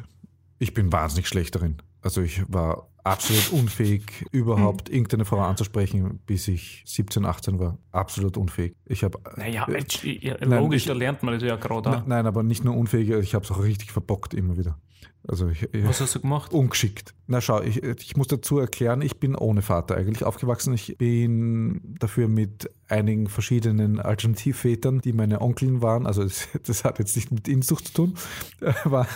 Ich 0.58 0.74
bin 0.74 0.90
wahnsinnig 0.92 1.28
schlecht 1.28 1.54
darin. 1.54 1.76
Also 2.02 2.20
ich 2.20 2.42
war 2.52 2.88
absolut 3.04 3.52
unfähig, 3.62 4.24
überhaupt 4.32 4.88
irgendeine 4.88 5.24
Frau 5.24 5.40
anzusprechen, 5.40 6.18
bis 6.26 6.48
ich 6.48 6.82
17, 6.86 7.24
18 7.24 7.58
war. 7.60 7.78
Absolut 7.92 8.36
unfähig. 8.36 8.74
Ich 8.86 9.04
habe 9.04 9.18
Naja, 9.36 9.66
äh, 9.68 9.84
ja, 10.20 10.36
nein, 10.40 10.60
logisch, 10.60 10.82
ich- 10.82 10.88
da 10.88 10.94
lernt 10.94 11.22
man 11.22 11.34
das 11.34 11.42
ja 11.44 11.56
gerade. 11.56 11.90
Auch. 11.98 12.06
nein, 12.06 12.26
aber 12.26 12.42
nicht 12.42 12.64
nur 12.64 12.76
unfähig, 12.76 13.08
ich 13.10 13.34
habe 13.34 13.44
es 13.44 13.50
auch 13.52 13.62
richtig 13.62 13.92
verbockt 13.92 14.34
immer 14.34 14.56
wieder. 14.58 14.78
Also 15.26 15.50
ich, 15.50 15.68
Was 15.84 16.00
hast 16.00 16.14
du 16.14 16.20
gemacht? 16.20 16.54
ungeschickt. 16.54 17.14
Na 17.26 17.42
schau, 17.42 17.60
ich, 17.60 17.82
ich 17.82 18.16
muss 18.16 18.28
dazu 18.28 18.58
erklären, 18.58 19.02
ich 19.02 19.20
bin 19.20 19.34
ohne 19.34 19.60
Vater 19.60 19.96
eigentlich 19.96 20.24
aufgewachsen. 20.24 20.72
Ich 20.72 20.96
bin 20.96 21.96
dafür 21.98 22.28
mit 22.28 22.70
einigen 22.88 23.26
verschiedenen 23.28 24.00
Alternativvätern, 24.00 25.02
die 25.02 25.12
meine 25.12 25.42
Onkeln 25.42 25.82
waren. 25.82 26.06
Also 26.06 26.22
das, 26.22 26.48
das 26.66 26.84
hat 26.84 26.98
jetzt 26.98 27.14
nicht 27.14 27.30
mit 27.30 27.46
Inzucht 27.46 27.88
zu 27.88 27.92
tun. 27.92 28.14
War 28.84 29.06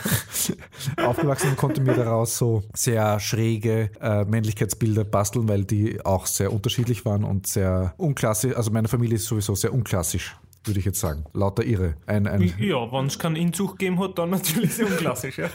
aufgewachsen 1.03 1.49
und 1.49 1.57
konnte 1.57 1.81
mir 1.81 1.95
daraus 1.95 2.37
so 2.37 2.63
sehr 2.75 3.19
schräge 3.19 3.89
äh, 3.99 4.23
Männlichkeitsbilder 4.25 5.05
basteln, 5.05 5.47
weil 5.47 5.65
die 5.65 6.05
auch 6.05 6.27
sehr 6.27 6.53
unterschiedlich 6.53 7.05
waren 7.05 7.23
und 7.23 7.47
sehr 7.47 7.95
unklassisch. 7.97 8.55
Also 8.55 8.69
meine 8.69 8.87
Familie 8.87 9.15
ist 9.15 9.25
sowieso 9.25 9.55
sehr 9.55 9.73
unklassisch. 9.73 10.35
Würde 10.65 10.79
ich 10.79 10.85
jetzt 10.85 10.99
sagen. 10.99 11.25
Lauter 11.33 11.63
Irre. 11.65 11.95
Ein, 12.05 12.25
ein, 12.25 12.41
Ja, 12.57 12.89
wenn 12.91 13.07
es 13.07 13.19
keinen 13.19 13.35
Inzug 13.35 13.71
gegeben 13.77 13.99
hat, 13.99 14.17
dann 14.17 14.29
natürlich 14.29 14.81
unklassisch. 14.81 15.37
Ja. 15.37 15.49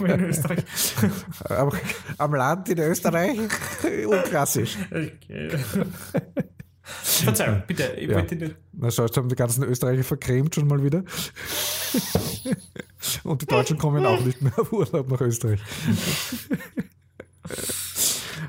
in 0.00 0.20
Österreich. 0.24 0.64
am, 1.48 1.70
am 2.18 2.34
Land 2.34 2.68
in 2.70 2.78
Österreich 2.78 3.38
unklassisch. 4.06 4.76
Okay. 4.90 5.50
Verzeihung, 6.82 7.62
bitte, 7.66 7.92
ich 7.98 8.08
Ja. 8.08 8.16
wollte 8.16 8.34
nicht. 8.34 8.56
Na 8.72 8.90
schau, 8.90 9.04
jetzt 9.04 9.16
haben 9.16 9.28
die 9.28 9.36
ganzen 9.36 9.62
Österreicher 9.64 10.02
vercremt 10.04 10.54
schon 10.54 10.66
mal 10.66 10.82
wieder. 10.82 11.04
Und 13.24 13.42
die 13.42 13.46
Deutschen 13.46 13.76
kommen 13.78 14.04
auch 14.06 14.20
nicht 14.24 14.40
mehr 14.42 14.58
auf 14.58 14.72
Urlaub 14.72 15.08
nach 15.10 15.20
Österreich. 15.20 15.60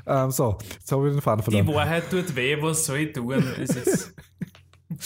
ähm, 0.06 0.30
so, 0.30 0.56
jetzt 0.72 0.90
habe 0.90 1.08
ich 1.08 1.14
den 1.14 1.20
Faden 1.22 1.44
Die 1.44 1.50
verloren. 1.56 1.74
Wahrheit 1.74 2.10
tut 2.10 2.34
weh, 2.34 2.56
was 2.60 2.84
soll 2.86 2.98
ich 2.98 3.12
tun? 3.12 3.44
Es 3.60 3.70
ist, 3.76 4.14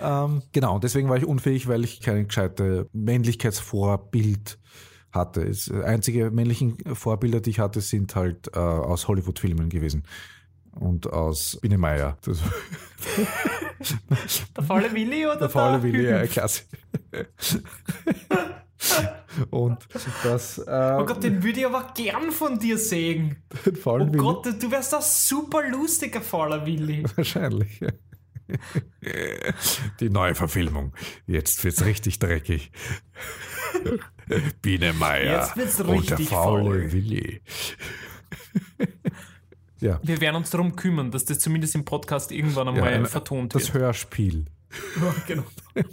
Ähm, 0.00 0.42
genau, 0.52 0.78
deswegen 0.78 1.08
war 1.08 1.16
ich 1.16 1.26
unfähig, 1.26 1.66
weil 1.68 1.84
ich 1.84 2.00
kein 2.00 2.26
gescheite 2.28 2.88
Männlichkeitsvorbild 2.92 4.58
hatte. 5.12 5.46
Das 5.46 5.70
einzige 5.70 6.30
männlichen 6.30 6.76
Vorbilder, 6.94 7.40
die 7.40 7.50
ich 7.50 7.58
hatte, 7.60 7.80
sind 7.80 8.14
halt 8.14 8.48
äh, 8.54 8.58
aus 8.58 9.08
Hollywood-Filmen 9.08 9.68
gewesen. 9.70 10.04
Und 10.72 11.06
aus 11.12 11.58
Biene 11.62 11.78
Meier. 11.78 12.18
Der 14.56 14.64
faule 14.64 14.92
Willi 14.92 15.26
oder 15.26 15.36
Der 15.36 15.48
faule 15.50 15.82
Willi, 15.82 16.04
ja, 16.08 16.26
klasse. 16.26 16.62
Und 19.50 19.78
das, 20.22 20.58
äh, 20.58 20.96
Oh 21.00 21.06
Gott, 21.06 21.22
den 21.24 21.42
würde 21.42 21.60
ich 21.60 21.66
aber 21.66 21.92
gern 21.96 22.30
von 22.30 22.58
dir 22.58 22.76
sehen. 22.78 23.36
den 23.64 23.76
faulen 23.76 24.08
Oh 24.08 24.12
Willi, 24.12 24.22
Gott, 24.22 24.46
du 24.62 24.70
wärst 24.70 24.94
ein 24.94 25.00
super 25.02 25.66
lustiger 25.68 26.20
fauler 26.20 26.64
Willi. 26.66 27.04
wahrscheinlich. 27.16 27.80
ja. 27.80 27.88
Die 30.00 30.10
neue 30.10 30.34
Verfilmung. 30.34 30.92
Jetzt 31.26 31.62
wird's 31.64 31.84
richtig 31.84 32.18
dreckig. 32.18 32.70
Biene 34.62 34.92
Meier 34.92 35.40
Jetzt 35.42 35.56
wird's 35.56 35.80
und 35.80 35.88
der 36.10 36.18
richtig 36.18 36.28
faule 36.28 36.80
faul. 36.82 36.92
Willi. 36.92 37.42
ja, 39.80 40.00
Wir 40.02 40.20
werden 40.20 40.36
uns 40.36 40.50
darum 40.50 40.76
kümmern, 40.76 41.10
dass 41.10 41.24
das 41.24 41.38
zumindest 41.38 41.74
im 41.74 41.84
Podcast 41.84 42.32
irgendwann 42.32 42.68
ja 42.68 42.72
einmal 42.74 42.94
ein- 42.94 43.06
vertont 43.06 43.54
das 43.54 43.72
wird. 43.72 43.82
Hörspiel. 43.82 44.46
Ja, 45.00 45.14
genau. 45.28 45.44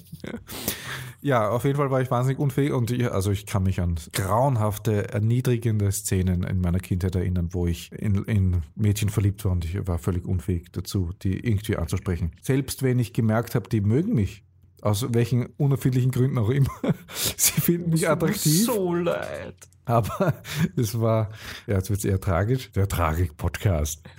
Ja, 1.23 1.49
auf 1.49 1.65
jeden 1.65 1.77
Fall 1.77 1.91
war 1.91 2.01
ich 2.01 2.09
wahnsinnig 2.09 2.39
unfähig 2.39 2.71
und 2.73 2.89
ich, 2.89 3.11
also 3.11 3.29
ich 3.29 3.45
kann 3.45 3.61
mich 3.63 3.79
an 3.79 3.95
grauenhafte, 4.11 5.09
erniedrigende 5.09 5.91
Szenen 5.91 6.43
in 6.43 6.61
meiner 6.61 6.79
Kindheit 6.79 7.13
erinnern, 7.15 7.49
wo 7.51 7.67
ich 7.67 7.91
in, 7.91 8.23
in 8.25 8.63
Mädchen 8.75 9.09
verliebt 9.09 9.45
war 9.45 9.51
und 9.51 9.63
ich 9.63 9.87
war 9.87 9.99
völlig 9.99 10.25
unfähig 10.25 10.71
dazu, 10.71 11.11
die 11.21 11.39
irgendwie 11.47 11.77
anzusprechen. 11.77 12.31
Selbst 12.41 12.81
wenn 12.81 12.97
ich 12.97 13.13
gemerkt 13.13 13.53
habe, 13.53 13.69
die 13.69 13.81
mögen 13.81 14.15
mich, 14.15 14.43
aus 14.81 15.05
welchen 15.13 15.45
unerfindlichen 15.57 16.09
Gründen 16.09 16.39
auch 16.39 16.49
immer, 16.49 16.71
sie 17.13 17.61
finden 17.61 17.91
mich 17.91 18.09
attraktiv, 18.09 18.65
So 18.65 18.95
leid. 18.95 19.55
aber 19.85 20.33
es 20.75 20.99
war, 20.99 21.29
ja, 21.67 21.75
jetzt 21.75 21.91
wird 21.91 21.99
es 21.99 22.05
eher 22.05 22.19
tragisch, 22.19 22.71
der 22.71 22.87
Tragik-Podcast. 22.87 24.01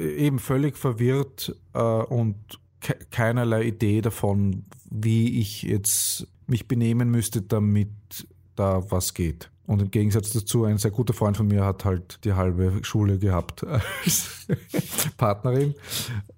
Eben 0.00 0.38
völlig 0.38 0.76
verwirrt 0.76 1.54
äh, 1.74 1.78
und 1.80 2.36
ke 2.80 2.94
keinerlei 3.10 3.64
Idee 3.64 4.00
davon, 4.00 4.64
wie 4.90 5.40
ich 5.40 5.62
jetzt 5.62 6.26
mich 6.46 6.68
benehmen 6.68 7.10
müsste, 7.10 7.42
damit 7.42 7.90
da 8.54 8.90
was 8.90 9.14
geht. 9.14 9.50
Und 9.66 9.82
im 9.82 9.90
Gegensatz 9.90 10.32
dazu, 10.32 10.64
ein 10.64 10.78
sehr 10.78 10.92
guter 10.92 11.12
Freund 11.12 11.36
von 11.36 11.48
mir 11.48 11.64
hat 11.64 11.84
halt 11.84 12.24
die 12.24 12.34
halbe 12.34 12.84
Schule 12.84 13.18
gehabt 13.18 13.66
als 14.04 14.46
Partnerin. 15.16 15.74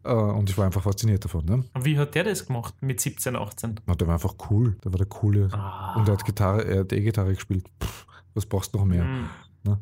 Äh, 0.03 0.13
und 0.13 0.49
ich 0.49 0.57
war 0.57 0.65
einfach 0.65 0.83
fasziniert 0.83 1.25
davon. 1.25 1.45
Ne? 1.45 1.65
Wie 1.79 1.99
hat 1.99 2.15
der 2.15 2.25
das 2.25 2.47
gemacht 2.47 2.75
mit 2.81 3.01
17, 3.01 3.37
18? 3.37 3.81
Und 3.85 4.01
der 4.01 4.09
war 4.09 4.15
einfach 4.15 4.35
cool. 4.51 4.77
Der 4.83 4.93
war 4.93 4.99
der 4.99 5.07
coole. 5.07 5.51
Ah. 5.53 5.95
Und 5.97 6.09
er 6.09 6.15
hat 6.15 6.25
Gitarre, 6.25 6.65
er 6.65 6.81
hat 6.81 6.93
E-Gitarre 6.93 7.35
gespielt. 7.35 7.67
Pff, 7.83 8.07
was 8.33 8.47
brauchst 8.47 8.75
du 8.75 8.79
noch 8.79 8.87
mehr? 8.87 9.05
Hm. 9.05 9.29
Ne? 9.65 9.79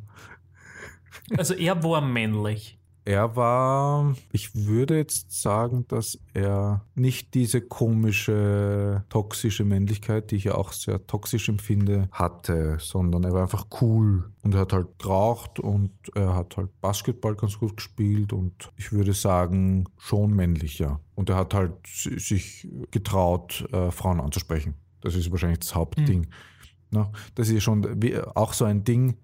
Also 1.37 1.55
er 1.55 1.83
war 1.85 2.01
männlich. 2.01 2.79
Er 3.07 3.37
war, 3.37 4.17
ich 4.33 4.67
würde 4.67 4.97
jetzt 4.97 5.31
sagen, 5.41 5.87
dass 5.87 6.19
er 6.35 6.85
nicht 6.97 7.35
diese 7.35 7.61
komische, 7.61 9.05
toxische 9.11 9.65
Männlichkeit, 9.65 10.33
die 10.33 10.37
ich 10.37 10.45
ja 10.45 10.57
auch 10.57 10.73
sehr 10.73 11.07
toxisch 11.07 11.49
empfinde, 11.49 12.09
hatte, 12.11 12.79
sondern 12.81 13.23
er 13.23 13.33
war 13.33 13.43
einfach 13.43 13.69
cool. 13.81 14.33
Und 14.43 14.55
er 14.55 14.63
hat 14.63 14.73
halt 14.73 14.99
geraucht 14.99 15.61
und 15.61 15.93
er 16.17 16.35
hat 16.35 16.57
halt 16.57 16.81
Basketball 16.81 17.37
ganz 17.37 17.61
gut 17.61 17.77
gespielt 17.77 18.33
und 18.33 18.73
ich 18.77 18.91
würde 18.91 19.13
sagen, 19.13 19.85
schon 19.99 20.35
männlich, 20.35 20.81
ja. 20.81 20.99
Und 21.15 21.31
er 21.31 21.37
hat 21.37 21.55
halt 21.55 21.75
si- 21.87 22.19
sich 22.19 22.69
getraut, 22.91 23.69
äh, 23.73 23.93
Frauen 23.93 24.21
anzusprechen. 24.21 24.75
Das 25.01 25.15
ist 25.15 25.31
wahrscheinlich 25.31 25.61
das 25.61 25.77
Hauptding. 25.77 26.27
Ne? 26.91 27.09
Das 27.37 27.51
ist 27.51 27.63
schon 27.63 27.87
auch 28.35 28.53
so 28.53 28.65
ein 28.65 28.83
Ding, 28.83 29.17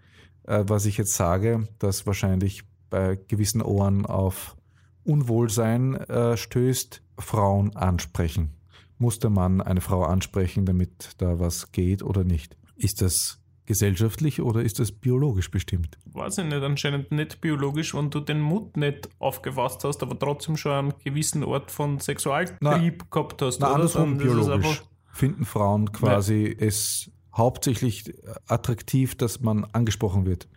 äh, 0.45 0.63
was 0.69 0.87
ich 0.87 0.99
jetzt 0.99 1.15
sage, 1.15 1.67
das 1.81 2.07
wahrscheinlich 2.07 2.63
bei 2.93 3.19
gewissen 3.27 3.63
Ohren 3.63 4.05
auf 4.05 4.55
Unwohlsein 5.03 5.97
äh, 5.97 6.37
stößt, 6.37 7.03
Frauen 7.19 7.75
ansprechen. 7.75 8.51
Muss 8.99 9.19
der 9.19 9.31
Mann 9.31 9.61
eine 9.63 9.81
Frau 9.81 10.05
ansprechen, 10.05 10.67
damit 10.67 11.15
da 11.19 11.41
was 11.41 11.73
geht 11.73 12.03
oder 12.03 12.23
nicht? 12.23 12.57
Ist 12.77 13.01
das 13.01 13.41
gesellschaftlich 13.65 14.43
oder 14.43 14.63
ist 14.63 14.79
das 14.79 14.93
biologisch 14.93 15.51
bestimmt? 15.51 15.97
Weiß 16.05 16.37
ich 16.37 16.45
nicht, 16.45 16.63
anscheinend 16.63 17.11
nicht 17.13 17.41
biologisch, 17.41 17.95
wenn 17.95 18.11
du 18.11 18.21
den 18.21 18.41
Mut 18.41 18.77
nicht 18.77 19.09
aufgefasst 19.19 19.83
hast, 19.85 20.03
aber 20.03 20.19
trotzdem 20.19 20.59
schon 20.59 20.73
einen 20.73 20.95
gewissen 21.03 21.43
Ort 21.45 21.71
von 21.71 21.99
Sexualtrieb 21.99 22.61
Na, 22.61 22.79
gehabt 23.11 23.41
hast. 23.41 23.61
Na, 23.61 23.69
oder? 23.69 23.75
andersrum 23.77 24.19
Dann 24.19 24.19
biologisch. 24.19 24.83
Finden 25.13 25.47
Frauen 25.47 25.93
quasi 25.93 26.55
es 26.59 27.11
hauptsächlich 27.35 28.13
attraktiv, 28.47 29.17
dass 29.17 29.41
man 29.41 29.65
angesprochen 29.65 30.27
wird. 30.27 30.49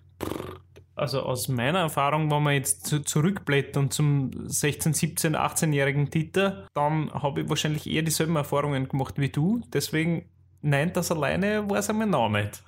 Also 0.96 1.22
aus 1.24 1.50
meiner 1.50 1.80
Erfahrung, 1.80 2.32
wenn 2.32 2.44
man 2.44 2.54
jetzt 2.54 2.86
zu, 2.88 3.02
zurückblättern 3.02 3.92
zum 3.92 4.32
16-, 4.32 4.96
17-, 4.96 5.36
18-jährigen 5.36 6.10
Dieter, 6.10 6.68
dann 6.74 7.12
habe 7.14 7.42
ich 7.42 7.50
wahrscheinlich 7.50 7.86
eher 7.90 8.02
dieselben 8.02 8.36
Erfahrungen 8.38 8.88
gemacht 8.88 9.16
wie 9.18 9.28
du. 9.30 9.62
Deswegen, 9.74 10.30
nein, 10.62 10.94
das 10.94 11.12
alleine 11.12 11.70
war 11.70 11.80
es 11.80 11.90
einmal 11.90 12.08
noch 12.08 12.30
nicht. 12.30 12.64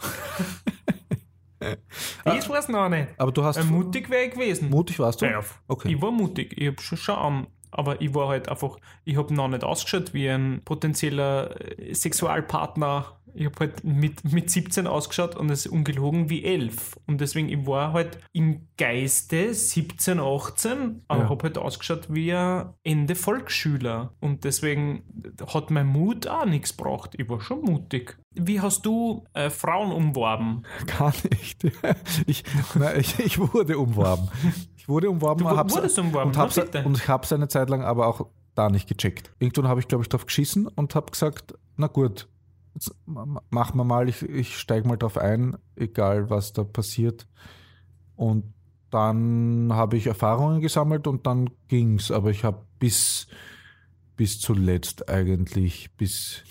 das 2.25 2.49
war 2.49 2.59
es 2.59 2.67
noch 2.67 2.89
nicht. 2.89 3.07
Aber 3.17 3.31
du 3.31 3.43
hast 3.43 3.57
Äh, 3.57 3.63
mutig 3.63 4.09
wäre 4.09 4.25
ich 4.25 4.33
gewesen. 4.33 4.69
mutig 4.69 4.99
warst 4.99 5.21
du? 5.21 5.25
Ja, 5.25 5.41
Okay. 5.67 5.93
Ich 5.93 6.01
war 6.01 6.11
mutig, 6.11 6.53
ich 6.57 6.67
habe 6.67 6.81
schon 6.81 6.97
schon, 6.97 7.47
aber 7.71 8.01
ich 8.01 8.13
war 8.13 8.27
halt 8.29 8.49
einfach, 8.49 8.77
ich 9.05 9.17
habe 9.17 9.33
noch 9.33 9.47
nicht 9.47 9.63
ausgeschaut 9.63 10.13
wie 10.13 10.29
ein 10.29 10.61
potenzieller 10.65 11.55
äh, 11.79 11.93
Sexualpartner. 11.93 13.13
Ich 13.39 13.45
habe 13.45 13.59
halt 13.59 13.83
mit, 13.83 14.23
mit 14.33 14.49
17 14.49 14.87
ausgeschaut 14.87 15.35
und 15.35 15.51
es 15.51 15.67
ist 15.67 15.71
ungelogen 15.71 16.27
wie 16.31 16.43
11. 16.43 16.97
Und 17.05 17.21
deswegen, 17.21 17.49
ich 17.49 17.67
war 17.67 17.93
halt 17.93 18.17
im 18.33 18.67
Geiste 18.77 19.53
17, 19.53 20.19
18, 20.19 21.03
aber 21.07 21.23
Ja. 21.23 21.29
habe 21.29 21.43
halt 21.43 21.59
ausgeschaut 21.59 22.07
wie 22.09 22.33
ein 22.33 22.73
Ende 22.83 23.13
Volksschüler. 23.13 24.13
Und 24.21 24.43
deswegen 24.43 25.03
hat 25.53 25.69
mein 25.69 25.85
Mut 25.85 26.25
auch 26.25 26.45
nichts 26.45 26.75
gebracht. 26.75 27.13
Ich 27.15 27.29
war 27.29 27.39
schon 27.39 27.61
mutig. 27.61 28.17
Wie 28.33 28.59
hast 28.59 28.85
du 28.87 29.23
äh, 29.33 29.51
Frauen 29.51 29.91
umworben? 29.91 30.63
Gar 30.97 31.13
nicht. 31.29 31.63
Ich, 32.25 32.43
nein, 32.73 32.99
ich, 32.99 33.19
ich 33.19 33.37
wurde 33.39 33.77
umworben. 33.77 34.29
Ich 34.87 34.89
wurde 34.89 35.09
umworben, 35.09 35.43
Du 35.43 35.49
hab's- 35.49 35.97
umworben, 35.99 36.29
und 36.29 36.37
hab's, 36.37 36.57
und 36.57 36.97
ich 36.97 37.09
habe 37.09 37.25
es 37.25 37.33
eine 37.33 37.49
Zeit 37.49 37.69
lang 37.69 37.81
aber 37.83 38.07
auch 38.07 38.27
da 38.55 38.69
nicht 38.69 38.87
gecheckt. 38.87 39.33
Irgendwann 39.37 39.67
habe 39.67 39.81
ich, 39.81 39.89
glaube 39.89 40.03
ich, 40.03 40.07
drauf 40.07 40.25
geschissen 40.25 40.65
und 40.65 40.95
habe 40.95 41.11
gesagt, 41.11 41.55
na 41.75 41.87
gut, 41.87 42.29
machen 43.49 43.77
wir 43.77 43.83
mal, 43.83 44.07
ich, 44.07 44.21
ich 44.23 44.57
steige 44.57 44.87
mal 44.87 44.95
drauf 44.95 45.17
ein, 45.17 45.57
egal 45.75 46.29
was 46.29 46.53
da 46.53 46.63
passiert. 46.63 47.27
Und 48.15 48.53
dann 48.89 49.71
habe 49.73 49.97
ich 49.97 50.07
Erfahrungen 50.07 50.61
gesammelt 50.61 51.05
und 51.05 51.27
dann 51.27 51.49
ging's. 51.67 52.09
Aber 52.09 52.31
ich 52.31 52.45
habe 52.45 52.63
bis, 52.79 53.27
bis 54.15 54.39
zuletzt 54.39 55.09
eigentlich, 55.09 55.91
bis, 55.97 56.43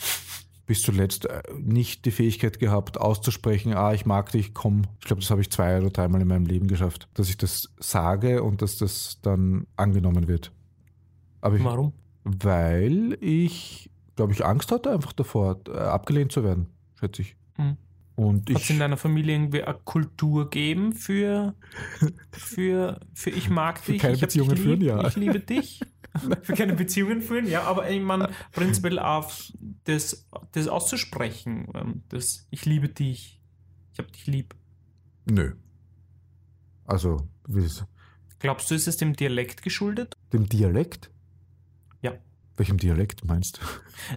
bis 0.66 0.82
zuletzt 0.82 1.26
äh, 1.26 1.42
nicht 1.58 2.04
die 2.04 2.10
Fähigkeit 2.10 2.58
gehabt, 2.58 2.98
auszusprechen, 2.98 3.74
ah, 3.74 3.94
ich 3.94 4.04
mag 4.04 4.32
dich, 4.32 4.52
komm. 4.52 4.82
Ich 5.00 5.06
glaube, 5.06 5.22
das 5.22 5.30
habe 5.30 5.40
ich 5.40 5.50
zwei 5.50 5.78
oder 5.78 5.90
dreimal 5.90 6.20
in 6.20 6.28
meinem 6.28 6.46
Leben 6.46 6.66
geschafft, 6.66 7.08
dass 7.14 7.28
ich 7.28 7.36
das 7.36 7.72
sage 7.78 8.42
und 8.42 8.62
dass 8.62 8.76
das 8.76 9.20
dann 9.22 9.66
angenommen 9.76 10.28
wird. 10.28 10.52
Aber 11.40 11.56
ich, 11.56 11.64
Warum? 11.64 11.92
weil 12.24 13.16
ich, 13.20 13.90
glaube 14.16 14.32
ich, 14.32 14.44
Angst 14.44 14.72
hatte 14.72 14.90
einfach 14.90 15.12
davor, 15.12 15.60
äh, 15.68 15.76
abgelehnt 15.78 16.32
zu 16.32 16.42
werden. 16.42 16.66
schätze 16.98 17.22
ich. 17.22 17.36
Mhm. 17.56 17.76
Und 18.16 18.48
Hat 18.48 18.62
es 18.62 18.70
in 18.70 18.78
deiner 18.78 18.96
Familie 18.96 19.34
irgendwie 19.34 19.62
eine 19.62 19.78
Kultur 19.84 20.44
gegeben 20.44 20.94
für, 20.94 21.54
für, 22.32 22.98
für 23.12 23.30
ich 23.30 23.50
mag 23.50 23.84
dich, 23.84 24.00
keine 24.00 24.14
ich 24.14 24.20
Beziehungen 24.20 24.56
dich 24.56 24.64
lieb, 24.64 24.80
führen, 24.80 24.80
ja. 24.80 25.06
ich 25.06 25.16
liebe 25.16 25.38
dich? 25.38 25.80
Für 26.42 26.54
keine 26.54 26.74
Beziehungen 26.74 27.22
führen, 27.22 27.46
ja, 27.48 27.62
aber 27.62 27.88
ich 27.90 28.00
meine, 28.02 28.30
prinzipiell 28.52 28.98
auf 28.98 29.52
das, 29.84 30.26
das 30.52 30.68
auszusprechen, 30.68 31.68
ähm, 31.74 32.02
das 32.08 32.46
ich 32.50 32.64
liebe 32.66 32.88
dich, 32.88 33.40
ich 33.92 33.98
hab 33.98 34.12
dich 34.12 34.26
lieb. 34.26 34.54
nö. 35.30 35.54
Also, 36.84 37.28
wie 37.48 37.64
ist 37.64 37.84
Glaubst 38.38 38.70
du, 38.70 38.74
ist 38.74 38.86
es 38.86 38.96
dem 38.96 39.14
Dialekt 39.16 39.62
geschuldet? 39.62 40.14
dem 40.32 40.48
Dialekt? 40.48 41.10
Ja. 42.02 42.12
Welchem 42.56 42.76
Dialekt 42.78 43.24
meinst 43.24 43.58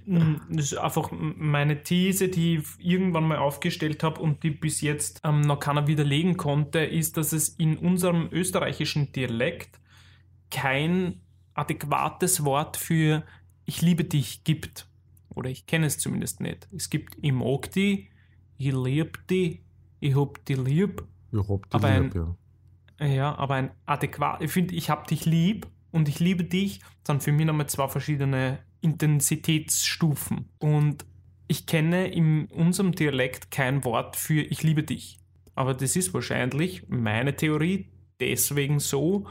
du? 0.06 0.12
Mm, 0.12 0.42
Das 0.50 0.66
ist 0.72 0.78
einfach 0.78 1.10
meine 1.12 1.82
These, 1.84 2.28
die 2.28 2.58
ich 2.58 2.66
irgendwann 2.78 3.28
mal 3.28 3.38
aufgestellt 3.38 4.04
habe 4.04 4.20
und 4.22 4.44
die 4.44 4.52
bis 4.52 4.82
jetzt 4.82 5.22
ähm, 5.24 5.42
noch 5.42 5.60
keiner 5.60 5.88
widerlegen 5.88 6.38
konnte, 6.38 6.80
ist, 6.80 7.18
dass 7.18 7.32
es 7.34 7.50
in 7.50 7.78
unserem 7.78 8.28
österreichischen 8.32 9.12
Dialekt 9.14 9.80
kein 10.52 11.22
adäquates 11.60 12.44
Wort 12.46 12.78
für 12.78 13.24
ich 13.66 13.82
liebe 13.82 14.04
dich 14.04 14.44
gibt. 14.44 14.88
Oder 15.36 15.50
ich 15.50 15.66
kenne 15.68 15.86
es 15.86 15.98
zumindest 16.00 16.40
nicht. 16.42 16.68
Es 16.76 16.90
gibt 16.90 17.18
ich 17.22 17.32
mag 17.32 17.72
die, 17.72 18.10
ich 18.58 18.74
lieb 18.74 19.20
die, 19.30 19.62
ich 20.00 20.16
hab 20.16 20.44
die 20.46 20.56
lieb. 20.56 21.04
Ich 21.32 21.48
hab 21.48 21.70
die 21.70 21.76
Aber 21.76 21.88
ein- 21.88 22.04
lieb, 22.04 22.16
ja. 22.16 22.36
Ja, 23.08 23.36
aber 23.38 23.54
ein 23.56 23.72
adäquat, 23.86 24.42
ich 24.42 24.52
finde, 24.52 24.76
ich 24.76 24.90
hab 24.90 25.08
dich 25.08 25.26
lieb 25.26 25.68
und 25.92 26.10
ich 26.10 26.20
liebe 26.20 26.44
dich, 26.44 26.82
sind 27.08 27.24
für 27.24 27.32
mich 27.32 27.46
nochmal 27.46 27.68
zwei 27.70 27.88
verschiedene 27.88 28.60
Intensitätsstufen. 28.82 30.50
Und 30.60 31.06
ich 31.48 31.66
kenne 31.66 32.08
in 32.08 32.46
unserem 32.48 32.92
Dialekt 32.94 33.52
kein 33.52 33.84
Wort 33.86 34.16
für 34.16 34.42
ich 34.42 34.64
liebe 34.64 34.84
dich. 34.84 35.20
Aber 35.56 35.74
das 35.74 35.96
ist 35.96 36.14
wahrscheinlich 36.14 36.88
meine 36.90 37.36
Theorie 37.36 37.90
deswegen 38.20 38.80
so, 38.80 39.28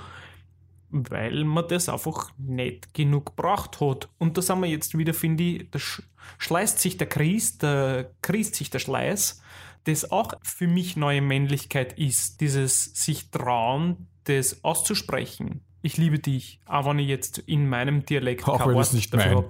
weil 0.90 1.44
man 1.44 1.68
das 1.68 1.88
einfach 1.88 2.30
nicht 2.38 2.94
genug 2.94 3.36
gebraucht 3.36 3.80
hat. 3.80 4.08
Und 4.18 4.36
da 4.36 4.42
sind 4.42 4.60
wir 4.60 4.68
jetzt 4.68 4.96
wieder, 4.96 5.14
finde 5.14 5.44
ich, 5.44 5.70
da 5.70 5.78
sch 5.78 6.02
schleißt 6.38 6.78
sich 6.78 6.96
der 6.96 7.08
Kreis, 7.08 7.58
da 7.58 8.04
kreist 8.22 8.54
sich 8.54 8.70
der 8.70 8.80
Schleiß, 8.80 9.42
das 9.84 10.10
auch 10.10 10.34
für 10.42 10.66
mich 10.66 10.96
neue 10.96 11.22
Männlichkeit 11.22 11.98
ist. 11.98 12.40
Dieses 12.40 12.84
sich 12.94 13.30
trauen, 13.30 14.08
das 14.24 14.62
auszusprechen. 14.64 15.64
Ich 15.80 15.96
liebe 15.96 16.18
dich, 16.18 16.60
auch 16.66 16.86
wenn 16.86 16.98
ich 16.98 17.08
jetzt 17.08 17.38
in 17.38 17.68
meinem 17.68 18.04
Dialekt 18.04 18.46
Auch 18.48 18.66
wenn 18.66 18.76
es 18.78 18.92
nicht 18.92 19.14
mein. 19.14 19.44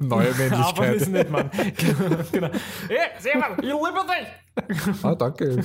Neue 0.00 0.30
Aber 0.52 0.86
das 0.86 1.08
Männlichkeit. 1.08 1.08
nicht, 1.10 1.30
Mann. 1.30 1.50
genau. 2.32 2.50
Hey, 2.88 3.08
Servus, 3.18 3.58
ich 3.58 3.64
liebe 3.64 4.06
dich! 4.06 5.02
ah, 5.02 5.14
danke. 5.14 5.62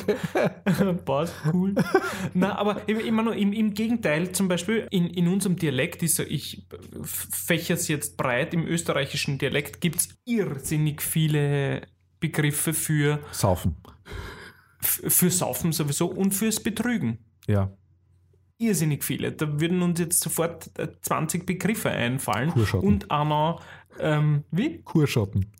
Passt, 1.05 1.33
cool. 1.53 1.75
Na, 2.33 2.57
aber 2.57 2.87
immer 2.89 3.23
nur 3.23 3.35
im, 3.35 3.53
im 3.53 3.73
Gegenteil, 3.73 4.31
zum 4.33 4.47
Beispiel 4.49 4.87
in, 4.91 5.07
in 5.07 5.27
unserem 5.29 5.55
Dialekt 5.55 6.03
ist 6.03 6.15
so, 6.15 6.23
ich 6.23 6.67
fächer 7.03 7.75
es 7.75 7.87
jetzt 7.87 8.17
breit, 8.17 8.53
im 8.53 8.65
österreichischen 8.65 9.37
Dialekt 9.37 9.79
gibt 9.79 9.97
es 9.97 10.09
irrsinnig 10.25 11.01
viele 11.01 11.87
Begriffe 12.19 12.73
für, 12.73 13.19
Saufen. 13.31 13.75
für 14.79 15.29
Saufen 15.29 15.71
sowieso 15.71 16.07
und 16.07 16.33
fürs 16.33 16.61
Betrügen. 16.61 17.19
Ja. 17.47 17.71
Irrsinnig 18.57 19.03
viele. 19.03 19.31
Da 19.31 19.59
würden 19.59 19.81
uns 19.81 19.99
jetzt 19.99 20.21
sofort 20.21 20.71
äh, 20.79 20.87
20 21.01 21.45
Begriffe 21.45 21.89
einfallen. 21.89 22.51
Kurschotten. 22.51 22.87
Und 22.87 23.11
auch 23.11 23.25
noch, 23.25 23.61
ähm, 23.99 24.43
wie? 24.51 24.81
Kurschotten. 24.81 25.51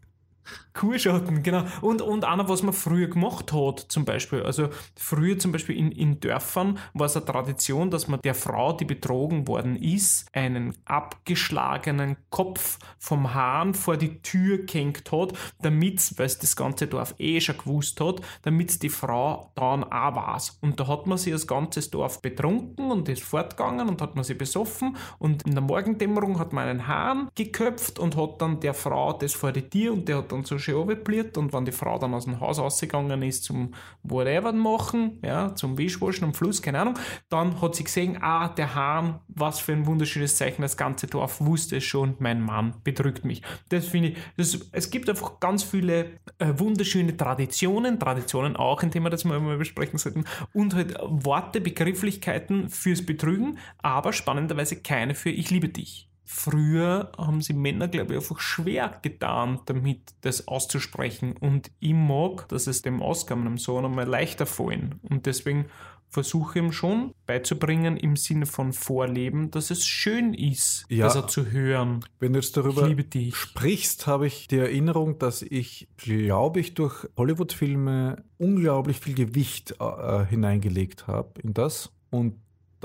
Kurschotten, 0.73 1.43
genau. 1.43 1.63
Und, 1.81 2.01
und 2.01 2.25
einer, 2.25 2.49
was 2.49 2.63
man 2.63 2.73
früher 2.73 3.07
gemacht 3.07 3.53
hat, 3.53 3.85
zum 3.89 4.05
Beispiel. 4.05 4.43
Also 4.43 4.69
früher 4.95 5.39
zum 5.39 5.51
Beispiel 5.51 5.77
in, 5.77 5.91
in 5.91 6.19
Dörfern 6.19 6.77
war 6.93 7.05
es 7.05 7.15
eine 7.15 7.25
Tradition, 7.25 7.91
dass 7.91 8.07
man 8.07 8.19
der 8.21 8.35
Frau, 8.35 8.73
die 8.73 8.85
betrogen 8.85 9.47
worden 9.47 9.75
ist, 9.75 10.27
einen 10.33 10.73
abgeschlagenen 10.85 12.17
Kopf 12.29 12.77
vom 12.97 13.33
Hahn 13.33 13.73
vor 13.73 13.97
die 13.97 14.21
Tür 14.21 14.59
gehängt 14.59 15.11
hat, 15.11 15.33
damit, 15.61 16.17
weil 16.17 16.25
es 16.25 16.39
das 16.39 16.55
ganze 16.55 16.87
Dorf 16.87 17.15
eh 17.17 17.39
schon 17.39 17.57
gewusst 17.57 18.01
hat, 18.01 18.21
damit 18.43 18.81
die 18.83 18.89
Frau 18.89 19.51
dann 19.55 19.83
auch 19.83 20.15
weiß. 20.15 20.59
Und 20.61 20.79
da 20.79 20.87
hat 20.87 21.07
man 21.07 21.17
sich 21.17 21.31
das 21.31 21.47
ganze 21.47 21.89
Dorf 21.89 22.21
betrunken 22.21 22.91
und 22.91 23.07
ist 23.09 23.23
fortgegangen 23.23 23.87
und 23.89 24.01
hat 24.01 24.15
man 24.15 24.23
sie 24.23 24.33
besoffen 24.33 24.97
und 25.19 25.43
in 25.43 25.53
der 25.53 25.61
Morgendämmerung 25.61 26.39
hat 26.39 26.53
man 26.53 26.67
einen 26.67 26.87
Hahn 26.87 27.29
geköpft 27.35 27.99
und 27.99 28.15
hat 28.15 28.41
dann 28.41 28.59
der 28.59 28.73
Frau 28.73 29.13
das 29.13 29.33
vor 29.33 29.51
die 29.51 29.69
Tür 29.69 29.93
und 29.93 30.07
der 30.07 30.17
hat 30.17 30.31
dann 30.35 30.45
so 30.45 30.57
schön 30.57 30.75
runtergebliert 30.75 31.37
und 31.37 31.53
wenn 31.53 31.65
die 31.65 31.71
Frau 31.71 31.97
dann 31.97 32.13
aus 32.13 32.25
dem 32.25 32.39
Haus 32.39 32.59
rausgegangen 32.59 33.21
ist 33.23 33.43
zum 33.43 33.73
whatever 34.03 34.51
machen, 34.51 35.19
ja, 35.23 35.55
zum 35.55 35.77
Wischwaschen 35.77 36.25
am 36.25 36.33
Fluss, 36.33 36.61
keine 36.61 36.79
Ahnung, 36.79 36.95
dann 37.29 37.61
hat 37.61 37.75
sie 37.75 37.83
gesehen, 37.83 38.17
ah, 38.21 38.49
der 38.49 38.75
Hahn, 38.75 39.19
was 39.27 39.59
für 39.59 39.73
ein 39.73 39.85
wunderschönes 39.85 40.37
Zeichen, 40.37 40.61
das 40.61 40.77
ganze 40.77 41.07
Dorf 41.07 41.41
wusste 41.41 41.77
es 41.77 41.83
schon, 41.83 42.15
mein 42.19 42.41
Mann 42.41 42.75
betrügt 42.83 43.25
mich. 43.25 43.41
Das 43.69 43.85
finde 43.85 44.09
ich, 44.09 44.17
das, 44.37 44.59
es 44.71 44.89
gibt 44.89 45.09
einfach 45.09 45.39
ganz 45.39 45.63
viele 45.63 46.19
äh, 46.39 46.53
wunderschöne 46.57 47.15
Traditionen, 47.15 47.99
Traditionen 47.99 48.55
auch 48.55 48.83
ein 48.83 48.91
Thema, 48.91 49.09
das 49.09 49.25
wir 49.25 49.39
mal 49.39 49.57
besprechen 49.57 49.97
sollten, 49.97 50.25
und 50.53 50.75
halt 50.75 50.95
Worte, 51.01 51.61
Begrifflichkeiten 51.61 52.69
fürs 52.69 53.05
Betrügen, 53.05 53.57
aber 53.79 54.13
spannenderweise 54.13 54.81
keine 54.81 55.15
für 55.15 55.29
ich 55.29 55.49
liebe 55.49 55.69
dich. 55.69 56.09
Früher 56.25 57.11
haben 57.17 57.41
sie 57.41 57.53
Männer, 57.53 57.87
glaube 57.87 58.13
ich, 58.13 58.19
einfach 58.19 58.39
schwer 58.39 58.97
getan, 59.01 59.59
damit 59.65 60.01
das 60.21 60.47
auszusprechen. 60.47 61.33
Und 61.39 61.71
ich 61.79 61.93
mag, 61.93 62.47
dass 62.49 62.67
es 62.67 62.81
dem 62.81 63.01
ausgegangenen 63.01 63.57
Sohn 63.57 63.85
einmal 63.85 64.07
leichter 64.07 64.45
fallen. 64.47 64.95
Und 65.03 65.27
deswegen 65.27 65.65
versuche 66.09 66.57
ich 66.59 66.65
ihm 66.65 66.71
schon 66.71 67.13
beizubringen 67.27 67.97
im 67.97 68.15
Sinne 68.15 68.45
von 68.45 68.73
Vorleben, 68.73 69.51
dass 69.51 69.69
es 69.69 69.85
schön 69.85 70.33
ist, 70.33 70.85
Ja. 70.89 71.05
das 71.05 71.15
er 71.15 71.27
zu 71.27 71.51
hören. 71.51 72.05
Wenn 72.19 72.33
du 72.33 72.39
jetzt 72.39 72.55
darüber 72.57 72.89
sprichst, 73.33 74.07
habe 74.07 74.25
ich 74.27 74.47
die 74.47 74.57
Erinnerung, 74.57 75.19
dass 75.19 75.41
ich, 75.41 75.89
glaube 75.97 76.59
ich, 76.61 76.73
durch 76.73 77.07
Hollywood-Filme 77.17 78.23
unglaublich 78.37 78.97
viel 78.97 79.13
Gewicht 79.13 79.75
äh, 79.79 80.25
hineingelegt 80.25 81.05
habe 81.07 81.41
in 81.41 81.53
das. 81.53 81.91
Und 82.11 82.35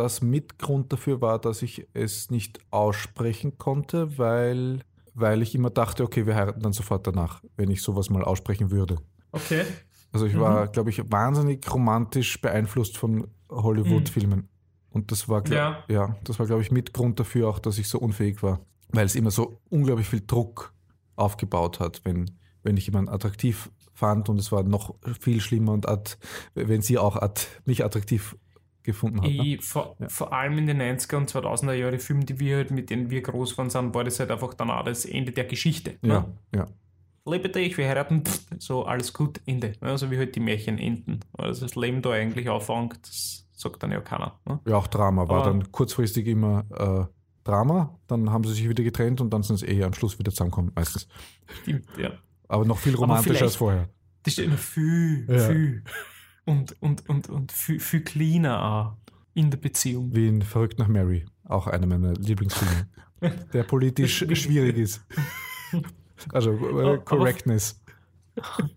das 0.03 0.23
Mitgrund 0.23 0.93
dafür 0.93 1.21
war, 1.21 1.39
dass 1.39 1.63
ich 1.63 1.87
es 1.95 2.31
nicht 2.31 2.59
aussprechen 2.71 3.59
konnte, 3.59 4.19
weil, 4.19 4.81
weil 5.15 5.43
ich 5.43 5.55
immer 5.55 5.71
dachte, 5.71 6.03
okay, 6.05 6.27
wir 6.27 6.35
heiraten 6.35 6.61
dann 6.61 6.73
sofort 6.73 7.07
danach, 7.07 7.43
wenn 7.57 7.71
ich 7.71 7.83
sowas 7.83 8.11
mal 8.11 8.25
aussprechen 8.25 8.71
würde. 8.71 8.97
Okay. 9.33 9.65
Also 10.13 10.27
ich 10.27 10.39
war, 10.39 10.67
glaube 10.69 10.91
ich, 10.91 11.01
wahnsinnig 11.11 11.73
romantisch 11.73 12.41
beeinflusst 12.41 12.97
von 12.97 13.29
Hollywood-Filmen. 13.49 14.49
Und 14.91 15.13
das 15.13 15.29
war, 15.29 15.43
glaub, 15.43 15.57
Ja. 15.57 15.85
ja. 15.89 16.17
das 16.25 16.39
war, 16.39 16.47
glaube 16.47 16.63
ich, 16.63 16.73
Mitgrund 16.73 17.21
dafür 17.21 17.49
auch, 17.49 17.59
dass 17.61 17.79
ich 17.79 17.89
so 17.89 17.99
unfähig 17.99 18.43
war. 18.43 18.61
Weil 18.89 19.07
es 19.07 19.15
immer 19.15 19.31
so 19.31 19.61
unglaublich 19.69 20.09
viel 20.09 20.23
Druck 20.27 20.75
aufgebaut 21.15 21.79
hat, 21.79 22.01
wenn, 22.05 22.31
wenn 22.65 22.77
ich 22.77 22.87
jemanden 22.87 23.11
attraktiv 23.11 23.71
fand 23.95 24.29
und 24.29 24.41
es 24.41 24.51
war 24.51 24.65
noch 24.65 24.97
viel 25.21 25.41
schlimmer 25.41 25.73
und 25.73 25.89
at, 25.89 26.19
wenn 26.55 26.83
sie 26.83 26.99
auch 26.99 27.17
at, 27.17 27.47
mich 27.67 27.85
attraktiv 27.85 28.37
gefunden 28.83 29.21
hat. 29.23 29.31
Ne? 29.31 29.59
Vor, 29.61 29.97
vor 30.09 30.33
allem 30.33 30.59
in 30.59 30.67
den 30.67 30.81
90er 30.81 31.17
und 31.17 31.31
2000er 31.31 31.73
Jahre 31.75 31.99
Filme, 31.99 32.25
die 32.25 32.39
wir 32.41 32.57
halt, 32.57 32.71
mit 32.71 32.91
denen 32.91 33.11
wir 33.11 33.23
groß 33.23 33.57
waren, 33.59 33.71
sind, 33.71 33.95
war 33.95 34.05
das 34.05 34.19
halt 34.21 34.31
einfach 34.31 34.55
dann 34.55 34.71
auch 34.71 34.85
das 34.85 35.05
Ende 35.05 35.33
der 35.33 35.45
Geschichte. 35.45 35.97
Ja, 36.03 36.21
Ne? 36.21 36.25
ja. 36.55 36.67
Liebe 37.27 37.51
dich, 37.51 37.77
wir 37.77 37.87
heiraten, 37.87 38.25
pff, 38.25 38.47
so 38.59 38.85
alles 38.85 39.13
gut, 39.13 39.41
Ende. 39.47 39.73
Also 39.81 40.11
wie 40.11 40.17
halt 40.19 40.35
die 40.35 40.41
Märchen 40.41 40.79
enden. 40.79 41.21
Also 41.37 41.67
das 41.67 41.77
Leben 41.77 42.01
da 42.03 42.11
eigentlich 42.13 42.49
anfängt, 42.49 42.99
das 43.03 43.47
sagt 43.53 43.83
dann 43.83 43.93
ja 43.93 44.01
keiner. 44.01 44.41
Ne? 44.47 44.59
ja, 44.67 44.77
auch 44.77 44.87
Drama 44.87 45.29
war 45.29 45.43
Aber- 45.43 45.51
dann 45.51 45.71
kurzfristig 45.71 46.27
immer 46.27 46.65
äh, 46.71 47.13
Drama, 47.45 47.99
dann 48.07 48.31
haben 48.31 48.45
sie 48.45 48.55
sich 48.55 48.69
wieder 48.69 48.83
getrennt 48.85 49.21
und 49.21 49.31
dann 49.33 49.43
sind 49.43 49.57
sie 49.59 49.67
eh 49.67 49.83
am 49.85 49.93
Schluss 49.95 50.19
wieder 50.19 50.31
zusammengekommen, 50.31 50.73
meistens. 50.75 51.09
Stimmt, 51.63 51.87
ja. 51.99 52.11
Aber 52.49 52.65
noch 52.65 52.79
viel 52.79 52.95
romantischer 52.95 53.45
als 53.45 53.57
vorher. 53.57 53.89
Das 54.23 54.33
steht 54.35 54.51
noch 54.51 54.59
viel, 54.59 55.27
Ja. 55.29 55.39
viel. 55.49 55.85
Und, 56.45 56.81
und, 56.81 57.09
und, 57.09 57.29
und 57.29 57.53
viel, 57.53 57.81
viel 57.81 58.01
cleaner 58.03 58.63
auch 58.63 58.97
in 59.35 59.51
der 59.51 59.59
Beziehung. 59.59 60.15
Wie 60.15 60.29
in 60.29 60.43
Verrückt 60.43 60.79
nach 60.79 60.89
Mary, 60.89 61.25
auch 61.45 61.67
einer 61.67 61.87
meiner 61.87 62.15
Lieblingsfilme, 62.15 62.89
der 63.53 63.63
politisch 63.65 64.25
schwierig 64.33 64.77
ist. 64.77 65.05
Also 66.33 66.53
äh, 66.53 66.99
Correctness. 67.05 67.81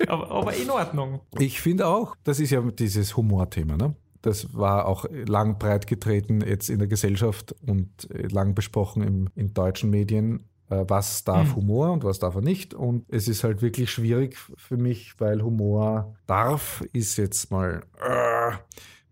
Aber, 0.08 0.32
aber 0.32 0.56
in 0.56 0.70
Ordnung. 0.70 1.22
Ich 1.40 1.62
finde 1.62 1.88
auch, 1.88 2.16
das 2.24 2.40
ist 2.40 2.52
ja 2.52 2.62
dieses 2.62 3.16
Humorthema, 3.16 3.78
ne? 3.78 3.96
Das 4.22 4.54
war 4.54 4.88
auch 4.88 5.06
lang 5.12 5.60
breit 5.60 5.86
getreten 5.86 6.40
jetzt 6.42 6.70
in 6.70 6.80
der 6.80 6.88
Gesellschaft 6.88 7.54
und 7.68 8.10
äh, 8.10 8.28
lang 8.28 8.56
besprochen 8.56 9.04
im, 9.04 9.30
in 9.36 9.54
deutschen 9.54 9.90
Medien. 9.90 10.46
Äh, 10.70 10.84
Was 10.88 11.24
darf 11.24 11.50
Mhm. 11.50 11.56
Humor 11.56 11.92
und 11.92 12.04
was 12.04 12.20
darf 12.20 12.36
er 12.36 12.42
nicht? 12.42 12.74
Und 12.74 13.06
es 13.10 13.28
ist 13.28 13.44
halt 13.44 13.62
wirklich 13.62 13.92
schwierig 13.92 14.38
für 14.58 14.78
mich, 14.78 15.20
weil 15.20 15.42
Humor 15.42 16.16
darf, 16.26 16.84
ist 16.94 17.18
jetzt 17.18 17.52
mal, 17.52 17.84
äh, 18.02 18.52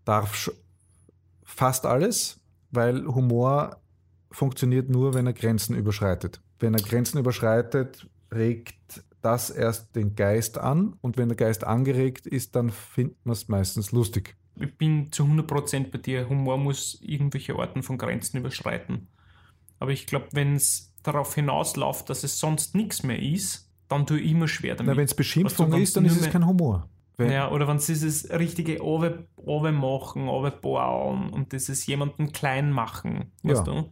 darf 0.04 0.50
fast 1.44 1.86
alles, 1.86 2.40
weil 2.70 3.04
Humor 3.06 3.76
funktioniert 4.30 4.88
nur, 4.88 5.14
wenn 5.14 5.26
er 5.26 5.34
Grenzen 5.34 5.76
überschreitet. 5.76 6.40
Wenn 6.58 6.74
er 6.74 6.80
Grenzen 6.80 7.18
überschreitet, 7.18 8.08
regt 8.32 9.04
das 9.20 9.50
erst 9.50 9.94
den 9.94 10.16
Geist 10.16 10.58
an 10.58 10.94
und 11.00 11.16
wenn 11.16 11.28
der 11.28 11.36
Geist 11.36 11.64
angeregt 11.64 12.26
ist, 12.26 12.56
dann 12.56 12.70
findet 12.70 13.24
man 13.24 13.32
es 13.34 13.48
meistens 13.48 13.92
lustig. 13.92 14.36
Ich 14.56 14.76
bin 14.76 15.10
zu 15.12 15.24
100% 15.24 15.90
bei 15.90 15.98
dir. 15.98 16.28
Humor 16.28 16.58
muss 16.58 16.98
irgendwelche 17.00 17.54
Arten 17.56 17.82
von 17.82 17.98
Grenzen 17.98 18.38
überschreiten. 18.38 19.08
Aber 19.82 19.90
ich 19.90 20.06
glaube, 20.06 20.28
wenn 20.32 20.54
es 20.56 20.92
darauf 21.02 21.34
hinausläuft, 21.34 22.08
dass 22.08 22.22
es 22.24 22.38
sonst 22.38 22.74
nichts 22.74 23.02
mehr 23.02 23.20
ist, 23.20 23.68
dann 23.88 24.06
tue 24.06 24.20
ich 24.20 24.30
immer 24.30 24.48
schwer 24.48 24.76
damit. 24.76 24.96
Wenn 24.96 25.04
es 25.04 25.14
Beschimpfung 25.14 25.72
Weißt 25.72 25.82
ist, 25.82 25.96
dann 25.96 26.04
wenn's 26.04 26.16
ist 26.16 26.26
es 26.26 26.32
kein 26.32 26.46
Humor. 26.46 26.88
Ja, 27.18 27.50
oder 27.50 27.68
wenn 27.68 27.78
sie 27.78 27.92
dieses 27.92 28.28
richtige 28.30 28.82
Owe, 28.82 29.26
Owe 29.36 29.70
machen, 29.70 30.28
Owe 30.28 30.50
bauen 30.50 31.30
und 31.30 31.52
dieses 31.52 31.86
jemanden 31.86 32.32
klein 32.32 32.72
machen, 32.72 33.30
weißt 33.42 33.66
Ja. 33.66 33.72
du? 33.72 33.90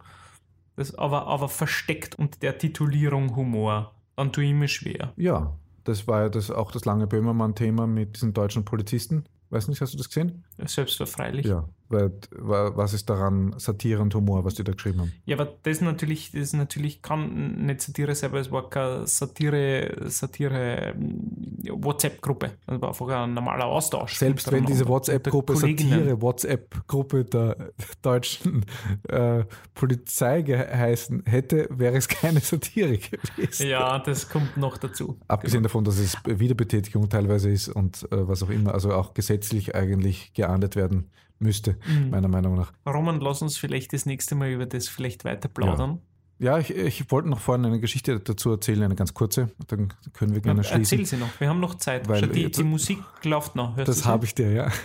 Das 0.77 0.95
aber, 0.95 1.27
aber 1.27 1.49
versteckt 1.49 2.15
unter 2.19 2.39
der 2.41 2.57
Titulierung 2.59 3.37
Humor, 3.37 3.95
dann 4.17 4.33
tue 4.33 4.45
ich 4.45 4.55
mir 4.55 4.69
schwer. 4.69 5.13
ja, 5.17 5.55
das 5.85 6.07
war 6.09 6.23
ja 6.23 6.29
das, 6.29 6.51
auch 6.51 6.73
das 6.73 6.85
lange 6.85 7.07
Böhmermann-Thema 7.07 7.87
mit 7.87 8.17
diesen 8.17 8.33
deutschen 8.33 8.65
Polizisten. 8.65 9.25
Weiß 9.51 9.67
nicht, 9.69 9.81
hast 9.81 9.93
du 9.95 9.99
das 9.99 10.09
gesehen? 10.09 10.45
Selbstverfreilich. 10.65 11.47
Ja. 11.47 11.69
Weil, 11.91 12.13
wa- 12.39 12.71
was 12.77 12.93
ist 12.95 13.11
daran 13.11 13.53
Satire 13.59 14.01
und 14.01 14.15
Humor, 14.15 14.45
was 14.45 14.55
die 14.55 14.63
da 14.63 14.73
geschrieben 14.73 15.01
haben? 15.01 15.13
Ja, 15.27 15.37
aber 15.37 15.53
das 15.65 15.81
natürlich, 15.81 16.31
das 16.31 16.53
natürlich 16.53 17.03
kann 17.03 17.67
nicht 17.67 17.83
Satire 17.83 18.15
sein, 18.15 18.31
weil 18.31 18.43
es 18.43 18.51
war 18.53 18.71
keine 18.71 19.09
Satire, 19.09 19.97
Satire 20.07 20.95
mm, 20.97 21.83
WhatsApp-Gruppe. 21.85 22.53
Es 22.67 22.81
war 22.81 22.89
einfach 22.91 23.09
ein 23.09 23.35
normaler 23.35 23.67
Austausch. 23.67 24.15
Selbst 24.15 24.51
wenn 24.53 24.65
diese 24.67 24.87
WhatsApp-Gruppe 24.87 25.53
unter 25.53 25.63
Kolleginnen. 25.63 25.91
Satire-WhatsApp-Gruppe 25.91 27.25
der 27.25 27.57
deutschen 28.03 28.65
äh, 29.09 29.45
Polizei 29.75 30.43
geheißen 30.43 31.25
hätte, 31.27 31.67
wäre 31.71 31.97
es 31.97 32.07
keine 32.09 32.39
Satire 32.41 32.99
gewesen. 32.99 33.67
Ja, 33.67 33.99
das 33.99 34.29
kommt 34.29 34.57
noch 34.57 34.79
dazu. 34.79 35.19
Abgesehen 35.27 35.65
davon, 35.65 35.85
dass 35.85 35.99
es 35.99 36.17
Wiederbetätigung 36.25 37.09
teilweise 37.09 37.51
ist 37.51 37.69
und 37.69 38.05
äh, 38.13 38.29
was 38.29 38.43
auch 38.45 38.51
immer, 38.51 38.75
also 38.75 38.93
auch 38.95 39.13
gesetzlich 39.15 39.75
eigentlich 39.75 40.33
geahndet 40.35 40.77
werden 40.77 41.11
müsste, 41.41 41.77
Mhm. 41.89 42.11
meiner 42.11 42.29
Meinung 42.29 42.55
nach. 42.55 42.73
Roman, 42.87 43.19
lass 43.21 43.43
uns 43.43 43.57
vielleicht 43.57 43.93
das 43.93 44.07
nächste 44.07 44.35
Mal 44.37 44.51
über 44.51 44.67
das 44.67 44.89
vielleicht 44.89 45.25
weiter 45.25 45.49
plaudern. 45.49 46.01
Ja, 46.43 46.57
ich, 46.59 46.71
ich 46.75 47.11
wollte 47.11 47.29
noch 47.29 47.39
vorhin 47.39 47.67
eine 47.67 47.81
Geschichte 47.81 48.19
dazu 48.19 48.51
erzählen, 48.53 48.83
eine 48.85 48.95
ganz 48.95 49.13
kurze, 49.13 49.51
dann 49.67 49.93
können 50.15 50.33
wir 50.33 50.41
gerne 50.41 50.65
schließen. 50.65 51.01
Erzähl 51.01 51.05
sie 51.05 51.23
noch, 51.23 51.29
wir 51.39 51.51
haben 51.51 51.61
noch 51.61 51.75
Zeit. 51.75 52.09
Weil 52.09 52.21
Schau, 52.25 52.33
die, 52.33 52.41
jetzt- 52.45 52.59
die 52.59 52.63
Musik 52.65 52.99
läuft 53.25 53.57
noch. 53.57 53.77
Hörst 53.77 53.89
Das 53.91 54.07
habe 54.07 54.25
ich 54.25 54.35
dir, 54.35 54.51
ja. 54.51 54.69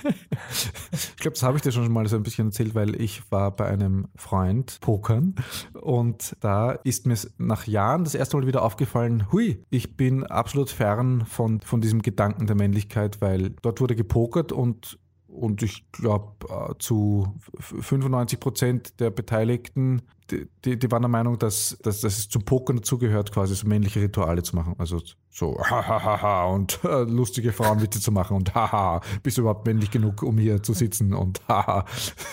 Ich 0.91 1.15
glaube, 1.17 1.35
das 1.35 1.43
habe 1.43 1.55
ich 1.57 1.63
dir 1.63 1.71
schon 1.71 1.91
mal 1.91 2.05
so 2.07 2.17
ein 2.17 2.23
bisschen 2.23 2.47
erzählt, 2.47 2.75
weil 2.75 2.99
ich 3.01 3.31
war 3.31 3.51
bei 3.55 3.67
einem 3.67 4.07
Freund 4.15 4.79
pokern 4.81 5.35
und 5.81 6.35
da 6.41 6.71
ist 6.73 7.05
mir 7.07 7.15
nach 7.37 7.67
Jahren 7.67 8.03
das 8.03 8.15
erste 8.15 8.37
Mal 8.37 8.47
wieder 8.47 8.61
aufgefallen, 8.61 9.31
hui, 9.31 9.63
ich 9.69 9.95
bin 9.95 10.23
absolut 10.25 10.69
fern 10.69 11.25
von, 11.25 11.61
von 11.61 11.79
diesem 11.81 12.01
Gedanken 12.01 12.47
der 12.47 12.55
Männlichkeit, 12.57 13.21
weil 13.21 13.51
dort 13.61 13.79
wurde 13.81 13.95
gepokert 13.95 14.51
und 14.51 14.99
und 15.35 15.61
ich 15.63 15.91
glaube, 15.91 16.75
zu 16.79 17.27
95 17.59 18.39
Prozent 18.39 18.99
der 18.99 19.09
Beteiligten, 19.09 20.01
die, 20.31 20.47
die, 20.63 20.79
die 20.79 20.91
waren 20.91 21.01
der 21.01 21.09
Meinung, 21.09 21.37
dass, 21.37 21.77
dass, 21.83 22.01
dass 22.01 22.17
es 22.17 22.29
zum 22.29 22.43
Pokern 22.43 22.77
dazugehört, 22.77 23.31
quasi 23.31 23.55
so 23.55 23.67
männliche 23.67 24.01
Rituale 24.01 24.41
zu 24.43 24.55
machen. 24.55 24.75
Also 24.77 24.99
so 25.29 25.59
hahaha 25.63 26.45
und 26.45 26.79
äh, 26.83 27.03
lustige 27.03 27.51
Frauenwitze 27.51 27.99
zu 27.99 28.11
machen 28.11 28.35
und 28.37 28.55
haha, 28.55 29.01
bist 29.21 29.37
du 29.37 29.41
überhaupt 29.41 29.67
männlich 29.67 29.91
genug, 29.91 30.23
um 30.23 30.37
hier 30.37 30.63
zu 30.63 30.73
sitzen 30.73 31.13
und 31.13 31.41
haha. 31.47 31.85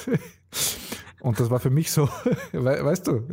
Und 1.22 1.38
das 1.38 1.50
war 1.50 1.60
für 1.60 1.70
mich 1.70 1.92
so, 1.92 2.08
we, 2.52 2.84
weißt 2.84 3.06
du, 3.06 3.24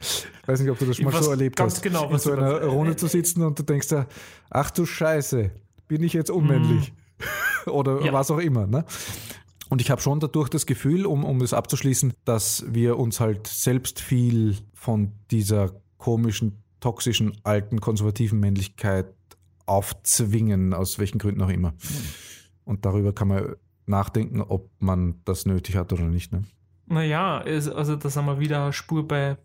ich 0.00 0.26
weiß 0.46 0.60
nicht, 0.60 0.70
ob 0.70 0.78
du 0.78 0.84
das 0.84 0.98
schon 0.98 1.06
mal 1.06 1.22
so 1.22 1.30
erlebt 1.30 1.56
ganz 1.56 1.76
hast, 1.76 1.82
genau, 1.82 2.10
in 2.10 2.18
so 2.18 2.32
einer 2.32 2.62
Runde 2.64 2.94
zu 2.94 3.06
sitzen 3.06 3.42
und 3.42 3.58
du 3.58 3.62
denkst 3.62 3.88
da, 3.88 4.06
ach 4.50 4.70
du 4.70 4.84
Scheiße, 4.84 5.50
bin 5.88 6.02
ich 6.02 6.12
jetzt 6.12 6.30
unmännlich? 6.30 6.92
Oder. 7.66 8.02
Ja. 8.02 8.12
was 8.12 8.30
auch 8.30 8.38
immer. 8.38 8.66
Ne? 8.66 8.84
Und 9.68 9.80
ich 9.80 9.90
habe 9.90 10.00
schon 10.00 10.20
dadurch 10.20 10.48
das 10.48 10.66
Gefühl, 10.66 11.06
um, 11.06 11.24
um 11.24 11.38
das 11.40 11.52
abzuschließen, 11.52 12.14
dass 12.24 12.64
wir 12.68 12.98
uns 12.98 13.20
halt 13.20 13.46
selbst 13.46 14.00
viel 14.00 14.56
von 14.72 15.12
dieser 15.30 15.72
komischen, 15.98 16.62
toxischen, 16.80 17.36
alten, 17.42 17.80
konservativen 17.80 18.40
Männlichkeit 18.40 19.12
aufzwingen, 19.66 20.72
aus 20.72 20.98
welchen 20.98 21.18
Gründen 21.18 21.42
auch 21.42 21.50
immer. 21.50 21.74
Und 22.64 22.86
darüber 22.86 23.12
kann 23.12 23.28
man 23.28 23.56
nachdenken, 23.86 24.40
ob 24.40 24.70
man 24.78 25.20
das 25.24 25.44
nötig 25.44 25.76
hat 25.76 25.92
oder 25.92 26.04
nicht. 26.04 26.32
Ne? 26.32 26.44
Naja, 26.86 27.38
also 27.40 27.96
da 27.96 28.08
sind 28.08 28.24
wir 28.24 28.40
wieder 28.40 28.72
Spur 28.72 29.06
bei 29.06 29.36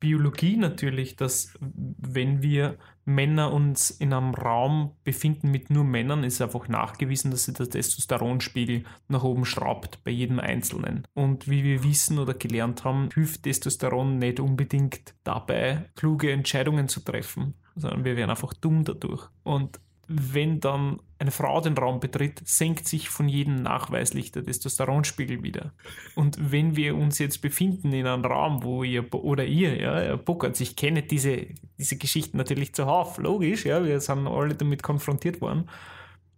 Biologie 0.00 0.56
natürlich, 0.56 1.16
dass 1.16 1.58
wenn 1.60 2.42
wir 2.42 2.78
Männer 3.04 3.52
uns 3.52 3.90
in 3.90 4.12
einem 4.12 4.34
Raum 4.34 4.92
befinden 5.02 5.50
mit 5.50 5.70
nur 5.70 5.84
Männern, 5.84 6.24
ist 6.24 6.40
einfach 6.40 6.68
nachgewiesen, 6.68 7.30
dass 7.30 7.44
sich 7.44 7.54
der 7.54 7.68
Testosteronspiegel 7.68 8.84
nach 9.08 9.24
oben 9.24 9.44
schraubt 9.44 10.02
bei 10.04 10.10
jedem 10.10 10.38
Einzelnen. 10.38 11.06
Und 11.14 11.48
wie 11.48 11.64
wir 11.64 11.82
wissen 11.82 12.18
oder 12.18 12.34
gelernt 12.34 12.84
haben, 12.84 13.08
hilft 13.12 13.42
Testosteron 13.42 14.18
nicht 14.18 14.40
unbedingt 14.40 15.14
dabei, 15.24 15.90
kluge 15.96 16.30
Entscheidungen 16.30 16.88
zu 16.88 17.00
treffen, 17.00 17.54
sondern 17.74 18.04
wir 18.04 18.16
werden 18.16 18.30
einfach 18.30 18.54
dumm 18.54 18.84
dadurch. 18.84 19.28
Und 19.42 19.80
wenn 20.08 20.58
dann 20.58 21.00
eine 21.18 21.30
Frau 21.30 21.60
den 21.60 21.76
Raum 21.76 22.00
betritt, 22.00 22.40
senkt 22.46 22.88
sich 22.88 23.10
von 23.10 23.28
jedem 23.28 23.62
nachweislich 23.62 24.32
der 24.32 24.42
Testosteronspiegel 24.42 25.42
wieder. 25.42 25.74
Und 26.14 26.50
wenn 26.50 26.76
wir 26.76 26.96
uns 26.96 27.18
jetzt 27.18 27.42
befinden 27.42 27.92
in 27.92 28.06
einem 28.06 28.24
Raum, 28.24 28.62
wo 28.62 28.82
ihr 28.82 29.12
oder 29.12 29.44
ihr, 29.44 29.78
ja, 29.78 30.16
pokert, 30.16 30.58
ich 30.60 30.76
kenne 30.76 31.02
diese, 31.02 31.48
diese 31.76 31.98
Geschichten 31.98 32.38
natürlich 32.38 32.74
zuhauf, 32.74 33.18
logisch, 33.18 33.66
ja, 33.66 33.84
wir 33.84 34.00
sind 34.00 34.26
alle 34.26 34.54
damit 34.54 34.82
konfrontiert 34.82 35.42
worden, 35.42 35.68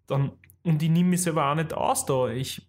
dann, 0.08 0.32
und 0.64 0.82
ich 0.82 0.90
nehme 0.90 1.10
mich 1.10 1.22
selber 1.22 1.52
auch 1.52 1.54
nicht 1.54 1.72
aus 1.72 2.04
da. 2.06 2.28
Ich, 2.28 2.66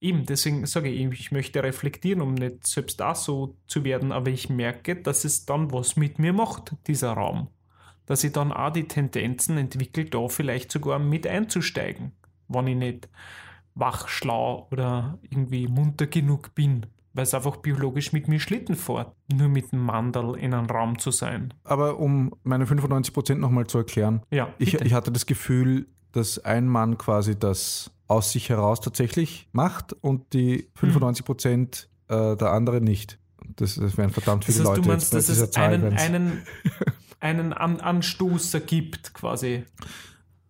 eben, 0.00 0.26
deswegen 0.26 0.66
sage 0.66 0.90
ich, 0.90 1.20
ich 1.20 1.32
möchte 1.32 1.62
reflektieren, 1.62 2.20
um 2.20 2.34
nicht 2.34 2.66
selbst 2.66 3.00
da 3.00 3.14
so 3.14 3.56
zu 3.66 3.82
werden, 3.82 4.12
aber 4.12 4.30
ich 4.30 4.50
merke, 4.50 4.96
dass 4.96 5.24
es 5.24 5.46
dann 5.46 5.72
was 5.72 5.96
mit 5.96 6.18
mir 6.18 6.34
macht, 6.34 6.74
dieser 6.86 7.12
Raum 7.12 7.48
dass 8.06 8.24
ich 8.24 8.32
dann 8.32 8.52
auch 8.52 8.70
die 8.70 8.86
Tendenzen 8.88 9.56
entwickle, 9.56 10.04
da 10.04 10.28
vielleicht 10.28 10.70
sogar 10.70 10.98
mit 10.98 11.26
einzusteigen, 11.26 12.12
wenn 12.48 12.66
ich 12.66 12.76
nicht 12.76 13.08
wach, 13.74 14.08
schlau 14.08 14.68
oder 14.70 15.18
irgendwie 15.22 15.66
munter 15.68 16.06
genug 16.06 16.54
bin, 16.54 16.86
weil 17.12 17.24
es 17.24 17.34
einfach 17.34 17.56
biologisch 17.56 18.12
mit 18.12 18.28
mir 18.28 18.40
Schlitten 18.40 18.76
fährt, 18.76 19.12
nur 19.32 19.48
mit 19.48 19.72
dem 19.72 19.80
Mandel 19.80 20.36
in 20.36 20.54
einem 20.54 20.66
Raum 20.66 20.98
zu 20.98 21.10
sein. 21.10 21.54
Aber 21.64 21.98
um 21.98 22.32
meine 22.42 22.66
95% 22.66 23.36
nochmal 23.36 23.66
zu 23.66 23.78
erklären, 23.78 24.22
Ja, 24.30 24.52
ich, 24.58 24.74
ich 24.74 24.92
hatte 24.92 25.10
das 25.12 25.26
Gefühl, 25.26 25.86
dass 26.12 26.38
ein 26.44 26.68
Mann 26.68 26.98
quasi 26.98 27.38
das 27.38 27.90
aus 28.06 28.32
sich 28.32 28.48
heraus 28.50 28.80
tatsächlich 28.80 29.48
macht 29.52 29.92
und 29.92 30.32
die 30.32 30.68
Hm. 30.78 30.90
95% 30.90 31.86
äh, 32.08 32.36
der 32.36 32.50
andere 32.52 32.80
nicht. 32.80 33.18
Das, 33.56 33.74
das 33.76 33.96
wären 33.96 34.10
verdammt 34.10 34.46
das 34.46 34.54
viele 34.54 34.68
heißt, 34.68 34.76
Leute 34.76 34.82
du 34.82 34.88
meinst, 34.88 35.12
bei 35.12 35.18
dass 35.18 35.28
es 35.28 35.56
einen, 35.56 35.96
einen, 35.96 36.42
einen 37.24 37.52
An 37.54 37.80
Anstoßer 37.80 38.60
gibt, 38.60 39.14
quasi. 39.14 39.64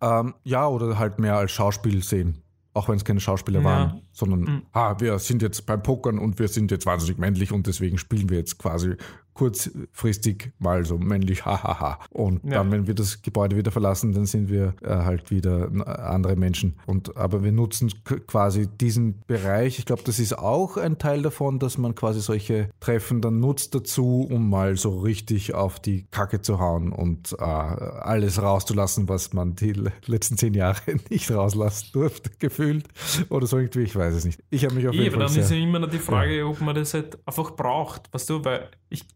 Ähm, 0.03 0.35
ja, 0.43 0.67
oder 0.67 0.99
halt 0.99 1.19
mehr 1.19 1.37
als 1.37 1.53
Schauspiel 1.53 2.03
sehen. 2.03 2.43
Auch 2.75 2.89
wenn 2.89 2.97
es 2.97 3.05
keine 3.05 3.21
Schauspieler 3.21 3.61
Ja. 3.61 3.65
waren, 3.65 4.03
sondern, 4.13 4.41
Mhm. 4.41 4.63
ah, 4.73 4.97
wir 4.99 5.19
sind 5.21 5.41
jetzt 5.43 5.65
beim 5.67 5.83
Pokern 5.83 6.19
und 6.19 6.41
wir 6.41 6.49
sind 6.49 6.73
jetzt 6.73 6.85
wahnsinnig 6.87 7.19
männlich 7.19 7.53
und 7.53 7.69
deswegen 7.69 7.97
spielen 7.99 8.29
wir 8.29 8.39
jetzt 8.39 8.59
quasi 8.59 8.97
kurzfristig 9.35 10.53
mal 10.59 10.85
so 10.85 10.99
männlich, 10.99 11.45
hahaha. 11.45 11.99
Und 12.11 12.45
Ja. 12.45 12.59
dann, 12.59 12.71
wenn 12.73 12.87
wir 12.87 12.95
das 12.95 13.23
Gebäude 13.23 13.57
wieder 13.57 13.71
verlassen, 13.71 14.13
dann 14.13 14.27
sind 14.27 14.49
wir 14.49 14.75
äh, 14.83 14.89
halt 14.89 15.31
wieder 15.31 15.71
andere 15.87 16.37
Menschen. 16.37 16.77
Und, 16.87 17.17
aber 17.17 17.43
wir 17.43 17.53
nutzen 17.53 17.93
quasi 18.27 18.67
diesen 18.69 19.21
Bereich. 19.27 19.79
Ich 19.79 19.87
glaube, 19.87 20.03
das 20.05 20.19
ist 20.19 20.39
auch 20.39 20.77
ein 20.77 20.99
Teil 20.99 21.23
davon, 21.23 21.59
dass 21.59 21.79
man 21.79 21.95
quasi 21.95 22.21
solche 22.21 22.71
Treffen 22.81 23.21
dann 23.21 23.41
nutzt 23.41 23.75
dazu, 23.75 24.27
um 24.31 24.49
mal 24.51 24.77
so 24.77 24.99
richtig 25.01 25.55
auf 25.55 25.81
die 25.81 26.07
Kacke 26.11 26.41
zu 26.41 26.59
hauen 26.59 26.93
und 26.93 27.33
äh, 27.39 27.43
alles 27.43 28.41
rauszulassen, 28.41 29.09
was 29.09 29.33
man 29.33 29.55
die 29.55 29.73
le- 29.73 29.93
letzten 30.07 30.37
zehn 30.37 30.55
Jahre 30.55 30.81
nicht 31.11 31.31
rauslassen 31.31 31.89
durfte, 31.93 32.31
gefühlt. 32.39 32.87
Oder 33.31 33.47
so 33.47 33.59
irgendwie, 33.59 33.83
ich 33.83 33.97
weiß 33.97 34.15
es 34.15 34.25
nicht. 34.25 34.41
Ich 34.51 34.65
habe 34.65 34.75
mich 34.75 34.87
auf 34.89 34.95
jeden 34.95 35.15
aber 35.15 35.25
Fall 35.27 35.35
dann 35.35 35.43
ist 35.45 35.51
ja 35.51 35.57
immer 35.57 35.79
noch 35.79 35.91
die 35.91 35.99
Frage, 35.99 36.47
ob 36.47 36.61
man 36.61 36.75
das 36.75 36.95
halt 36.95 37.19
einfach 37.27 37.53
braucht, 37.57 38.13
weißt 38.13 38.31
du, 38.31 38.45
weil 38.45 38.69
ich 38.89 39.07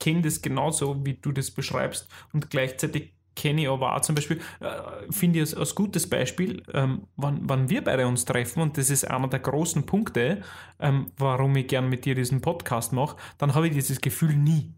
kenne 0.00 0.22
das 0.22 0.42
genauso, 0.42 1.04
wie 1.04 1.14
du 1.14 1.30
das 1.30 1.50
beschreibst 1.50 2.08
und 2.32 2.50
gleichzeitig 2.50 3.12
kenne 3.36 3.62
ich 3.62 3.68
aber 3.68 3.96
auch 3.96 4.00
zum 4.00 4.14
Beispiel, 4.14 4.40
äh, 4.60 5.10
finde 5.10 5.38
ich 5.38 5.42
als, 5.42 5.54
als 5.54 5.74
gutes 5.74 6.10
Beispiel, 6.10 6.62
ähm, 6.74 7.06
wann, 7.16 7.40
wann 7.42 7.70
wir 7.70 7.82
beide 7.82 8.06
uns 8.06 8.24
treffen 8.24 8.60
und 8.60 8.76
das 8.76 8.90
ist 8.90 9.08
einer 9.08 9.28
der 9.28 9.38
großen 9.38 9.86
Punkte, 9.86 10.42
ähm, 10.78 11.06
warum 11.16 11.54
ich 11.56 11.68
gern 11.68 11.88
mit 11.88 12.04
dir 12.04 12.14
diesen 12.14 12.40
Podcast 12.40 12.92
mache, 12.92 13.16
dann 13.38 13.54
habe 13.54 13.68
ich 13.68 13.74
dieses 13.74 14.00
Gefühl 14.00 14.34
nie. 14.34 14.74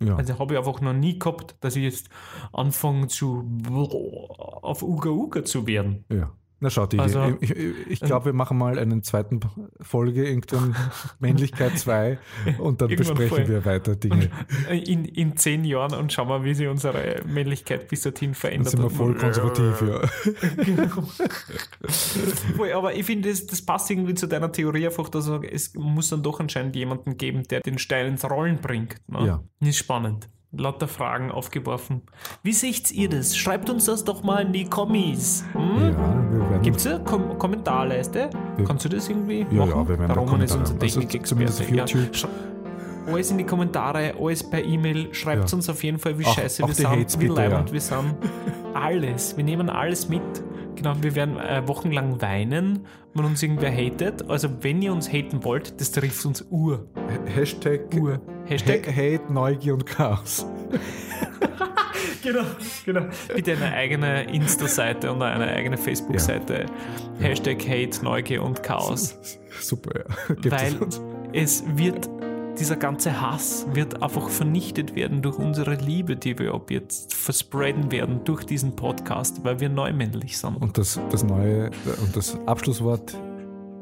Ja. 0.00 0.16
Also 0.16 0.38
habe 0.38 0.54
ich 0.54 0.58
einfach 0.58 0.80
noch 0.80 0.92
nie 0.92 1.18
gehabt, 1.18 1.56
dass 1.60 1.74
ich 1.74 1.84
jetzt 1.84 2.08
anfange 2.52 3.08
zu 3.08 3.44
auf 3.68 4.82
Uga 4.82 5.10
Uga 5.10 5.44
zu 5.44 5.66
werden. 5.66 6.04
ja. 6.10 6.32
Na 6.66 6.70
schau, 6.70 6.84
die, 6.84 6.98
Also- 6.98 7.36
ich, 7.40 7.52
ich, 7.52 7.74
ich 7.88 8.00
glaube, 8.00 8.24
wir 8.24 8.32
machen 8.32 8.58
mal 8.58 8.76
einen 8.76 9.04
zweiten 9.04 9.38
Folge, 9.80 10.26
irgendwann 10.26 10.74
Männlichkeit 11.20 11.78
2 11.78 12.18
und 12.58 12.80
dann 12.80 12.88
besprechen 12.88 13.28
voll. 13.28 13.46
wir 13.46 13.64
weiter 13.64 13.94
Dinge. 13.94 14.30
In, 14.70 15.04
in 15.04 15.36
zehn 15.36 15.64
Jahren 15.64 15.94
und 15.94 16.12
schauen 16.12 16.26
wir, 16.26 16.42
wie 16.42 16.54
sich 16.54 16.66
unsere 16.66 17.22
Männlichkeit 17.24 17.86
bis 17.86 18.02
dorthin 18.02 18.30
Dann 18.30 18.34
verändert 18.34 18.70
sind 18.70 18.82
wir 18.82 18.90
voll 18.90 19.14
konservativ, 19.14 19.80
ja. 19.80 20.08
Voll, 22.56 22.72
aber 22.72 22.94
ich 22.94 23.06
finde, 23.06 23.28
das, 23.28 23.46
das 23.46 23.62
passt 23.62 23.88
irgendwie 23.88 24.14
zu 24.14 24.26
deiner 24.26 24.50
Theorie 24.50 24.86
einfach, 24.86 25.08
dass 25.08 25.28
es 25.28 25.72
muss 25.74 26.08
dann 26.08 26.24
doch 26.24 26.40
anscheinend 26.40 26.74
jemanden 26.74 27.16
geben, 27.16 27.44
der 27.44 27.60
den 27.60 27.78
Stein 27.78 28.06
ins 28.06 28.28
Rollen 28.28 28.56
bringt. 28.56 28.96
Ne? 29.06 29.24
Ja. 29.24 29.44
Ist 29.60 29.76
spannend. 29.76 30.28
Lauter 30.58 30.88
Fragen 30.88 31.30
aufgeworfen. 31.30 32.02
Wie 32.42 32.52
seht 32.52 32.90
ihr 32.92 33.08
das? 33.08 33.36
Schreibt 33.36 33.68
uns 33.70 33.84
das 33.86 34.04
doch 34.04 34.22
mal 34.22 34.40
in 34.42 34.52
die 34.52 34.64
Kommis. 34.64 35.44
Hm? 35.52 35.60
Ja, 35.60 36.30
wir 36.30 36.50
werden. 36.50 36.62
Gibt 36.62 36.76
es 36.78 36.84
ja 36.84 36.98
Kom 36.98 37.38
Kommentarleiste? 37.38 38.30
Ja. 38.58 38.64
Kannst 38.64 38.84
du 38.84 38.88
das 38.88 39.08
irgendwie 39.08 39.46
Ja, 39.50 39.66
machen? 39.66 39.70
ja, 39.70 39.88
wir 39.88 39.98
werden 39.98 40.08
Der 40.08 40.16
Roman 40.16 40.40
ist 40.40 40.54
unser. 40.56 40.74
Also 40.80 41.00
Technikexperte. 41.00 41.62
auf 41.62 41.70
Ja. 41.70 42.28
Alles 43.06 43.30
in 43.30 43.38
die 43.38 43.44
Kommentare, 43.44 44.14
alles 44.20 44.42
per 44.48 44.62
E-Mail. 44.64 45.12
Schreibt 45.14 45.48
Ja. 45.50 45.56
uns 45.56 45.68
auf 45.68 45.82
jeden 45.84 45.98
Fall, 45.98 46.18
wie 46.18 46.24
Auch- 46.26 46.34
scheiße 46.34 46.64
auch 46.64 46.68
wir 46.68 46.74
sind, 46.74 47.20
wie 47.20 47.26
leibend 47.28 47.68
ja. 47.68 47.72
wir 47.72 47.80
sind. 47.80 48.14
Alles. 48.74 49.36
Wir 49.36 49.44
nehmen 49.44 49.70
alles 49.70 50.08
mit. 50.08 50.22
Genau, 50.74 50.92
wir 51.00 51.14
werden 51.14 51.38
äh, 51.38 51.66
wochenlang 51.66 52.20
weinen, 52.20 52.80
wenn 53.14 53.24
uns 53.24 53.42
irgendwer 53.42 53.70
hatet. 53.72 54.28
Also 54.28 54.48
wenn 54.60 54.82
ihr 54.82 54.92
uns 54.92 55.10
haten 55.10 55.42
wollt, 55.44 55.80
das 55.80 55.90
trifft 55.90 56.26
uns 56.26 56.44
ur. 56.50 56.86
Hashtag, 57.34 57.80
Ur. 57.98 58.20
Hashtag 58.44 58.86
Ha- 58.88 58.92
Hate, 58.92 59.32
Neugier 59.32 59.72
und 59.74 59.86
Chaos. 59.86 60.46
Genau, 62.22 62.42
genau. 62.84 63.02
Bitte 63.34 63.52
eine 63.52 63.72
eigene 63.72 64.24
Insta-Seite 64.34 65.12
und 65.12 65.22
eine 65.22 65.46
eigene 65.46 65.76
Facebook-Seite. 65.78 66.66
Hashtag 67.20 67.62
Hate, 67.68 68.02
Neugier 68.04 68.42
und 68.42 68.62
Chaos. 68.64 69.16
Super, 69.60 70.00
ja. 70.00 70.34
Gibt 70.34 70.46
es 70.46 70.52
Weil 70.52 70.76
uns. 70.82 71.00
es 71.32 71.64
wird, 71.76 72.08
dieser 72.58 72.76
ganze 72.76 73.20
Hass 73.20 73.66
wird 73.72 74.02
einfach 74.02 74.28
vernichtet 74.28 74.94
werden 74.94 75.22
durch 75.22 75.38
unsere 75.38 75.74
Liebe, 75.74 76.16
die 76.16 76.38
wir 76.38 76.54
ab 76.54 76.70
jetzt 76.70 77.14
verspreaden 77.14 77.90
werden 77.92 78.22
durch 78.24 78.44
diesen 78.44 78.76
Podcast, 78.76 79.44
weil 79.44 79.60
wir 79.60 79.68
neumännlich 79.68 80.38
sind. 80.38 80.56
Und 80.56 80.78
das, 80.78 81.00
das 81.10 81.22
neue 81.22 81.70
und 82.02 82.16
das 82.16 82.38
Abschlusswort, 82.46 83.16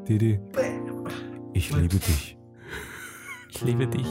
Didi. 0.07 0.39
Ich 1.53 1.73
liebe 1.73 1.95
dich. 1.95 2.37
Ich 3.49 3.61
liebe 3.61 3.87
dich. 3.87 4.07